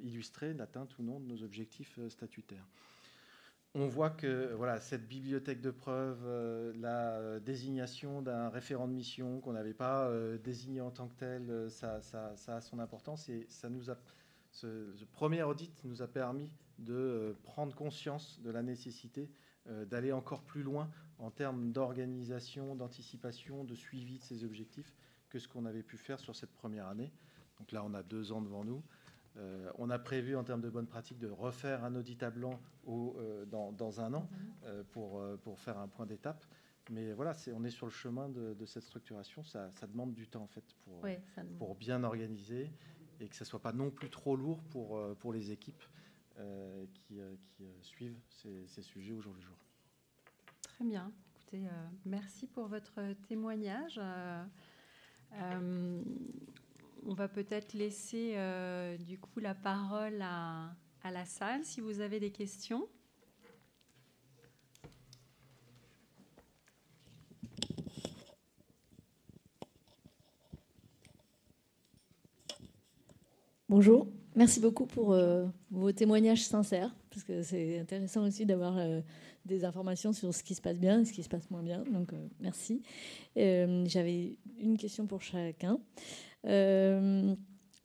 illustrer 0.03 0.53
l'atteinte 0.53 0.97
ou 0.99 1.03
non 1.03 1.19
de 1.19 1.25
nos 1.25 1.43
objectifs 1.43 1.97
euh, 1.99 2.09
statutaires. 2.09 2.67
On 3.73 3.87
voit 3.87 4.09
que 4.09 4.53
voilà, 4.55 4.81
cette 4.81 5.07
bibliothèque 5.07 5.61
de 5.61 5.71
preuves, 5.71 6.23
euh, 6.25 6.73
la 6.75 7.13
euh, 7.15 7.39
désignation 7.39 8.21
d'un 8.21 8.49
référent 8.49 8.87
de 8.87 8.93
mission 8.93 9.39
qu'on 9.39 9.53
n'avait 9.53 9.73
pas 9.73 10.11
désigné 10.43 10.81
en 10.81 10.91
tant 10.91 11.07
que 11.07 11.15
tel, 11.15 11.69
ça, 11.69 12.01
ça, 12.01 12.35
a 12.47 12.61
son 12.61 12.79
importance 12.79 13.29
et 13.29 13.45
ça 13.47 13.69
nous 13.69 13.89
a, 13.89 13.97
ce, 14.51 15.05
premier 15.13 15.43
audit 15.43 15.73
nous 15.85 16.01
a 16.01 16.07
permis 16.07 16.49
de 16.79 17.35
prendre 17.43 17.73
conscience 17.73 18.41
de 18.41 18.51
la 18.51 18.61
nécessité 18.61 19.29
d'aller 19.85 20.11
encore 20.11 20.41
plus 20.41 20.63
loin 20.63 20.89
en 21.19 21.29
termes 21.29 21.71
d'organisation, 21.71 22.75
d'anticipation, 22.75 23.63
de 23.63 23.75
suivi 23.75 24.17
de 24.17 24.23
ces 24.23 24.43
objectifs 24.43 24.93
que 25.29 25.39
ce 25.39 25.47
qu'on 25.47 25.65
avait 25.65 25.83
pu 25.83 25.97
faire 25.97 26.19
sur 26.19 26.35
cette 26.35 26.51
première 26.51 26.87
année. 26.87 27.11
Donc 27.59 27.71
là, 27.71 27.83
on 27.85 27.93
a 27.93 28.03
deux 28.03 28.31
ans 28.31 28.41
devant 28.41 28.65
nous. 28.65 28.83
Euh, 29.37 29.71
on 29.77 29.89
a 29.89 29.99
prévu 29.99 30.35
en 30.35 30.43
termes 30.43 30.61
de 30.61 30.69
bonnes 30.69 30.87
pratiques 30.87 31.19
de 31.19 31.29
refaire 31.29 31.83
un 31.83 31.95
audit 31.95 32.21
à 32.23 32.29
blanc 32.29 32.59
euh, 32.87 33.45
dans, 33.45 34.01
un 34.01 34.13
an 34.13 34.29
mhm. 34.31 34.53
euh, 34.65 34.83
pour, 34.91 35.23
pour 35.43 35.59
faire 35.59 35.77
un 35.77 35.87
point 35.87 36.05
d'étape. 36.05 36.45
Mais 36.89 37.13
voilà, 37.13 37.33
on 37.53 37.63
est 37.63 37.69
sur 37.69 37.85
le 37.85 37.91
chemin 37.91 38.27
de, 38.27 38.65
cette 38.65 38.83
structuration. 38.83 39.43
Ça, 39.43 39.71
demande 39.87 40.13
du 40.13 40.27
temps 40.27 40.43
en 40.43 40.47
fait 40.47 40.65
pour, 40.83 41.05
pour 41.57 41.75
bien 41.75 42.03
organiser 42.03 42.71
et 43.19 43.29
que 43.29 43.35
ça 43.35 43.45
soit 43.45 43.61
pas 43.61 43.71
non 43.71 43.91
plus 43.91 44.09
trop 44.09 44.35
lourd 44.35 44.63
pour, 44.63 44.99
pour 45.17 45.31
les 45.31 45.51
équipes 45.51 45.83
qui, 46.93 47.21
suivent 47.81 48.19
ces, 48.29 48.81
sujets 48.81 49.13
au 49.13 49.21
jour 49.21 49.33
le 49.35 49.41
jour. 49.41 49.57
Très 50.63 50.83
bien. 50.83 51.13
Écoutez, 51.35 51.63
merci 52.03 52.47
pour 52.47 52.67
votre 52.67 53.13
témoignage 53.27 54.01
on 57.11 57.13
va 57.13 57.27
peut-être 57.27 57.73
laisser 57.73 58.35
euh, 58.37 58.95
du 58.95 59.19
coup 59.19 59.41
la 59.41 59.53
parole 59.53 60.21
à, 60.21 60.71
la 61.11 61.25
salle 61.25 61.61
si 61.65 61.81
vous 61.81 61.99
avez 61.99 62.21
des 62.21 62.31
questions. 62.31 62.87
Bonjour, 73.67 74.07
merci 74.35 74.61
beaucoup 74.61 74.85
pour 74.85 75.11
euh, 75.11 75.47
vos 75.69 75.91
témoignages 75.91 76.45
sincères, 76.45 76.95
parce 77.09 77.25
que 77.25 77.43
c'est 77.43 77.79
intéressant 77.79 78.25
aussi 78.25 78.45
d'avoir 78.45 78.77
euh, 78.77 79.01
des 79.43 79.65
informations 79.65 80.13
sur 80.13 80.33
ce 80.33 80.43
qui 80.43 80.55
se 80.55 80.61
passe 80.61 80.79
bien 80.79 81.01
et 81.01 81.05
ce 81.05 81.11
qui 81.11 81.23
se 81.23 81.29
passe 81.29 81.49
moins 81.51 81.63
bien. 81.63 81.83
Donc 81.91 82.13
merci. 82.39 82.81
J'avais 83.35 84.37
une 84.59 84.77
question 84.77 85.07
pour 85.07 85.21
chacun. 85.21 85.77
Euh, 86.45 87.35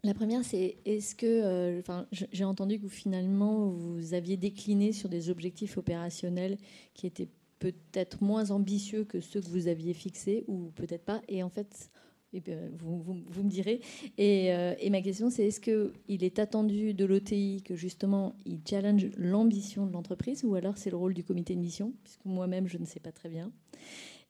la 0.04 0.14
première, 0.14 0.44
c'est 0.44 0.76
est-ce 0.84 1.14
que, 1.14 1.26
euh, 1.26 1.80
enfin, 1.80 2.06
j'ai 2.12 2.44
entendu 2.44 2.78
que 2.78 2.88
finalement 2.88 3.68
vous 3.68 4.14
aviez 4.14 4.36
décliné 4.36 4.92
sur 4.92 5.08
des 5.08 5.30
objectifs 5.30 5.78
opérationnels 5.78 6.58
qui 6.94 7.06
étaient 7.06 7.28
peut-être 7.58 8.22
moins 8.22 8.50
ambitieux 8.50 9.04
que 9.04 9.20
ceux 9.20 9.40
que 9.40 9.48
vous 9.48 9.66
aviez 9.66 9.94
fixés 9.94 10.44
ou 10.46 10.70
peut-être 10.76 11.04
pas. 11.04 11.22
Et 11.28 11.42
en 11.42 11.48
fait, 11.48 11.90
eh 12.32 12.42
vous, 12.78 13.02
vous, 13.02 13.42
me 13.42 13.48
direz. 13.48 13.80
Et, 14.18 14.52
euh, 14.52 14.74
et 14.78 14.90
ma 14.90 15.00
question, 15.00 15.30
c'est 15.30 15.46
est-ce 15.46 15.60
qu'il 15.60 16.22
est 16.22 16.38
attendu 16.38 16.92
de 16.92 17.04
l'OTI 17.04 17.62
que 17.64 17.74
justement 17.74 18.36
il 18.44 18.60
challenge 18.68 19.06
l'ambition 19.16 19.86
de 19.86 19.92
l'entreprise 19.92 20.44
ou 20.44 20.54
alors 20.54 20.76
c'est 20.76 20.90
le 20.90 20.96
rôle 20.96 21.14
du 21.14 21.24
comité 21.24 21.54
de 21.54 21.60
mission, 21.60 21.94
puisque 22.04 22.24
moi-même 22.24 22.68
je 22.68 22.78
ne 22.78 22.84
sais 22.84 23.00
pas 23.00 23.12
très 23.12 23.28
bien. 23.28 23.50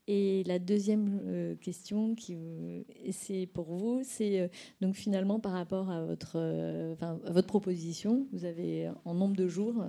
Et 0.08 0.44
la 0.44 0.60
deuxième 0.60 1.20
euh, 1.26 1.54
question, 1.56 2.14
qui, 2.14 2.36
euh, 2.36 2.82
c'est 3.10 3.46
pour 3.46 3.72
vous, 3.72 4.02
c'est 4.04 4.40
euh, 4.40 4.48
donc 4.80 4.94
finalement 4.94 5.40
par 5.40 5.52
rapport 5.52 5.90
à 5.90 6.04
votre, 6.04 6.36
enfin, 6.92 7.18
votre 7.24 7.48
proposition, 7.48 8.28
vous 8.32 8.44
avez 8.44 8.88
en 9.04 9.14
nombre 9.14 9.34
de 9.34 9.48
jours, 9.48 9.84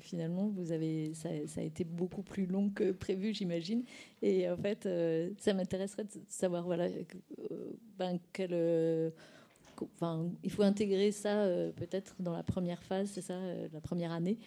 finalement, 0.00 0.48
vous 0.48 0.72
avez, 0.72 1.12
ça, 1.14 1.28
a 1.28 1.62
été 1.62 1.84
beaucoup 1.84 2.22
plus 2.22 2.46
long 2.46 2.70
que 2.70 2.92
prévu, 2.92 3.34
j'imagine. 3.34 3.84
Et 4.22 4.48
en 4.48 4.56
fait, 4.56 4.88
ça 5.38 5.52
m'intéresserait 5.52 6.04
de 6.04 6.10
savoir, 6.28 6.64
voilà, 6.64 6.88
ben, 7.98 8.18
quel, 8.32 9.12
Enfin, 9.94 10.30
il 10.44 10.50
faut 10.50 10.62
intégrer 10.62 11.10
ça 11.10 11.46
peut-être 11.76 12.14
dans 12.20 12.34
la 12.34 12.42
première 12.42 12.82
phase, 12.82 13.08
c'est 13.10 13.22
ça, 13.22 13.38
la 13.72 13.80
première 13.80 14.12
année, 14.12 14.38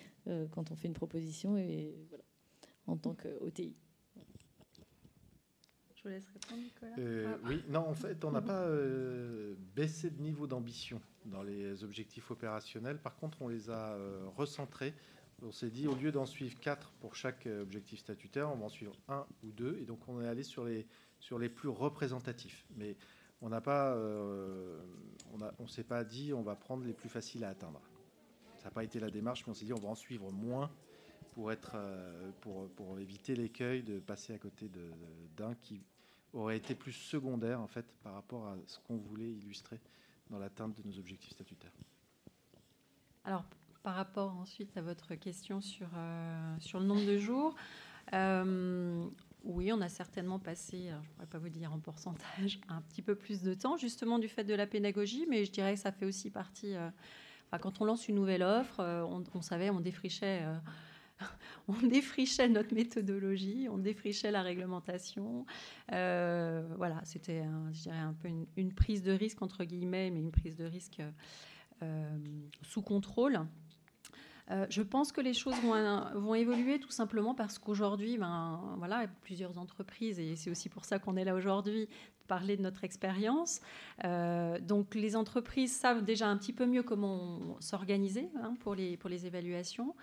quand 0.52 0.72
on 0.72 0.76
fait 0.76 0.88
une 0.88 0.94
proposition, 0.94 1.58
et 1.58 1.96
voilà, 2.10 2.24
en 2.86 2.98
tant 2.98 3.16
qu'OTI. 3.16 3.74
Je 6.04 6.10
vous 6.10 6.16
laisse 6.16 6.28
répondre, 6.28 6.62
Nicolas. 6.62 6.92
Euh, 6.98 7.34
ah. 7.34 7.48
Oui, 7.48 7.64
non, 7.70 7.88
en 7.88 7.94
fait, 7.94 8.26
on 8.26 8.32
n'a 8.32 8.42
pas 8.42 8.64
euh, 8.64 9.56
baissé 9.74 10.10
de 10.10 10.22
niveau 10.22 10.48
d'ambition 10.48 11.02
dans 11.26 11.44
les 11.44 11.84
objectifs 11.86 12.30
opérationnels. 12.30 13.00
Par 13.00 13.16
contre, 13.16 13.42
on 13.42 13.48
les 13.48 13.70
a 13.70 13.94
euh, 13.94 14.26
recentrés. 14.36 14.94
On 15.42 15.52
s'est 15.52 15.70
dit, 15.70 15.88
au 15.88 15.96
lieu 15.96 16.12
d'en 16.12 16.26
suivre 16.26 16.60
quatre 16.60 16.92
pour 17.00 17.16
chaque 17.16 17.48
objectif 17.48 18.00
statutaire, 18.00 18.52
on 18.52 18.56
va 18.56 18.66
en 18.66 18.70
suivre 18.70 18.96
un 19.08 19.26
ou 19.44 19.52
deux. 19.52 19.78
Et 19.82 19.86
donc, 19.86 20.00
on 20.10 20.22
est 20.22 20.28
allé 20.28 20.44
sur 20.44 20.66
les, 20.66 20.86
sur 21.20 21.40
les 21.40 21.50
plus 21.50 21.70
représentatifs. 21.70 22.66
Mais 22.76 22.98
on 23.42 23.50
n'a 23.50 23.62
pas, 23.62 23.96
on 23.98 25.64
ne 25.64 25.68
s'est 25.68 25.84
pas 25.84 26.04
dit, 26.04 26.34
on 26.34 26.44
va 26.44 26.56
prendre 26.56 26.86
les 26.86 26.94
plus 26.94 27.10
faciles 27.10 27.44
à 27.44 27.50
atteindre. 27.50 27.82
Ça 28.58 28.66
n'a 28.66 28.72
pas 28.72 28.86
été 28.86 29.00
la 29.00 29.10
démarche, 29.10 29.46
mais 29.46 29.52
on 29.52 29.54
s'est 29.54 29.66
dit, 29.66 29.74
on 29.74 29.80
va 29.80 29.90
en 29.90 29.96
suivre 29.96 30.32
moins 30.32 30.72
pour, 31.34 31.52
être, 31.52 31.76
pour, 32.40 32.70
pour 32.70 33.00
éviter 33.00 33.36
l'écueil 33.36 33.84
de 33.84 34.00
passer 34.00 34.34
à 34.34 34.38
côté 34.38 34.70
d'un 35.36 35.56
qui 35.56 35.82
aurait 36.34 36.58
été 36.58 36.76
plus 36.76 36.94
secondaire 36.94 37.60
par 38.04 38.14
rapport 38.14 38.48
à 38.48 38.56
ce 38.66 38.80
qu'on 38.80 38.98
voulait 38.98 39.32
illustrer 39.32 39.80
dans 40.30 40.40
l'atteinte 40.40 40.76
de 40.76 40.88
nos 40.88 40.98
objectifs 40.98 41.32
statutaires. 41.32 41.74
Alors, 43.24 43.46
par 43.84 43.96
rapport 43.96 44.36
ensuite 44.38 44.76
à 44.78 44.82
votre 44.82 45.16
question 45.16 45.62
sur, 45.62 45.88
euh, 45.96 46.56
sur 46.60 46.80
le 46.80 46.86
nombre 46.86 47.06
de 47.06 47.18
jours, 47.18 47.56
euh, 48.14 49.06
oui, 49.44 49.72
on 49.72 49.82
a 49.82 49.90
certainement 49.90 50.40
passé, 50.40 50.90
je 50.90 50.96
ne 50.96 51.14
pourrais 51.14 51.28
pas 51.28 51.38
vous 51.38 51.50
dire 51.50 51.72
en 51.72 51.80
pourcentage, 51.80 52.60
un 52.70 52.82
petit 52.82 53.02
peu 53.02 53.16
plus 53.16 53.42
de 53.42 53.54
temps, 53.54 53.78
justement 53.78 54.20
du 54.20 54.28
fait 54.28 54.44
de 54.44 54.54
la 54.54 54.68
pédagogie, 54.68 55.26
mais 55.30 55.46
je 55.46 55.52
dirais 55.52 55.76
que 55.76 55.80
ça 55.80 55.92
fait 55.92 56.06
aussi 56.06 56.30
partie. 56.30 56.76
Euh, 56.76 56.90
quand 57.62 57.82
on 57.82 57.86
lance 57.86 58.08
une 58.08 58.16
nouvelle 58.16 58.42
offre, 58.42 58.80
on 58.80 59.42
savait, 59.42 59.70
on 59.70 59.80
défrichait 59.80 60.44
on 61.68 61.88
défrichait 61.88 62.48
notre 62.50 62.74
méthodologie, 62.74 63.68
on 63.70 63.78
défrichait 63.78 64.32
la 64.32 64.42
réglementation. 64.42 65.46
Euh, 65.92 66.64
voilà, 66.78 67.00
c'était, 67.04 67.44
je 67.72 67.82
dirais, 67.84 67.98
un 67.98 68.14
peu 68.14 68.30
une, 68.58 68.74
prise 68.74 69.04
de 69.04 69.12
risque, 69.12 69.42
entre 69.42 69.64
guillemets, 69.64 70.10
mais 70.10 70.20
une 70.20 70.32
prise 70.32 70.56
de 70.56 70.66
risque 70.66 71.02
euh, 71.82 72.18
sous 72.62 72.82
contrôle. 72.82 73.42
Euh, 74.52 74.66
je 74.70 74.82
pense 74.82 75.14
que 75.14 75.22
les 75.22 75.34
choses 75.34 75.56
vont, 75.62 76.36
évoluer 76.36 76.80
tout 76.80 76.92
simplement 76.92 77.34
parce 77.34 77.60
qu'aujourd'hui, 77.60 78.18
ben, 78.18 78.76
voilà, 78.78 79.08
plusieurs 79.22 79.58
entreprises, 79.58 80.20
et 80.20 80.36
c'est 80.36 80.50
aussi 80.50 80.68
pour 80.68 80.84
ça 80.84 81.00
qu'on 81.00 81.16
est 81.16 81.24
là 81.24 81.34
aujourd'hui, 81.34 81.88
parler 82.28 82.58
de 82.58 82.62
notre 82.62 82.84
expérience. 82.84 83.62
Donc 84.04 84.96
les 84.96 85.16
entreprises 85.16 85.74
savent 85.74 86.04
déjà 86.04 86.28
un 86.28 86.38
petit 86.38 86.54
peu 86.54 86.66
mieux 86.66 86.84
comment 86.84 87.58
s'organiser 87.62 88.30
hein, 88.42 88.56
pour, 88.60 88.76
les, 88.76 88.98
pour 88.98 89.10
les 89.10 89.26
évaluations. 89.26 89.96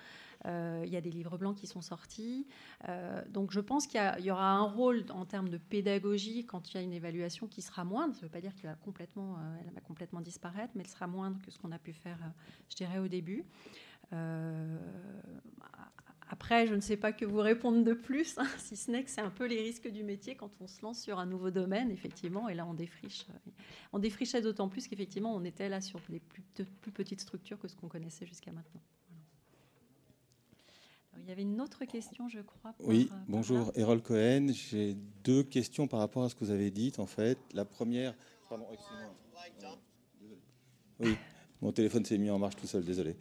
Euh, 0.47 0.83
il 0.87 0.93
y 0.93 0.97
a 0.97 1.01
des 1.01 1.11
livres 1.11 1.37
blancs 1.37 1.57
qui 1.57 1.67
sont 1.67 1.83
sortis. 1.83 2.47
donc 3.29 3.53
je 3.53 3.61
pense 3.61 3.87
qu'il 3.87 4.01
y, 4.21 4.31
aura 4.31 4.53
un 4.53 4.63
rôle 4.63 5.05
en 5.11 5.25
termes 5.25 5.49
de 5.49 5.59
pédagogie 5.59 6.47
quand 6.47 6.71
il 6.71 6.77
y 6.77 6.79
a 6.79 6.83
une 6.83 6.93
évaluation 6.93 7.47
qui 7.47 7.63
sera 7.63 7.85
moindre. 7.85 8.15
Ça 8.15 8.21
ne 8.21 8.27
veut 8.27 8.33
pas 8.33 8.41
dire 8.41 8.55
qu'elle 8.55 8.71
va 8.71 8.77
complètement, 8.77 9.37
elle 9.67 9.75
va 9.75 9.81
complètement 9.81 10.21
disparaître, 10.21 10.73
mais 10.75 10.83
elle 10.83 10.91
sera 10.91 11.07
moindre 11.07 11.41
que 11.43 11.51
ce 11.51 11.59
qu'on 11.59 11.73
a 11.73 11.79
pu 11.79 11.93
faire, 11.93 12.19
je 12.69 12.77
dirais, 12.77 12.99
au 12.99 13.09
début. 13.09 13.45
Euh, 14.13 14.79
après, 16.29 16.67
je 16.67 16.75
ne 16.75 16.81
sais 16.81 16.97
pas 16.97 17.13
que 17.13 17.25
vous 17.25 17.41
répondre 17.41 17.85
de 17.85 17.93
plus, 17.93 18.39
hein, 18.39 18.47
si 18.59 18.77
ce 18.77 18.91
n'est 18.91 19.03
que 19.03 19.11
c'est 19.11 19.21
un 19.21 19.31
peu 19.31 19.47
les 19.47 19.61
risques 19.61 19.89
du 19.89 20.05
métier 20.05 20.37
quand 20.37 20.51
on 20.61 20.67
se 20.67 20.81
lance 20.83 21.01
sur 21.01 21.19
un 21.19 21.27
nouveau 21.27 21.51
domaine, 21.51 21.91
effectivement, 21.91 22.49
et 22.49 22.55
là 22.55 22.67
on 22.67 22.75
défriche. 22.75 23.27
Euh, 23.31 23.51
on 23.93 23.99
défrichait 23.99 24.41
d'autant 24.41 24.69
plus 24.69 24.87
qu'effectivement 24.87 25.35
on 25.35 25.45
était 25.45 25.69
là 25.69 25.81
sur 25.81 26.01
des 26.09 26.21
plus 26.21 26.93
petites 26.93 27.21
structures 27.21 27.59
que 27.59 27.69
ce 27.69 27.77
qu'on 27.77 27.89
connaissait 27.89 28.27
jusqu'à 28.27 28.53
maintenant. 28.53 28.81
Il 31.21 31.29
y 31.29 31.33
avait 31.33 31.43
une 31.43 31.61
autre 31.61 31.85
question, 31.85 32.29
je 32.29 32.41
crois. 32.41 32.75
oui, 32.81 33.09
euh, 33.11 33.15
bonjour, 33.29 33.73
Errol 33.75 34.03
Cohen. 34.03 34.49
J'ai 34.53 34.97
deux 35.23 35.43
questions 35.43 35.87
par 35.87 36.01
rapport 36.01 36.25
à 36.25 36.29
ce 36.29 36.35
que 36.35 36.45
vous 36.45 36.51
avez 36.51 36.71
dit, 36.71 36.93
en 36.99 37.07
fait. 37.07 37.39
La 37.53 37.65
première. 37.65 38.15
Pardon, 38.49 38.67
Oui, 40.99 41.17
mon 41.61 41.73
téléphone 41.73 42.05
s'est 42.05 42.19
mis 42.19 42.31
en 42.31 42.39
marche 42.39 42.57
tout 42.57 42.67
seul, 42.67 42.85
désolé. 42.85 43.17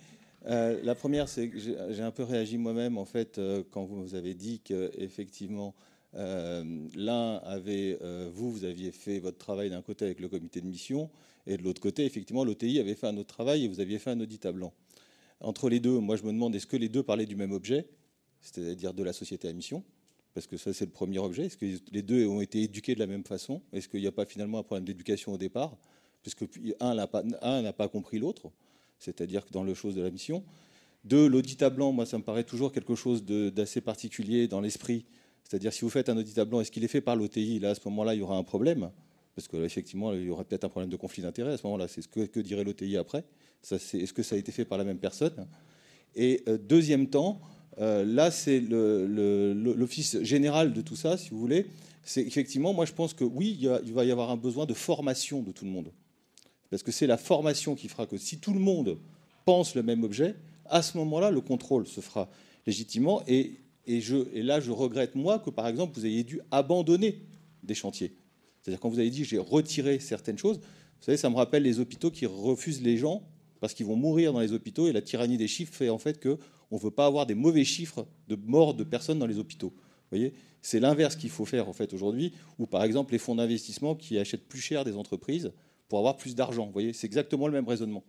Euh, 0.46 0.80
la 0.84 0.96
première, 0.96 1.28
c'est 1.28 1.50
que 1.50 1.60
j'ai 1.60 2.02
un 2.02 2.12
peu 2.12 2.24
réagi 2.24 2.58
moi-même 2.58 2.98
en 2.98 3.04
fait 3.04 3.38
euh, 3.38 3.62
quand 3.72 3.84
vous 3.84 4.16
avez 4.16 4.34
dit 4.34 4.62
que 4.62 4.90
effectivement 4.98 5.76
euh, 6.16 6.64
l'un 6.96 7.36
avait, 7.38 8.00
vous, 8.34 8.50
vous 8.50 8.64
aviez 8.64 8.92
fait 8.92 9.20
votre 9.20 9.38
travail 9.38 9.70
d'un 9.70 9.82
côté 9.82 10.06
avec 10.06 10.22
le 10.22 10.30
comité 10.30 10.62
de 10.62 10.66
mission 10.66 11.10
et 11.50 11.58
de 11.58 11.64
l'autre 11.64 11.82
côté, 11.82 12.06
effectivement, 12.06 12.44
l'OTI 12.44 12.80
avait 12.80 12.94
fait 12.94 13.08
un 13.08 13.18
autre 13.18 13.34
travail 13.34 13.66
et 13.66 13.68
vous 13.68 13.80
aviez 13.80 13.98
fait 13.98 14.12
un 14.12 14.20
audit 14.20 14.46
à 14.46 14.52
blanc. 14.52 14.72
Entre 15.42 15.70
les 15.70 15.80
deux, 15.80 16.00
moi, 16.00 16.16
je 16.16 16.24
me 16.24 16.32
demande 16.32 16.56
est-ce 16.56 16.68
que 16.68 16.78
les 16.78 16.90
deux 16.90 17.04
parlaient 17.04 17.26
du 17.26 17.36
même 17.36 17.52
objet, 17.52 17.88
c'est-à-dire 18.42 18.94
de 18.94 19.04
la 19.04 19.14
société 19.14 19.48
à 19.48 19.54
mission? 19.54 19.84
Parce 20.34 20.48
que 20.48 20.58
ça, 20.58 20.74
c'est 20.74 20.86
le 20.86 20.92
premier 20.92 21.20
objet. 21.20 21.46
Est-ce 21.46 21.58
que 21.58 21.66
les 21.92 22.02
deux 22.02 22.26
ont 22.28 22.42
été 22.42 22.64
éduqués 22.64 22.94
de 22.94 23.00
la 23.00 23.08
même 23.08 23.24
façon? 23.24 23.62
Est-ce 23.74 23.88
qu'il 23.90 24.02
n'y 24.02 24.08
a 24.08 24.12
pas 24.12 24.26
finalement 24.26 24.60
un 24.60 24.64
problème 24.64 24.86
d'éducation 24.86 25.34
au 25.34 25.38
départ? 25.38 25.78
Puisque 26.22 26.46
un 26.80 26.94
n'a 26.94 27.08
pas, 27.74 27.88
compris 27.88 28.20
l'autre 28.20 28.52
c'est-à-dire 29.00 29.46
que 29.46 29.52
dans 29.52 29.64
le 29.64 29.74
chose 29.74 29.96
de 29.96 30.02
la 30.02 30.12
mission. 30.12 30.44
Deux, 31.06 31.28
l'audit 31.28 31.62
à 31.64 31.70
blanc, 31.70 31.94
moi, 31.94 32.06
ça 32.06 32.18
me 32.18 32.24
paraît 32.24 32.44
toujours 32.44 32.74
quelque 32.74 32.96
chose 32.96 33.24
d'assez 33.24 33.80
particulier 33.80 34.50
dans 34.50 34.60
l'esprit. 34.60 35.06
C'est-à-dire, 35.46 35.72
si 35.72 35.82
vous 35.82 35.90
faites 35.90 36.10
un 36.10 36.18
audit 36.18 36.38
à 36.38 36.44
blanc, 36.44 36.60
est-ce 36.60 36.72
qu'il 36.72 36.84
est 36.84 36.90
fait 36.90 37.00
par 37.00 37.16
l'OTI 37.16 37.60
Là, 37.60 37.70
à 37.70 37.76
ce 37.76 37.82
moment-là, 37.86 38.14
il 38.14 38.20
y 38.20 38.22
aura 38.22 38.36
un 38.36 38.44
problème. 38.44 38.92
Parce 39.36 39.48
qu'effectivement, 39.48 40.14
il 40.14 40.24
y 40.24 40.30
aura 40.30 40.44
peut-être 40.44 40.66
un 40.66 40.70
problème 40.70 40.90
de 40.90 40.98
conflit 40.98 41.24
d'intérêt 41.24 41.54
à 41.54 41.58
ce 41.58 41.66
moment-là. 41.66 41.88
C'est 41.88 42.02
ce 42.02 42.08
que 42.10 42.40
dirait 42.42 42.66
l'OTI 42.66 42.98
après. 42.98 43.24
Est-ce 43.64 44.14
que 44.14 44.24
ça 44.24 44.36
a 44.36 44.38
été 44.38 44.52
fait 44.52 44.66
par 44.66 44.78
la 44.78 44.84
même 44.84 45.00
personne? 45.00 45.48
Et 46.16 46.44
euh, 46.48 46.58
deuxième 46.58 47.08
temps, 47.08 47.42
euh, 47.80 48.04
là, 48.04 48.32
c'est 48.32 48.60
l'office 48.60 50.22
général 50.22 50.74
de 50.74 50.82
tout 50.82 50.96
ça, 50.96 51.18
si 51.18 51.30
vous 51.30 51.40
voulez. 51.40 51.68
C'est 52.04 52.22
effectivement, 52.22 52.74
moi, 52.74 52.86
je 52.86 52.94
pense 52.94 53.14
que 53.14 53.24
oui, 53.24 53.58
il 53.86 53.94
va 53.94 54.06
y 54.06 54.12
avoir 54.12 54.32
un 54.32 54.38
besoin 54.38 54.66
de 54.66 54.74
formation 54.74 55.42
de 55.42 55.52
tout 55.52 55.66
le 55.66 55.72
monde. 55.72 55.92
Parce 56.70 56.84
que 56.84 56.92
c'est 56.92 57.08
la 57.08 57.18
formation 57.18 57.76
qui 57.76 57.88
fera 57.88 58.06
que 58.06 58.18
si 58.18 58.40
tout 58.40 58.54
le 58.54 58.60
monde 58.60 58.98
pense 59.46 59.76
le 59.76 59.84
même 59.84 60.04
objet, 60.04 60.36
à 60.66 60.82
ce 60.82 60.98
moment-là, 60.98 61.32
le 61.32 61.42
contrôle 61.42 61.88
se 61.88 62.02
fera 62.02 62.30
légitimement. 62.66 63.24
Et, 63.28 63.54
et, 63.86 64.02
là, 64.44 64.60
je 64.60 64.72
regrette, 64.72 65.16
moi, 65.16 65.40
que 65.40 65.50
par 65.50 65.68
exemple, 65.68 65.94
vous 65.96 66.06
ayez 66.06 66.24
dû 66.24 66.42
abandonner 66.52 67.22
des 67.64 67.74
chantiers. 67.74 68.16
C'est-à-dire, 68.62 68.80
quand 68.80 68.90
vous 68.90 69.00
avez 69.00 69.10
dit 69.10 69.24
j'ai 69.24 69.40
retiré 69.40 70.00
certaines 70.00 70.38
choses, 70.38 70.58
vous 70.58 71.06
savez, 71.06 71.18
ça 71.18 71.30
me 71.30 71.36
rappelle 71.36 71.64
les 71.64 71.80
hôpitaux 71.80 72.12
qui 72.12 72.26
refusent 72.26 72.82
les 72.82 72.98
gens 72.98 73.24
parce 73.60 73.74
qu'ils 73.74 73.86
vont 73.86 73.96
mourir 73.96 74.34
dans 74.34 74.40
les 74.40 74.54
hôpitaux. 74.54 74.88
Et 74.88 74.92
la 74.92 75.02
tyrannie 75.02 75.38
des 75.38 75.48
chiffres 75.48 75.74
fait 75.74 75.90
en 75.90 75.98
fait 75.98 76.22
qu'on 76.22 76.38
ne 76.72 76.80
veut 76.80 76.92
pas 76.92 77.06
avoir 77.06 77.26
des 77.26 77.36
mauvais 77.36 77.64
chiffres 77.64 78.08
de 78.28 78.36
morts 78.36 78.74
de 78.74 78.84
personnes 78.84 79.20
dans 79.20 79.28
les 79.28 79.38
hôpitaux. 79.38 79.74
Voyez? 80.12 80.34
C'est 80.62 80.80
l'inverse 80.80 81.16
qu'il 81.16 81.30
faut 81.30 81.46
faire 81.46 81.70
en 81.70 81.74
fait 81.74 81.94
aujourd'hui, 81.94 82.34
ou 82.58 82.66
par 82.66 82.84
exemple 82.84 83.14
les 83.14 83.20
fonds 83.20 83.36
d'investissement 83.36 83.96
qui 83.96 84.18
achètent 84.18 84.48
plus 84.48 84.60
cher 84.60 84.84
des 84.84 84.96
entreprises 84.96 85.52
pour 85.88 86.00
avoir 86.00 86.18
plus 86.18 86.36
d'argent. 86.36 86.70
Voyez, 86.72 86.94
c'est 86.94 87.08
exactement 87.08 87.48
le 87.48 87.54
même 87.54 87.68
raisonnement. 87.68 88.04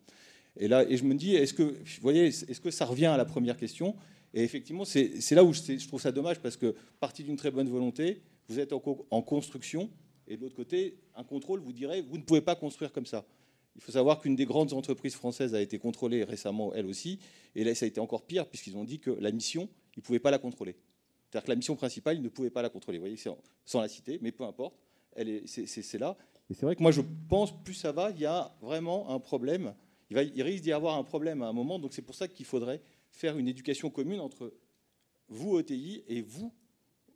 Et 0.57 0.67
là, 0.67 0.85
et 0.89 0.97
je 0.97 1.05
me 1.05 1.15
dis, 1.15 1.35
est-ce 1.35 1.55
que, 1.55 1.77
voyez, 2.01 2.27
est-ce 2.27 2.61
que 2.61 2.71
ça 2.71 2.85
revient 2.85 3.07
à 3.07 3.17
la 3.17 3.25
première 3.25 3.57
question? 3.57 3.95
Et 4.35 4.43
effectivement, 4.43 4.85
c'est 4.85 5.31
là 5.33 5.45
où 5.45 5.53
je, 5.53 5.87
trouve 5.87 6.01
ça 6.01 6.13
dommage 6.13 6.41
parce 6.41 6.57
que 6.57 6.75
partie 6.99 7.23
d'une 7.23 7.37
très 7.37 7.51
bonne 7.51 7.69
volonté, 7.69 8.23
vous 8.49 8.59
êtes 8.59 8.73
en, 8.73 8.83
en 9.11 9.23
construction, 9.23 9.91
et 10.27 10.37
de 10.37 10.43
l'autre 10.43 10.57
côté, 10.57 10.97
un 11.17 11.25
contrôle 11.25 11.61
vous 11.61 11.73
dirait, 11.73 12.03
vous 12.03 12.19
ne 12.19 12.23
pouvez 12.23 12.41
pas 12.41 12.55
construire 12.55 12.93
comme 12.93 13.07
ça. 13.07 13.25
Il 13.77 13.83
faut 13.83 13.93
savoir 13.93 14.21
qu'une 14.21 14.37
des 14.37 14.45
grandes 14.45 14.73
entreprises 14.73 15.15
françaises 15.15 15.55
a 15.55 15.61
été 15.61 15.79
contrôlée 15.79 16.25
récemment, 16.25 16.75
elle 16.75 16.87
aussi, 16.87 17.19
et 17.55 17.65
là, 17.65 17.75
ça 17.75 17.85
a 17.85 17.89
été 17.89 18.01
encore 18.01 18.27
pire 18.27 18.49
puisqu'ils 18.49 18.77
ont 18.77 18.85
dit 18.85 18.99
que 18.99 19.11
la 19.11 19.31
mission, 19.31 19.69
ils 19.97 20.01
ne 20.01 20.03
pouvaient 20.03 20.19
pas 20.19 20.31
la 20.31 20.39
contrôler. 20.39 20.77
C'est-à-dire 21.31 21.45
que 21.45 21.51
la 21.51 21.57
mission 21.57 21.77
principale, 21.77 22.17
ils 22.17 22.23
ne 22.23 22.29
pouvaient 22.29 22.51
pas 22.51 22.63
la 22.63 22.71
contrôler. 22.71 22.99
Vous 22.99 23.05
voyez, 23.05 23.17
sans 23.65 23.81
la 23.81 23.89
citer, 23.89 24.19
mais 24.21 24.33
peu 24.33 24.45
importe, 24.45 24.75
c'est 25.47 25.99
là. 25.99 26.17
Et 26.51 26.55
c'est 26.55 26.67
vrai 26.67 26.75
que 26.75 26.83
moi, 26.83 26.91
je 26.91 27.03
pense, 27.29 27.53
plus 27.63 27.75
ça 27.75 27.93
va, 27.93 28.11
il 28.11 28.21
y 28.21 28.27
a 28.27 28.53
vraiment 28.61 29.11
un 29.11 29.21
problème. 29.21 29.75
Il, 30.11 30.17
va, 30.17 30.25
il 30.25 30.43
risque 30.43 30.65
d'y 30.65 30.73
avoir 30.73 30.97
un 30.97 31.05
problème 31.05 31.43
à 31.43 31.47
un 31.47 31.53
moment. 31.53 31.79
Donc 31.79 31.95
c'est 31.95 32.03
pour 32.03 32.17
ça 32.17 32.27
qu'il 32.27 32.45
faudrait 32.45 32.83
faire 33.13 33.39
une 33.39 33.47
éducation 33.47 33.91
commune 33.91 34.19
entre 34.19 34.53
vous, 35.29 35.53
OTI, 35.53 36.03
et 36.09 36.21
vous, 36.23 36.53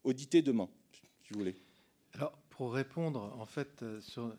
auditez 0.04 0.42
demain, 0.42 0.68
si 1.24 1.32
vous 1.32 1.40
voulez. 1.40 1.56
Alors, 2.12 2.38
pour 2.50 2.72
répondre, 2.72 3.34
en 3.38 3.46
fait, 3.46 3.82
euh, 3.82 4.00
sur 4.00 4.32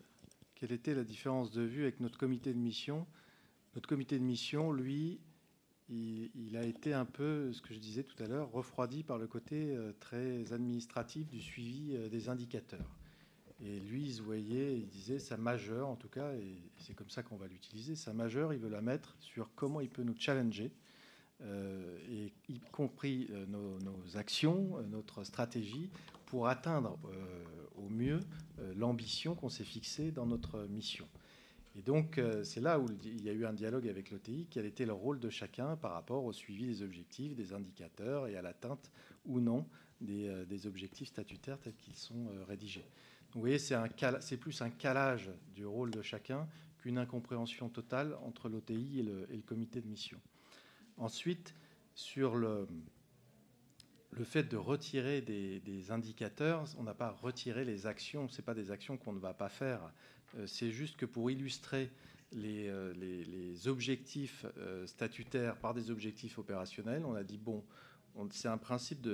quelle 0.56 0.72
était 0.72 0.94
la 0.94 1.04
différence 1.04 1.50
de 1.50 1.62
vue 1.62 1.82
avec 1.82 2.00
notre 2.00 2.18
comité 2.18 2.52
de 2.52 2.58
mission, 2.58 3.06
notre 3.74 3.88
comité 3.88 4.18
de 4.18 4.24
mission, 4.24 4.72
lui, 4.72 5.20
il, 5.88 6.56
a 6.56 6.64
été 6.64 6.94
un 6.94 7.04
peu, 7.04 7.52
ce 7.52 7.60
que 7.60 7.72
je 7.74 7.78
disais 7.78 8.02
tout 8.02 8.20
à 8.22 8.26
l'heure, 8.26 8.50
refroidi 8.50 9.04
par 9.04 9.18
le 9.18 9.26
côté 9.26 9.76
euh, 9.76 9.92
très 10.00 10.52
administratif 10.52 11.28
du 11.28 11.40
suivi 11.40 11.94
euh, 11.94 12.08
des 12.08 12.28
indicateurs. 12.28 12.90
Et 13.62 13.80
lui, 13.80 14.06
il 14.06 14.14
se 14.14 14.22
voyait, 14.22 14.78
il 14.78 14.88
disait 14.88 15.18
sa 15.18 15.36
majeure, 15.36 15.88
en 15.88 15.96
tout 15.96 16.08
cas, 16.08 16.32
et 16.34 16.56
c'est 16.78 16.94
comme 16.94 17.10
ça 17.10 17.22
qu'on 17.22 17.36
va 17.36 17.46
l'utiliser, 17.46 17.94
sa 17.94 18.12
majeure, 18.12 18.52
il 18.52 18.58
veut 18.58 18.68
la 18.70 18.82
mettre 18.82 19.14
sur 19.20 19.50
comment 19.54 19.80
il 19.80 19.90
peut 19.90 20.02
nous 20.02 20.16
challenger, 20.18 20.72
euh, 21.42 22.28
y 22.48 22.60
compris 22.72 23.30
nos, 23.48 24.16
actions, 24.16 24.82
notre 24.88 25.22
stratégie, 25.24 25.90
pour 26.26 26.48
atteindre 26.48 26.98
au 27.76 27.88
mieux 27.88 28.20
l'ambition 28.74 29.34
qu'on 29.34 29.48
s'est 29.48 29.64
fixée 29.64 30.10
dans 30.10 30.26
notre 30.26 30.66
mission. 30.66 31.06
Et 31.76 31.82
donc, 31.82 32.20
c'est 32.42 32.60
là 32.60 32.80
où 32.80 32.86
il 33.04 33.22
y 33.22 33.28
a 33.28 33.32
eu 33.32 33.44
un 33.44 33.52
dialogue 33.52 33.86
avec 33.86 34.10
l'OTI, 34.10 34.46
quel 34.50 34.64
était 34.64 34.86
le 34.86 34.94
rôle 34.94 35.20
de 35.20 35.28
chacun 35.28 35.76
par 35.76 35.92
rapport 35.92 36.24
au 36.24 36.32
suivi 36.32 36.66
des 36.66 36.82
objectifs, 36.82 37.34
des 37.34 37.52
indicateurs 37.52 38.28
et 38.28 38.36
à 38.36 38.42
l'atteinte 38.42 38.90
ou 39.26 39.40
non 39.40 39.66
des, 40.00 40.44
des 40.46 40.66
objectifs 40.66 41.08
statutaires 41.08 41.60
tels 41.60 41.76
qu'ils 41.76 41.96
sont 41.96 42.28
rédigés. 42.48 42.86
Vous 43.36 43.40
voyez, 43.40 43.58
c'est 43.58 44.36
plus 44.38 44.62
un 44.62 44.70
calage 44.70 45.30
du 45.54 45.66
rôle 45.66 45.90
de 45.90 46.00
chacun 46.00 46.48
qu'une 46.78 46.96
incompréhension 46.96 47.68
totale 47.68 48.16
entre 48.24 48.48
l'OTI 48.48 49.00
et 49.00 49.02
le, 49.02 49.26
comité 49.44 49.82
de 49.82 49.86
mission. 49.86 50.18
Ensuite, 50.96 51.54
sur 51.94 52.36
le, 52.36 52.66
le 54.16 54.24
fait 54.24 54.44
de 54.44 54.56
retirer 54.56 55.20
des, 55.20 55.90
indicateurs, 55.90 56.64
on 56.78 56.82
n'a 56.82 56.94
pas 56.94 57.10
retiré 57.10 57.64
les 57.64 57.86
actions, 57.86 58.28
ce 58.28 58.40
pas 58.42 58.54
des 58.54 58.70
actions 58.70 58.96
qu'on 58.96 59.12
ne 59.12 59.18
va 59.18 59.34
pas 59.34 59.48
faire, 59.48 59.92
euh, 60.36 60.46
c'est 60.46 60.70
juste 60.70 60.96
que 60.96 61.06
pour 61.06 61.30
illustrer 61.30 61.90
les, 62.32 62.68
euh, 62.68 63.54
objectifs 63.66 64.46
euh, 64.58 64.86
statutaires 64.86 65.56
par 65.56 65.74
des 65.74 65.90
objectifs 65.90 66.38
opérationnels, 66.38 67.04
on 67.04 67.14
a 67.14 67.22
dit, 67.22 67.38
bon, 67.38 67.62
c'est 68.30 68.48
un 68.48 68.58
principe 68.58 69.06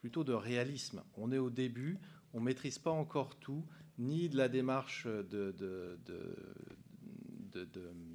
plutôt 0.00 0.22
de 0.22 0.32
réalisme. 0.32 1.02
On 1.16 1.32
est 1.32 1.38
au 1.38 1.50
début, 1.50 1.98
on 2.32 2.40
ne 2.40 2.44
maîtrise 2.44 2.78
pas 2.78 2.92
encore 2.92 3.36
tout, 3.36 3.64
ni 3.98 4.28
de 4.28 4.36
la 4.36 4.48
démarche 4.48 5.06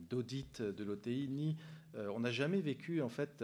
d'audit 0.09 0.61
de, 0.61 0.83
l'OTI, 0.83 1.27
ni 1.29 1.57
on 1.95 2.21
n'a 2.21 2.31
jamais 2.31 2.61
vécu 2.61 3.01
en 3.01 3.09
fait 3.09 3.43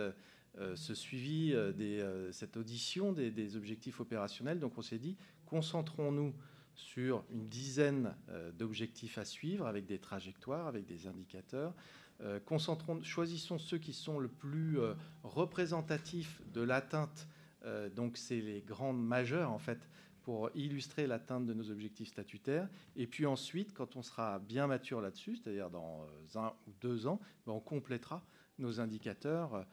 ce 0.75 0.93
suivi, 0.93 1.53
euh, 1.53 1.71
des, 1.71 2.05
cette 2.31 2.57
audition 2.57 3.11
des, 3.11 3.55
objectifs 3.55 3.99
opérationnels. 3.99 4.59
Donc 4.59 4.77
on 4.77 4.81
s'est 4.81 4.99
dit, 4.99 5.17
concentrons-nous 5.45 6.33
sur 6.75 7.23
une 7.31 7.47
dizaine 7.47 8.13
d'objectifs 8.57 9.17
à 9.17 9.23
suivre 9.23 9.65
avec 9.65 9.85
des 9.85 9.97
trajectoires, 9.97 10.67
avec 10.67 10.85
des 10.85 11.07
indicateurs. 11.07 11.73
concentrons, 12.43 13.01
choisissons 13.01 13.57
ceux 13.57 13.77
qui 13.77 13.93
sont 13.93 14.19
le 14.19 14.27
plus 14.27 14.77
représentatifs 15.23 16.41
de 16.53 16.59
l'atteinte. 16.59 17.29
donc 17.95 18.17
c'est 18.17 18.41
les 18.41 18.59
grandes 18.59 19.01
majeures 19.01 19.51
en 19.51 19.57
fait 19.57 19.87
pour 20.25 20.49
illustrer 20.55 21.05
l'atteinte 21.05 21.45
de 21.45 21.53
nos 21.53 21.69
objectifs 21.69 22.07
statutaires. 22.07 22.67
Et 22.95 23.05
puis 23.05 23.27
ensuite, 23.27 23.75
quand 23.75 23.95
on 23.95 24.01
sera 24.01 24.39
bien 24.39 24.65
mature 24.65 24.99
là-dessus, 24.99 25.35
c'est-à-dire 25.35 25.69
dans 25.69 26.01
euh, 26.01 26.39
un 26.39 26.51
ou 26.67 26.71
deux 26.81 27.05
ans, 27.05 27.21
ben, 27.45 27.53
on 27.53 27.59
complétera 27.59 28.23
nos 28.57 28.79
indicateurs 28.79 29.67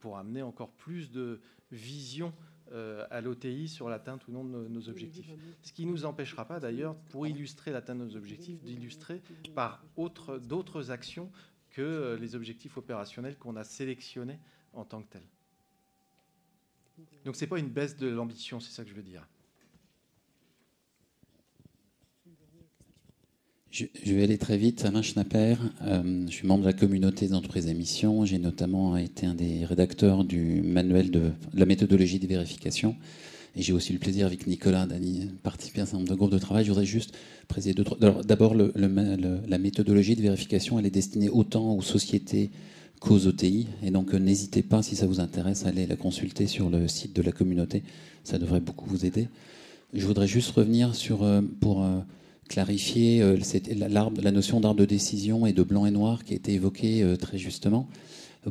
pour 0.00 0.18
amener 0.18 0.42
encore 0.42 0.70
plus 0.70 1.10
de 1.10 1.40
vision 1.70 2.32
à 3.10 3.20
l'OTI 3.20 3.68
sur 3.68 3.88
l'atteinte 3.88 4.26
ou 4.28 4.32
non 4.32 4.44
de 4.44 4.68
nos 4.68 4.88
objectifs. 4.88 5.30
Ce 5.62 5.72
qui 5.72 5.84
ne 5.84 5.90
nous 5.90 6.04
empêchera 6.04 6.46
pas 6.46 6.60
d'ailleurs, 6.60 6.96
pour 7.10 7.26
illustrer 7.26 7.70
l'atteinte 7.70 7.98
de 7.98 8.04
nos 8.04 8.16
objectifs, 8.16 8.62
d'illustrer 8.62 9.20
par 9.54 9.84
d'autres 9.96 10.90
actions 10.90 11.30
que 11.70 12.16
les 12.20 12.34
objectifs 12.34 12.76
opérationnels 12.76 13.36
qu'on 13.36 13.56
a 13.56 13.64
sélectionnés 13.64 14.38
en 14.72 14.84
tant 14.84 15.02
que 15.02 15.08
tels. 15.08 15.28
Donc 17.24 17.36
ce 17.36 17.44
n'est 17.44 17.48
pas 17.48 17.58
une 17.58 17.70
baisse 17.70 17.96
de 17.96 18.08
l'ambition, 18.08 18.60
c'est 18.60 18.72
ça 18.72 18.84
que 18.84 18.90
je 18.90 18.94
veux 18.94 19.02
dire. 19.02 19.26
Je, 23.72 23.86
vais 24.04 24.22
aller 24.22 24.36
très 24.36 24.58
vite. 24.58 24.84
Alain 24.84 25.00
Schnapper, 25.00 25.54
euh, 25.86 26.26
je 26.26 26.30
suis 26.30 26.46
membre 26.46 26.60
de 26.60 26.66
la 26.66 26.74
communauté 26.74 27.26
d'entreprises 27.26 27.68
émissions. 27.68 28.26
J'ai 28.26 28.36
notamment 28.36 28.98
été 28.98 29.24
un 29.24 29.34
des 29.34 29.64
rédacteurs 29.64 30.24
du 30.24 30.60
manuel 30.60 31.10
de, 31.10 31.30
la 31.54 31.64
méthodologie 31.64 32.18
de 32.18 32.26
vérification. 32.26 32.96
Et 33.56 33.62
j'ai 33.62 33.72
aussi 33.72 33.94
le 33.94 33.98
plaisir 33.98 34.26
avec 34.26 34.46
Nicolas 34.46 34.86
d'y 34.86 35.26
participer 35.42 35.80
à 35.80 35.84
un 35.84 35.86
certain 35.86 36.00
nombre 36.00 36.10
de 36.10 36.14
groupes 36.16 36.32
de 36.32 36.38
travail. 36.38 36.66
Je 36.66 36.68
voudrais 36.68 36.84
juste 36.84 37.14
préciser 37.48 37.72
deux, 37.72 37.82
trois. 37.82 37.96
D'abord, 38.22 38.54
la 38.54 39.58
méthodologie 39.58 40.16
de 40.16 40.22
vérification, 40.22 40.78
elle 40.78 40.84
est 40.84 40.90
destinée 40.90 41.30
autant 41.30 41.74
aux 41.74 41.82
sociétés 41.82 42.50
qu'aux 43.00 43.26
OTI. 43.26 43.68
Et 43.82 43.90
donc, 43.90 44.12
euh, 44.12 44.18
n'hésitez 44.18 44.62
pas, 44.62 44.82
si 44.82 44.96
ça 44.96 45.06
vous 45.06 45.18
intéresse, 45.18 45.64
à 45.64 45.70
aller 45.70 45.86
la 45.86 45.96
consulter 45.96 46.46
sur 46.46 46.68
le 46.68 46.88
site 46.88 47.16
de 47.16 47.22
la 47.22 47.32
communauté. 47.32 47.84
Ça 48.22 48.36
devrait 48.36 48.60
beaucoup 48.60 48.84
vous 48.84 49.06
aider. 49.06 49.28
Je 49.94 50.06
voudrais 50.06 50.28
juste 50.28 50.50
revenir 50.50 50.94
sur, 50.94 51.22
euh, 51.22 51.40
pour 51.60 51.82
clarifier 52.48 53.22
euh, 53.22 53.38
la 53.76 54.30
notion 54.30 54.60
d'art 54.60 54.74
de 54.74 54.84
décision 54.84 55.46
et 55.46 55.52
de 55.52 55.62
blanc 55.62 55.86
et 55.86 55.90
noir 55.90 56.24
qui 56.24 56.34
a 56.34 56.36
été 56.36 56.52
évoquée 56.52 57.02
euh, 57.02 57.16
très 57.16 57.38
justement, 57.38 57.88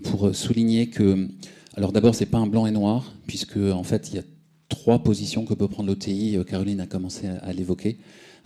pour 0.04 0.28
euh, 0.28 0.34
souligner 0.34 0.88
que, 0.88 1.28
alors 1.76 1.92
d'abord, 1.92 2.16
c'est 2.16 2.26
pas 2.26 2.40
un 2.40 2.48
blanc 2.48 2.66
et 2.66 2.72
noir, 2.72 3.14
puisque 3.28 3.58
en 3.58 3.84
fait, 3.84 4.10
il 4.10 4.16
y 4.16 4.20
a 4.20 4.24
trois 4.70 5.04
positions 5.04 5.46
que 5.46 5.54
peut 5.54 5.68
prendre 5.68 5.90
l'OTI. 5.90 6.38
Caroline 6.48 6.80
a 6.80 6.88
commencé 6.88 7.28
à, 7.28 7.54
l'évoquer. 7.54 7.98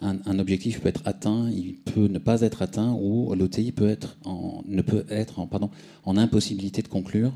Un, 0.02 0.40
objectif 0.40 0.82
peut 0.82 0.90
être 0.90 1.04
atteint, 1.06 1.50
il 1.50 1.76
peut 1.76 2.08
ne 2.08 2.20
pas 2.20 2.42
être 2.42 2.62
atteint, 2.62 2.98
ou 3.00 3.34
l'OTI 3.34 3.72
peut 3.72 3.88
être 3.88 4.18
en, 4.26 4.62
ne 4.68 4.82
peut 4.82 5.06
être 5.10 5.40
en 5.40 6.18
impossibilité 6.18 6.82
de 6.82 6.88
conclure. 6.88 7.32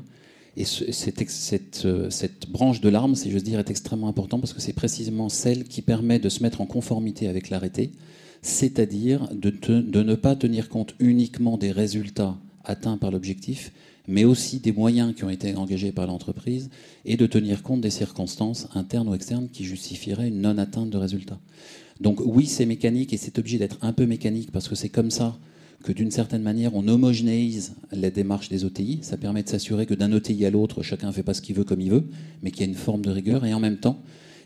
Et 0.56 0.64
cette, 0.64 1.30
cette, 1.30 1.86
cette, 2.10 2.50
branche 2.50 2.80
de 2.80 2.88
l'arme, 2.88 3.14
si 3.14 3.30
j'ose 3.30 3.44
dire, 3.44 3.58
est 3.58 3.70
extrêmement 3.70 4.08
importante 4.08 4.40
parce 4.40 4.52
que 4.52 4.60
c'est 4.60 4.72
précisément 4.72 5.28
celle 5.28 5.64
qui 5.64 5.80
permet 5.80 6.18
de 6.18 6.28
se 6.28 6.42
mettre 6.42 6.60
en 6.60 6.66
conformité 6.66 7.28
avec 7.28 7.50
l'arrêté, 7.50 7.92
c'est-à-dire 8.42 9.28
de, 9.32 9.50
de, 9.50 10.02
ne 10.02 10.14
pas 10.14 10.34
tenir 10.34 10.68
compte 10.68 10.94
uniquement 10.98 11.56
des 11.56 11.70
résultats 11.70 12.36
atteints 12.64 12.96
par 12.96 13.10
l'objectif, 13.10 13.72
mais 14.08 14.24
aussi 14.24 14.58
des 14.58 14.72
moyens 14.72 15.14
qui 15.14 15.24
ont 15.24 15.30
été 15.30 15.54
engagés 15.54 15.92
par 15.92 16.06
l'entreprise 16.06 16.68
et 17.04 17.16
de 17.16 17.26
tenir 17.26 17.62
compte 17.62 17.80
des 17.80 17.90
circonstances 17.90 18.66
internes 18.74 19.08
ou 19.08 19.14
externes 19.14 19.48
qui 19.52 19.64
justifieraient 19.64 20.28
une 20.28 20.40
non-atteinte 20.40 20.90
de 20.90 20.98
résultats. 20.98 21.38
Donc 22.00 22.20
oui, 22.24 22.46
c'est 22.46 22.66
mécanique 22.66 23.12
et 23.12 23.18
c'est 23.18 23.38
obligé 23.38 23.58
d'être 23.58 23.78
un 23.82 23.92
peu 23.92 24.06
mécanique 24.06 24.50
parce 24.50 24.68
que 24.68 24.74
c'est 24.74 24.88
comme 24.88 25.10
ça 25.10 25.38
que 25.82 25.92
d'une 25.92 26.10
certaine 26.10 26.42
manière, 26.42 26.74
on 26.74 26.86
homogénéise 26.88 27.74
la 27.90 28.10
démarche 28.10 28.48
des 28.48 28.64
OTI. 28.64 28.98
Ça 29.02 29.16
permet 29.16 29.42
de 29.42 29.48
s'assurer 29.48 29.86
que 29.86 29.94
d'un 29.94 30.12
OTI 30.12 30.44
à 30.44 30.50
l'autre, 30.50 30.82
chacun 30.82 31.08
ne 31.08 31.12
fait 31.12 31.22
pas 31.22 31.34
ce 31.34 31.40
qu'il 31.40 31.56
veut 31.56 31.64
comme 31.64 31.80
il 31.80 31.90
veut, 31.90 32.04
mais 32.42 32.50
qu'il 32.50 32.60
y 32.60 32.64
a 32.64 32.68
une 32.68 32.74
forme 32.74 33.02
de 33.02 33.10
rigueur. 33.10 33.44
Et 33.46 33.54
en 33.54 33.60
même 33.60 33.78
temps, 33.78 34.02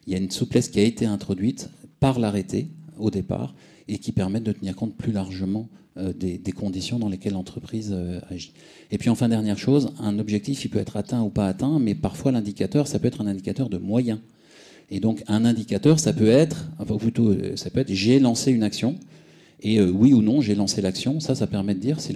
il 0.07 0.12
y 0.12 0.16
a 0.16 0.18
une 0.18 0.30
souplesse 0.30 0.68
qui 0.68 0.80
a 0.80 0.85
été 0.85 1.07
introduite 1.07 1.70
par 1.99 2.18
l'arrêté 2.18 2.68
au 2.99 3.11
départ 3.11 3.55
et 3.89 3.99
qui 3.99 4.12
permet 4.12 4.41
de 4.41 4.53
tenir 4.53 4.76
compte 4.76 4.97
plus 4.97 5.12
largement 5.12 5.68
euh, 5.97 6.12
des, 6.12 6.41
conditions 6.53 6.99
dans 6.99 7.09
lesquelles 7.09 7.35
l'entreprise 7.35 7.91
euh, 7.93 8.20
agit. 8.28 8.53
Et 8.91 8.99
puis 8.99 9.11
enfin, 9.11 9.28
dernière 9.28 9.59
chose, 9.59 9.93
un 10.01 10.18
objectif, 10.18 10.64
il 10.64 10.68
peut 10.68 10.78
être 10.78 10.97
atteint 10.97 11.22
ou 11.22 11.30
pas 11.30 11.47
atteint, 11.47 11.78
mais 11.78 11.95
parfois 11.95 12.32
l'indicateur, 12.32 12.89
ça 12.89 12.99
peut 12.99 13.07
être 13.07 13.20
un 13.20 13.26
indicateur 13.26 13.68
de 13.68 13.78
moyens. 13.78 14.18
Et 14.91 15.01
donc 15.01 15.22
un 15.28 15.45
indicateur, 15.45 16.01
ça 16.01 16.12
peut 16.12 16.28
être, 16.28 16.68
enfin 16.78 16.97
plutôt, 16.97 17.28
euh, 17.28 17.57
ça 17.57 17.70
peut 17.70 17.80
être 17.80 17.93
j'ai 17.93 18.18
lancé 18.18 18.51
une 18.51 18.62
action, 18.62 18.97
et 19.65 19.81
euh, 19.81 19.91
oui 19.91 20.12
ou 20.12 20.21
non, 20.21 20.43
j'ai 20.43 20.55
lancé 20.55 20.83
l'action. 20.83 21.19
Ça, 21.21 21.35
ça 21.35 21.47
permet 21.47 21.75
de 21.75 21.81
dire 21.81 21.99
si 21.99 22.15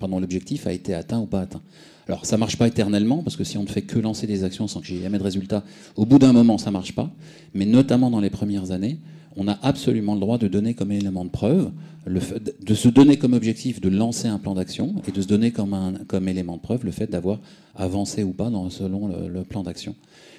l'objectif 0.00 0.66
a 0.66 0.72
été 0.72 0.94
atteint 0.94 1.20
ou 1.20 1.26
pas 1.26 1.42
atteint. 1.42 1.60
Alors, 2.08 2.26
ça 2.26 2.38
marche 2.38 2.56
pas 2.56 2.66
éternellement, 2.66 3.22
parce 3.22 3.36
que 3.36 3.44
si 3.44 3.58
on 3.58 3.62
ne 3.62 3.68
fait 3.68 3.82
que 3.82 3.98
lancer 3.98 4.26
des 4.26 4.44
actions 4.44 4.66
sans 4.66 4.80
que 4.80 4.86
j'ai 4.86 5.00
jamais 5.00 5.18
de 5.18 5.22
résultat, 5.22 5.62
au 5.94 6.06
bout 6.06 6.18
d'un 6.18 6.32
moment, 6.32 6.56
ça 6.58 6.70
marche 6.70 6.94
pas. 6.94 7.10
Mais 7.54 7.66
notamment 7.66 8.10
dans 8.10 8.20
les 8.20 8.30
premières 8.30 8.72
années, 8.72 8.98
on 9.36 9.46
a 9.46 9.58
absolument 9.62 10.14
le 10.14 10.20
droit 10.20 10.38
de 10.38 10.48
donner 10.48 10.74
comme 10.74 10.90
élément 10.90 11.24
de 11.24 11.30
preuve, 11.30 11.70
le 12.04 12.20
de 12.60 12.74
se 12.74 12.88
donner 12.88 13.16
comme 13.16 13.32
objectif 13.32 13.80
de 13.80 13.88
lancer 13.88 14.26
un 14.28 14.38
plan 14.38 14.54
d'action 14.54 14.96
et 15.06 15.12
de 15.12 15.22
se 15.22 15.28
donner 15.28 15.52
comme, 15.52 16.28
élément 16.28 16.56
de 16.56 16.60
preuve 16.60 16.84
le 16.84 16.90
fait 16.90 17.08
d'avoir 17.08 17.38
avancé 17.76 18.24
ou 18.24 18.32
pas 18.32 18.50
dans, 18.50 18.68
selon 18.70 19.08
le 19.08 19.42
plan 19.44 19.62
d'action. 19.62 19.94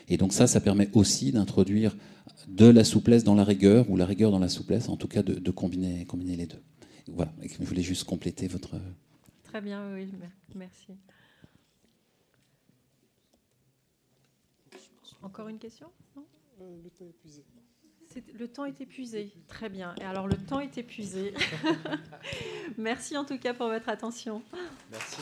Et 0.09 0.17
donc 0.17 0.33
ça, 0.33 0.47
ça 0.47 0.59
permet 0.59 0.89
aussi 0.93 1.31
d'introduire 1.31 1.95
de 2.47 2.67
la 2.67 2.83
souplesse 2.83 3.23
dans 3.23 3.35
la 3.35 3.43
rigueur, 3.43 3.89
ou 3.89 3.97
la 3.97 4.05
rigueur 4.05 4.31
dans 4.31 4.39
la 4.39 4.49
souplesse, 4.49 4.89
en 4.89 4.97
tout 4.97 5.07
cas 5.07 5.23
de, 5.23 5.51
combiner, 5.51 6.05
combiner 6.05 6.35
les 6.35 6.45
deux. 6.45 6.61
Voilà, 7.07 7.33
je 7.41 7.63
voulais 7.65 7.81
juste 7.81 8.05
compléter 8.05 8.47
votre... 8.47 8.75
Très 9.43 9.61
bien, 9.61 9.93
oui, 9.93 10.07
merci. 10.55 10.93
Encore 15.21 15.47
une 15.47 15.59
question? 15.59 15.87
Euh, 16.61 16.77
Le 16.83 16.89
temps 16.89 17.05
est 17.05 17.09
épuisé. 17.09 17.43
Le 18.37 18.47
temps 18.47 18.65
est 18.65 18.81
épuisé. 18.81 19.33
Très 19.47 19.69
bien. 19.69 19.95
Et 19.99 20.03
alors, 20.03 20.27
le 20.27 20.35
temps 20.35 20.59
est 20.59 20.77
épuisé. 20.77 21.33
Merci 22.77 23.17
en 23.17 23.25
tout 23.25 23.39
cas 23.39 23.53
pour 23.53 23.67
votre 23.67 23.89
attention. 23.89 24.43
Merci. 24.91 25.21